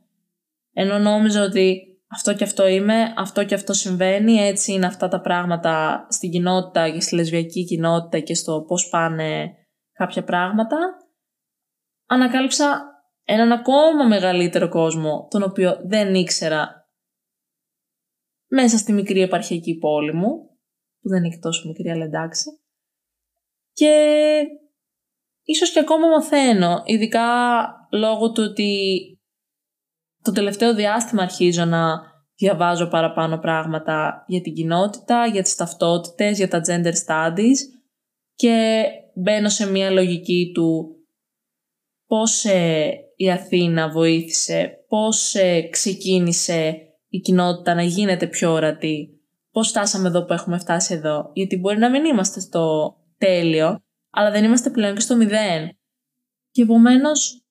ενώ 0.73 0.99
νόμιζα 0.99 1.43
ότι 1.43 1.83
αυτό 2.11 2.33
και 2.33 2.43
αυτό 2.43 2.67
είμαι, 2.67 3.13
αυτό 3.17 3.45
και 3.45 3.55
αυτό 3.55 3.73
συμβαίνει, 3.73 4.33
έτσι 4.33 4.71
είναι 4.73 4.85
αυτά 4.85 5.07
τα 5.07 5.21
πράγματα 5.21 6.05
στην 6.09 6.31
κοινότητα 6.31 6.89
και 6.89 6.99
στη 6.99 7.15
λεσβιακή 7.15 7.65
κοινότητα 7.65 8.19
και 8.19 8.33
στο 8.33 8.63
πώς 8.67 8.89
πάνε 8.89 9.53
κάποια 9.93 10.23
πράγματα. 10.23 10.77
Ανακάλυψα 12.05 12.81
έναν 13.23 13.51
ακόμα 13.51 14.07
μεγαλύτερο 14.07 14.69
κόσμο, 14.69 15.27
τον 15.29 15.43
οποίο 15.43 15.79
δεν 15.85 16.15
ήξερα 16.15 16.87
μέσα 18.47 18.77
στη 18.77 18.93
μικρή 18.93 19.21
επαρχιακή 19.21 19.77
πόλη 19.77 20.13
μου, 20.13 20.29
που 21.01 21.09
δεν 21.09 21.23
είναι 21.23 21.33
και 21.33 21.39
τόσο 21.41 21.67
μικρή, 21.67 21.89
αλλά 21.89 22.03
εντάξει. 22.03 22.58
Και 23.79 24.43
ίσως 25.43 25.71
και 25.71 25.79
ακόμα 25.79 26.07
μαθαίνω, 26.07 26.81
ειδικά 26.85 27.27
λόγω 27.91 28.31
του 28.31 28.43
ότι 28.49 29.03
το 30.23 30.31
τελευταίο 30.31 30.73
διάστημα 30.75 31.21
αρχίζω 31.21 31.65
να 31.65 32.01
διαβάζω 32.35 32.87
παραπάνω 32.87 33.37
πράγματα 33.37 34.23
για 34.27 34.41
την 34.41 34.53
κοινότητα, 34.53 35.25
για 35.25 35.41
τις 35.41 35.55
ταυτότητες, 35.55 36.37
για 36.37 36.47
τα 36.47 36.61
gender 36.67 36.93
studies 37.05 37.57
και 38.35 38.83
μπαίνω 39.15 39.49
σε 39.49 39.71
μια 39.71 39.89
λογική 39.89 40.51
του 40.53 40.95
πώς 42.05 42.45
ε, 42.45 42.91
η 43.15 43.31
Αθήνα 43.31 43.89
βοήθησε, 43.89 44.85
πώς 44.87 45.35
ε, 45.35 45.61
ξεκίνησε 45.61 46.77
η 47.09 47.19
κοινότητα 47.19 47.73
να 47.73 47.83
γίνεται 47.83 48.27
πιο 48.27 48.51
ορατή, 48.51 49.09
πώς 49.51 49.69
φτάσαμε 49.69 50.07
εδώ 50.07 50.25
που 50.25 50.33
έχουμε 50.33 50.57
φτάσει 50.57 50.93
εδώ. 50.93 51.31
Γιατί 51.33 51.57
μπορεί 51.57 51.77
να 51.77 51.89
μην 51.89 52.05
είμαστε 52.05 52.39
στο 52.39 52.93
τέλειο, 53.19 53.83
αλλά 54.09 54.31
δεν 54.31 54.43
είμαστε 54.43 54.69
πλέον 54.69 54.95
και 54.95 55.01
στο 55.01 55.15
μηδέν. 55.15 55.77
Και 56.51 56.61
επομένως 56.61 57.45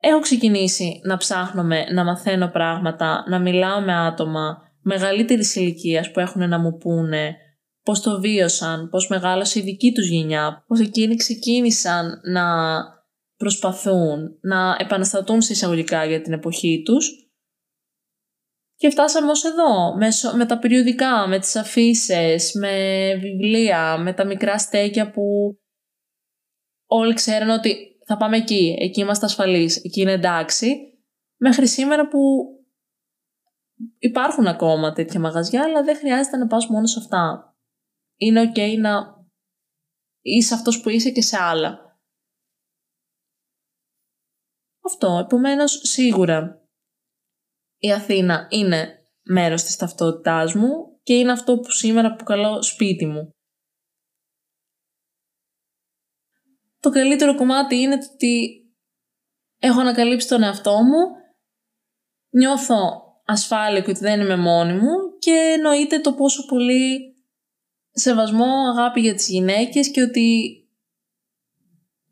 έχω 0.00 0.20
ξεκινήσει 0.20 1.00
να 1.04 1.16
ψάχνουμε, 1.16 1.84
να 1.92 2.04
μαθαίνω 2.04 2.48
πράγματα, 2.48 3.24
να 3.28 3.38
μιλάω 3.38 3.80
με 3.80 3.94
άτομα 3.94 4.62
μεγαλύτερης 4.82 5.54
ηλικίας 5.56 6.10
που 6.10 6.20
έχουν 6.20 6.48
να 6.48 6.58
μου 6.58 6.76
πούνε 6.76 7.36
πώς 7.82 8.00
το 8.00 8.20
βίωσαν, 8.20 8.88
πώς 8.88 9.08
μεγάλωσε 9.08 9.58
η 9.58 9.62
δική 9.62 9.92
τους 9.92 10.08
γενιά, 10.08 10.64
πώς 10.66 10.80
εκείνοι 10.80 11.16
ξεκίνησαν 11.16 12.20
να 12.32 12.44
προσπαθούν 13.36 14.38
να 14.40 14.76
επαναστατούν 14.78 15.42
σε 15.42 15.52
εισαγωγικά 15.52 16.04
για 16.04 16.20
την 16.20 16.32
εποχή 16.32 16.82
τους 16.84 17.27
και 18.78 18.90
φτάσαμε 18.90 19.30
ως 19.30 19.44
εδώ, 19.44 19.96
με, 19.96 20.08
με 20.36 20.46
τα 20.46 20.58
περιοδικά, 20.58 21.26
με 21.26 21.38
τις 21.38 21.56
αφήσεις, 21.56 22.54
με 22.54 23.14
βιβλία, 23.14 23.98
με 23.98 24.12
τα 24.12 24.26
μικρά 24.26 24.58
στέκια 24.58 25.10
που 25.10 25.22
όλοι 26.86 27.14
ξέρουν 27.14 27.50
ότι 27.50 27.76
θα 28.06 28.16
πάμε 28.16 28.36
εκεί, 28.36 28.76
εκεί 28.80 29.00
είμαστε 29.00 29.26
ασφαλείς, 29.26 29.84
εκεί 29.84 30.00
είναι 30.00 30.12
εντάξει, 30.12 30.76
μέχρι 31.36 31.68
σήμερα 31.68 32.08
που 32.08 32.18
υπάρχουν 33.98 34.46
ακόμα 34.46 34.92
τέτοια 34.92 35.20
μαγαζιά, 35.20 35.62
αλλά 35.62 35.82
δεν 35.82 35.96
χρειάζεται 35.96 36.36
να 36.36 36.46
πας 36.46 36.66
μόνος 36.66 36.90
σε 36.90 36.98
αυτά. 36.98 37.54
Είναι 38.16 38.52
ok 38.54 38.78
να 38.78 39.16
είσαι 40.20 40.54
αυτός 40.54 40.80
που 40.80 40.88
είσαι 40.88 41.10
και 41.10 41.22
σε 41.22 41.36
άλλα. 41.40 42.00
Αυτό, 44.84 45.18
επομένως, 45.24 45.80
σίγουρα 45.82 46.57
η 47.78 47.92
Αθήνα 47.92 48.46
είναι 48.50 48.98
μέρος 49.22 49.62
της 49.62 49.76
ταυτότητάς 49.76 50.54
μου 50.54 51.00
και 51.02 51.14
είναι 51.14 51.32
αυτό 51.32 51.58
που 51.58 51.70
σήμερα 51.70 52.08
αποκαλώ 52.08 52.62
σπίτι 52.62 53.06
μου. 53.06 53.32
το 56.80 56.90
καλύτερο 56.90 57.34
κομμάτι 57.34 57.76
είναι 57.76 57.98
το 57.98 58.06
ότι 58.12 58.62
έχω 59.58 59.80
ανακαλύψει 59.80 60.28
τον 60.28 60.42
εαυτό 60.42 60.72
μου, 60.72 61.16
νιώθω 62.30 62.76
ασφάλεια 63.24 63.80
και 63.80 63.90
ότι 63.90 64.00
δεν 64.00 64.20
είμαι 64.20 64.36
μόνη 64.36 64.72
μου 64.72 65.18
και 65.18 65.52
εννοείται 65.56 66.00
το 66.00 66.12
πόσο 66.12 66.46
πολύ 66.46 67.16
σεβασμό, 67.90 68.52
αγάπη 68.72 69.00
για 69.00 69.14
τις 69.14 69.28
γυναίκες 69.28 69.90
και 69.90 70.02
ότι 70.02 70.52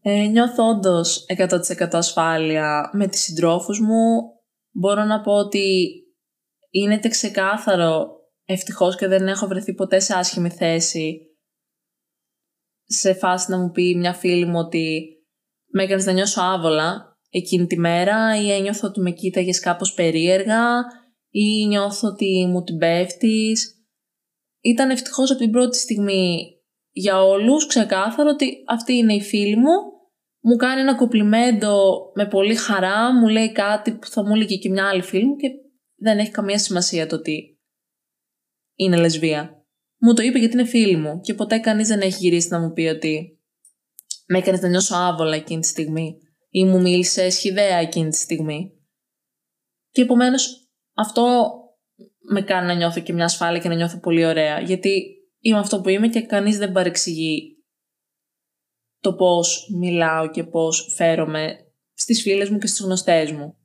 ε, 0.02 0.26
νιώθω 0.26 0.68
όντως 0.68 1.26
100% 1.38 1.88
ασφάλεια 1.92 2.90
με 2.92 3.06
τις 3.06 3.20
συντρόφους 3.20 3.80
μου. 3.80 4.34
Μπορώ 4.78 5.04
να 5.04 5.20
πω 5.20 5.32
ότι 5.32 5.90
είναι 6.70 6.98
ξεκάθαρο 6.98 8.06
ευτυχώς 8.44 8.96
και 8.96 9.06
δεν 9.06 9.28
έχω 9.28 9.46
βρεθεί 9.46 9.74
ποτέ 9.74 10.00
σε 10.00 10.14
άσχημη 10.14 10.50
θέση 10.50 11.20
σε 12.86 13.14
φάση 13.14 13.50
να 13.50 13.58
μου 13.58 13.70
πει 13.70 13.94
μια 13.94 14.14
φίλη 14.14 14.46
μου 14.46 14.58
ότι 14.58 15.06
με 15.72 15.82
έκανες 15.82 16.06
να 16.06 16.12
νιώσω 16.12 16.40
άβολα 16.42 17.18
εκείνη 17.30 17.66
τη 17.66 17.78
μέρα 17.78 18.40
ή 18.42 18.52
ένιωθω 18.52 18.88
ότι 18.88 19.00
με 19.00 19.10
κοίταγες 19.10 19.60
κάπως 19.60 19.94
περίεργα 19.94 20.84
ή 21.30 21.66
νιώθω 21.66 22.08
ότι 22.08 22.46
μου 22.46 22.62
την 22.62 22.78
πέφτεις. 22.78 23.86
Ήταν 24.60 24.90
ευτυχώς 24.90 25.30
από 25.30 25.40
την 25.40 25.50
πρώτη 25.50 25.76
στιγμή 25.76 26.60
για 26.90 27.22
όλους 27.22 27.66
ξεκάθαρο 27.66 28.30
ότι 28.30 28.64
αυτή 28.66 28.92
είναι 28.92 29.14
η 29.14 29.22
φίλη 29.22 29.56
μου 29.56 29.95
μου 30.48 30.56
κάνει 30.56 30.80
ένα 30.80 30.94
κοπλιμέντο 30.94 31.98
με 32.14 32.26
πολύ 32.26 32.54
χαρά, 32.54 33.14
μου 33.14 33.28
λέει 33.28 33.52
κάτι 33.52 33.92
που 33.92 34.06
θα 34.06 34.26
μου 34.26 34.34
έλεγε 34.34 34.56
και 34.56 34.68
μια 34.68 34.88
άλλη 34.88 35.02
φίλη 35.02 35.24
μου 35.24 35.36
και 35.36 35.48
δεν 35.96 36.18
έχει 36.18 36.30
καμία 36.30 36.58
σημασία 36.58 37.06
το 37.06 37.16
ότι 37.16 37.60
είναι 38.74 38.96
λεσβία. 38.96 39.66
Μου 40.00 40.14
το 40.14 40.22
είπε 40.22 40.38
γιατί 40.38 40.54
είναι 40.54 40.64
φίλη 40.64 40.96
μου 40.96 41.20
και 41.20 41.34
ποτέ 41.34 41.58
κανείς 41.58 41.88
δεν 41.88 42.00
έχει 42.00 42.16
γυρίσει 42.18 42.48
να 42.50 42.60
μου 42.60 42.72
πει 42.72 42.82
ότι 42.82 43.40
με 44.26 44.38
έκανες 44.38 44.60
να 44.60 44.68
νιώσω 44.68 44.96
άβολα 44.96 45.36
εκείνη 45.36 45.60
τη 45.60 45.66
στιγμή 45.66 46.16
ή 46.48 46.64
μου 46.64 46.80
μίλησε 46.80 47.30
σχηδαία 47.30 47.76
εκείνη 47.76 48.10
τη 48.10 48.16
στιγμή. 48.16 48.72
Και 49.90 50.02
επομένως 50.02 50.70
αυτό 50.94 51.52
με 52.18 52.42
κάνει 52.42 52.66
να 52.66 52.74
νιώθω 52.74 53.00
και 53.00 53.12
μια 53.12 53.24
ασφάλεια 53.24 53.60
και 53.60 53.68
να 53.68 53.74
νιώθω 53.74 54.00
πολύ 54.00 54.24
ωραία 54.24 54.60
γιατί 54.60 55.06
είμαι 55.40 55.58
αυτό 55.58 55.80
που 55.80 55.88
είμαι 55.88 56.08
και 56.08 56.20
κανείς 56.20 56.58
δεν 56.58 56.72
παρεξηγεί 56.72 57.55
το 59.06 59.14
πώς 59.14 59.68
μιλάω 59.78 60.30
και 60.30 60.44
πώς 60.44 60.94
φέρομαι 60.96 61.56
στις 61.94 62.22
φίλες 62.22 62.50
μου 62.50 62.58
και 62.58 62.66
στις 62.66 62.80
γνωστές 62.80 63.32
μου. 63.32 63.56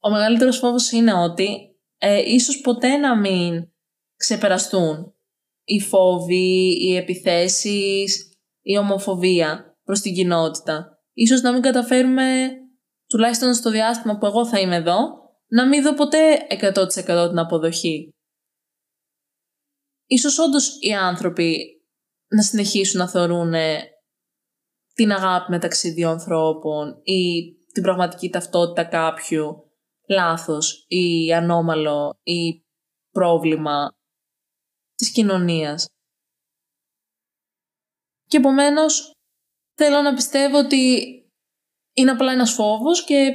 Ο 0.00 0.10
μεγαλύτερος 0.10 0.58
φόβος 0.58 0.90
είναι 0.90 1.12
ότι 1.12 1.76
ε, 1.98 2.22
ίσως 2.32 2.60
ποτέ 2.60 2.96
να 2.96 3.18
μην 3.18 3.70
ξεπεραστούν 4.16 5.14
οι 5.64 5.80
φόβοι, 5.80 6.76
οι 6.84 6.96
επιθέσεις, 6.96 8.32
η 8.60 8.78
ομοφοβία 8.78 9.78
προς 9.84 10.00
την 10.00 10.14
κοινότητα. 10.14 10.98
Ίσως 11.12 11.40
να 11.40 11.52
μην 11.52 11.62
καταφέρουμε, 11.62 12.48
τουλάχιστον 13.06 13.54
στο 13.54 13.70
διάστημα 13.70 14.18
που 14.18 14.26
εγώ 14.26 14.46
θα 14.46 14.60
είμαι 14.60 14.76
εδώ, 14.76 14.98
να 15.46 15.68
μην 15.68 15.82
δω 15.82 15.94
ποτέ 15.94 16.46
100% 16.50 17.28
την 17.28 17.38
αποδοχή. 17.38 18.14
Ίσως 20.06 20.38
όντως 20.38 20.76
οι 20.80 20.92
άνθρωποι 20.92 21.78
να 22.28 22.42
συνεχίσουν 22.42 22.98
να 22.98 23.08
θεωρούν 23.08 23.54
την 24.98 25.12
αγάπη 25.12 25.50
μεταξύ 25.50 25.90
δύο 25.90 26.10
ανθρώπων 26.10 27.00
ή 27.02 27.52
την 27.72 27.82
πραγματική 27.82 28.30
ταυτότητα 28.30 28.84
κάποιου 28.84 29.72
λάθος 30.08 30.84
ή 30.88 31.32
ανώμαλο 31.34 32.18
ή 32.22 32.64
πρόβλημα 33.10 33.96
της 34.94 35.12
κοινωνίας. 35.12 35.86
Και 38.26 38.36
επομένως 38.36 39.10
θέλω 39.74 40.00
να 40.00 40.14
πιστεύω 40.14 40.58
ότι 40.58 41.12
είναι 41.92 42.10
απλά 42.10 42.32
ένας 42.32 42.52
φόβος 42.52 43.04
και 43.04 43.32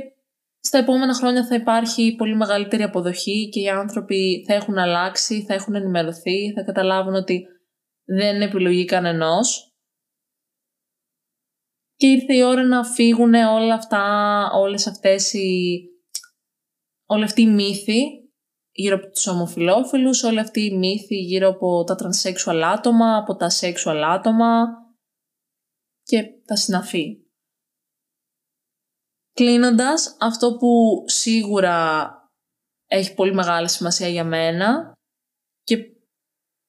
στα 0.59 0.77
επόμενα 0.77 1.13
χρόνια 1.13 1.45
θα 1.45 1.55
υπάρχει 1.55 2.15
πολύ 2.15 2.35
μεγαλύτερη 2.35 2.83
αποδοχή 2.83 3.49
και 3.49 3.59
οι 3.59 3.69
άνθρωποι 3.69 4.43
θα 4.47 4.53
έχουν 4.53 4.77
αλλάξει, 4.77 5.43
θα 5.43 5.53
έχουν 5.53 5.75
ενημερωθεί, 5.75 6.53
θα 6.53 6.63
καταλάβουν 6.63 7.13
ότι 7.13 7.45
δεν 8.03 8.35
είναι 8.35 8.45
επιλογή 8.45 8.85
κανενός 8.85 9.72
και 11.95 12.07
ήρθε 12.07 12.35
η 12.35 12.43
ώρα 12.43 12.63
να 12.63 12.83
φύγουν 12.83 13.33
όλα 13.33 13.73
αυτά, 13.73 14.03
όλες 14.53 14.87
αυτές 14.87 15.33
οι... 15.33 15.79
όλη 17.05 17.23
αυτή 17.23 17.41
η 17.41 17.47
μύθη 17.47 18.23
γύρω 18.71 18.95
από 18.95 19.09
τους 19.09 19.27
ομοφιλόφιλους, 19.27 20.23
όλη 20.23 20.39
αυτή 20.39 20.61
η 20.61 20.77
μύθη 20.77 21.15
γύρω 21.15 21.47
από 21.47 21.83
τα 21.83 21.95
τρανσέξουαλ 21.95 22.63
άτομα, 22.63 23.17
από 23.17 23.35
τα 23.35 23.49
σεξουαλ 23.49 24.03
άτομα 24.03 24.65
και 26.03 26.23
τα 26.45 26.55
συναφή. 26.55 27.17
Κλείνοντας, 29.33 30.17
αυτό 30.19 30.57
που 30.57 31.03
σίγουρα 31.05 32.07
έχει 32.87 33.13
πολύ 33.13 33.33
μεγάλη 33.33 33.69
σημασία 33.69 34.07
για 34.07 34.23
μένα 34.23 34.93
και 35.63 35.77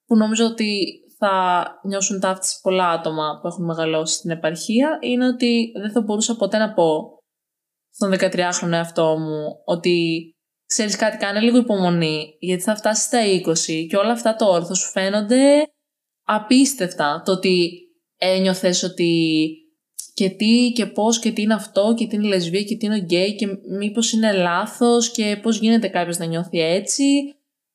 που 0.05 0.17
νομίζω 0.17 0.47
ότι 0.47 1.01
θα 1.27 1.81
νιώσουν 1.83 2.21
ταύτιση 2.21 2.61
πολλά 2.63 2.89
άτομα 2.89 3.39
που 3.41 3.49
έχουν 3.49 3.65
μεγαλώσει 3.65 4.15
στην 4.15 4.31
επαρχία 4.31 4.99
είναι 5.03 5.27
ότι 5.27 5.73
δεν 5.81 5.91
θα 5.91 6.01
μπορούσα 6.01 6.37
ποτέ 6.37 6.59
να 6.59 6.73
πω 6.73 7.19
στον 7.91 8.13
13χρονο 8.19 8.73
εαυτό 8.73 9.19
μου 9.19 9.63
ότι 9.65 10.29
ξέρεις 10.67 10.97
κάτι 10.97 11.17
κάνε 11.17 11.41
λίγο 11.41 11.57
υπομονή 11.57 12.37
γιατί 12.39 12.63
θα 12.63 12.77
φτάσεις 12.77 13.05
στα 13.05 13.19
20 13.47 13.87
και 13.89 13.97
όλα 13.97 14.13
αυτά 14.13 14.37
το 14.37 14.47
όρθο 14.47 14.75
σου 14.75 14.91
φαίνονται 14.91 15.67
απίστευτα 16.27 17.23
το 17.25 17.33
ότι 17.33 17.71
ένιωθες 18.17 18.83
ότι 18.83 19.49
και 20.15 20.31
τι 20.31 20.73
και 20.75 20.87
πώς 20.87 21.19
και 21.19 21.33
τι 21.33 21.43
είναι 21.43 21.55
αυτό 21.55 21.95
και 21.97 22.07
τι 22.07 22.17
είναι 22.17 22.27
λεσβία 22.27 22.63
και 22.63 22.77
τι 22.77 22.87
είναι 22.87 22.99
γκέι 22.99 23.35
και 23.35 23.47
μήπως 23.79 24.13
είναι 24.13 24.33
λάθος 24.33 25.11
και 25.11 25.39
πώς 25.43 25.59
γίνεται 25.59 25.89
κάποιος 25.89 26.19
να 26.19 26.25
νιώθει 26.25 26.61
έτσι 26.61 27.05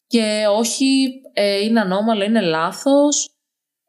και 0.08 0.45
όχι 0.58 1.10
ε, 1.34 1.60
είναι 1.60 1.80
ανώμαλο, 1.80 2.24
είναι 2.24 2.41
λάθος 2.41 3.39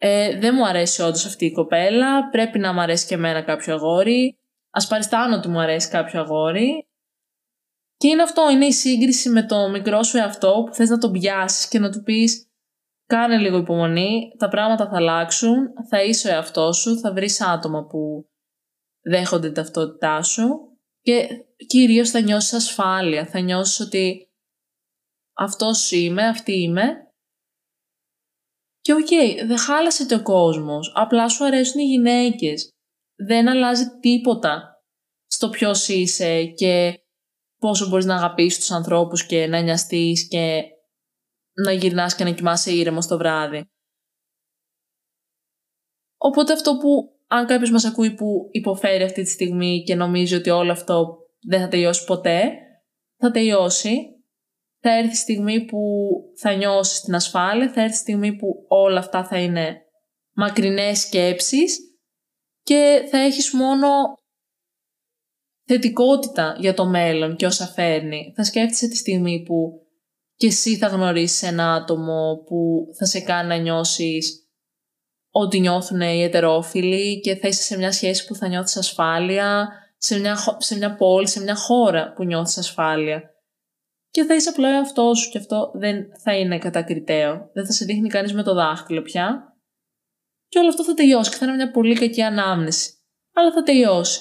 ε, 0.03 0.39
δεν 0.39 0.55
μου 0.57 0.67
αρέσει 0.67 1.03
όντως 1.03 1.27
αυτή 1.27 1.45
η 1.45 1.53
κοπέλα. 1.53 2.29
Πρέπει 2.29 2.59
να 2.59 2.73
μου 2.73 2.81
αρέσει 2.81 3.07
και 3.07 3.15
εμένα 3.15 3.43
κάποιο 3.43 3.75
αγόρι. 3.75 4.39
Α 4.71 4.87
παριστάνω 4.87 5.37
ότι 5.37 5.49
μου 5.49 5.61
αρέσει 5.61 5.89
κάποιο 5.89 6.21
αγόρι. 6.21 6.89
Και 7.97 8.09
είναι 8.09 8.23
αυτό, 8.23 8.51
είναι 8.51 8.67
η 8.67 8.73
σύγκριση 8.73 9.29
με 9.29 9.47
το 9.47 9.69
μικρό 9.71 10.03
σου 10.03 10.17
εαυτό 10.17 10.63
που 10.67 10.75
θες 10.75 10.89
να 10.89 10.99
τον 10.99 11.13
πιάσεις 11.13 11.69
και 11.69 11.79
να 11.79 11.91
του 11.91 12.03
πεις 12.03 12.51
κάνε 13.07 13.39
λίγο 13.39 13.57
υπομονή, 13.57 14.33
τα 14.39 14.49
πράγματα 14.49 14.89
θα 14.89 14.97
αλλάξουν, 14.97 15.57
θα 15.89 16.03
είσαι 16.03 16.29
ο 16.29 16.33
εαυτός 16.33 16.77
σου, 16.77 16.99
θα 16.99 17.13
βρεις 17.13 17.41
άτομα 17.41 17.87
που 17.87 18.29
δέχονται 19.01 19.47
την 19.47 19.55
ταυτότητά 19.55 20.23
σου 20.23 20.49
και 21.01 21.29
κυρίως 21.67 22.11
θα 22.11 22.21
νιώσεις 22.21 22.53
ασφάλεια, 22.53 23.27
θα 23.27 23.41
νιώσεις 23.41 23.81
ότι 23.81 24.31
αυτός 25.35 25.91
είμαι, 25.91 26.27
αυτή 26.27 26.53
είμαι 26.53 27.10
και 28.81 28.93
οκ, 28.93 29.07
okay, 29.11 29.47
δεν 29.47 29.59
χάλασε 29.59 30.14
ο 30.14 30.22
κόσμος, 30.22 30.93
απλά 30.95 31.28
σου 31.28 31.45
αρέσουν 31.45 31.81
οι 31.81 31.85
γυναίκες. 31.85 32.70
Δεν 33.16 33.49
αλλάζει 33.49 33.85
τίποτα 34.01 34.83
στο 35.26 35.49
ποιος 35.51 35.89
είσαι 35.89 36.45
και 36.45 37.01
πόσο 37.59 37.89
μπορείς 37.89 38.05
να 38.05 38.14
αγαπήσεις 38.14 38.59
τους 38.59 38.70
ανθρώπους 38.70 39.26
και 39.26 39.47
να 39.47 39.61
νοιαστείς 39.61 40.28
και 40.28 40.62
να 41.64 41.72
γυρνάς 41.72 42.14
και 42.14 42.24
να 42.24 42.31
κοιμάσαι 42.31 42.72
ήρεμο 42.72 43.01
το 43.01 43.16
βράδυ. 43.16 43.70
Οπότε 46.16 46.53
αυτό 46.53 46.76
που, 46.76 47.18
αν 47.26 47.47
κάποιος 47.47 47.70
μας 47.70 47.85
ακούει 47.85 48.14
που 48.14 48.49
υποφέρει 48.51 49.03
αυτή 49.03 49.22
τη 49.22 49.31
στιγμή 49.31 49.83
και 49.83 49.95
νομίζει 49.95 50.35
ότι 50.35 50.51
όλο 50.51 50.72
αυτό 50.72 51.18
δεν 51.41 51.61
θα 51.61 51.68
τελειώσει 51.68 52.05
ποτέ, 52.05 52.53
θα 53.16 53.31
τελειώσει 53.31 54.10
θα 54.81 54.97
έρθει 54.97 55.12
η 55.12 55.16
στιγμή 55.16 55.64
που 55.64 55.78
θα 56.37 56.55
νιώσεις 56.55 57.01
την 57.01 57.14
ασφάλεια, 57.14 57.72
θα 57.72 57.81
έρθει 57.81 57.95
η 57.95 57.99
στιγμή 57.99 58.37
που 58.37 58.64
όλα 58.68 58.99
αυτά 58.99 59.24
θα 59.24 59.39
είναι 59.39 59.81
μακρινές 60.35 61.01
σκέψεις 61.01 61.78
και 62.62 63.07
θα 63.11 63.18
έχεις 63.18 63.53
μόνο 63.53 63.89
θετικότητα 65.64 66.57
για 66.59 66.74
το 66.74 66.87
μέλλον 66.87 67.37
και 67.37 67.47
όσα 67.47 67.66
φέρνει. 67.66 68.33
Θα 68.37 68.45
σκέφτεσαι 68.45 68.89
τη 68.89 68.97
στιγμή 68.97 69.43
που 69.43 69.72
και 70.35 70.47
εσύ 70.47 70.76
θα 70.76 70.87
γνωρίσεις 70.87 71.43
ένα 71.43 71.72
άτομο 71.72 72.43
που 72.47 72.87
θα 72.99 73.07
σε 73.07 73.20
κάνει 73.20 73.49
να 73.49 73.57
νιώσεις 73.57 74.49
ότι 75.31 75.61
νιώθουν 75.61 76.01
οι 76.01 76.22
ετερόφιλοι 76.22 77.20
και 77.20 77.37
θα 77.37 77.49
είσαι 77.49 77.62
σε 77.62 77.76
μια 77.76 77.93
σχέση 77.93 78.26
που 78.26 78.35
θα 78.35 78.49
νιώθεις 78.49 78.76
ασφάλεια, 78.76 79.68
σε 79.97 80.18
μια, 80.18 80.37
σε 80.59 80.76
μια 80.76 80.97
πόλη, 80.97 81.28
σε 81.28 81.43
μια 81.43 81.57
χώρα 81.57 82.12
που 82.12 82.24
νιώθεις 82.24 82.59
ασφάλεια 82.59 83.31
και 84.11 84.25
θα 84.25 84.35
είσαι 84.35 84.49
απλό 84.49 84.67
εαυτός 84.67 85.19
σου 85.19 85.31
και 85.31 85.39
αυτό 85.39 85.71
δεν 85.75 86.19
θα 86.19 86.39
είναι 86.39 86.59
κατακριτέο. 86.59 87.51
Δεν 87.53 87.67
θα 87.67 87.73
σε 87.73 87.85
δείχνει 87.85 88.09
κανείς 88.09 88.35
με 88.35 88.43
το 88.43 88.55
δάχτυλο 88.55 89.03
πια. 89.03 89.57
Και 90.49 90.59
όλο 90.59 90.69
αυτό 90.69 90.85
θα 90.85 90.95
τελειώσει 90.95 91.31
και 91.31 91.37
θα 91.37 91.47
είναι 91.47 91.55
μια 91.55 91.71
πολύ 91.71 91.95
κακή 91.95 92.23
ανάμνηση. 92.23 92.95
Αλλά 93.33 93.53
θα 93.53 93.63
τελειώσει. 93.63 94.21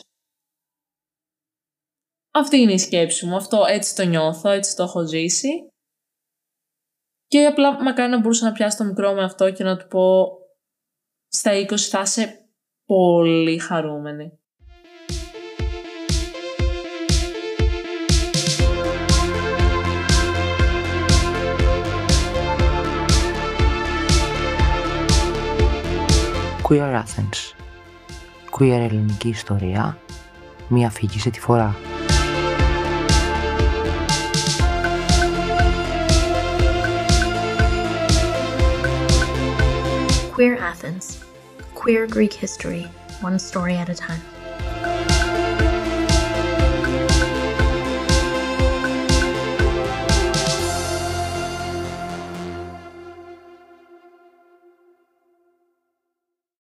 Αυτή 2.31 2.57
είναι 2.57 2.73
η 2.73 2.77
σκέψη 2.77 3.25
μου. 3.25 3.35
Αυτό 3.35 3.65
έτσι 3.67 3.95
το 3.95 4.05
νιώθω, 4.05 4.49
έτσι 4.49 4.75
το 4.75 4.83
έχω 4.83 5.05
ζήσει. 5.05 5.67
Και 7.25 7.45
απλά 7.45 7.83
μακάρι 7.83 8.11
να 8.11 8.19
μπορούσα 8.19 8.45
να 8.45 8.51
πιάσω 8.51 8.77
το 8.77 8.83
μικρό 8.83 9.13
με 9.13 9.23
αυτό 9.23 9.51
και 9.51 9.63
να 9.63 9.77
του 9.77 9.87
πω 9.87 10.27
στα 11.27 11.51
20 11.51 11.77
θα 11.77 12.01
είσαι 12.01 12.49
πολύ 12.85 13.59
χαρούμενη. 13.59 14.38
Queer 26.69 27.03
Athens. 27.03 27.55
Queer 28.51 28.81
ελληνική 28.81 29.27
ιστορία, 29.29 29.97
μία 30.67 30.89
φύγη 30.89 31.19
σε 31.19 31.29
τη 31.29 31.39
φορά. 31.39 31.75
Queer 40.35 40.57
Athens. 40.71 41.05
Queer 41.73 42.07
Greek 42.07 42.33
history, 42.33 42.85
one 43.21 43.39
story 43.39 43.73
at 43.73 43.89
a 43.89 43.95
time. 43.95 44.38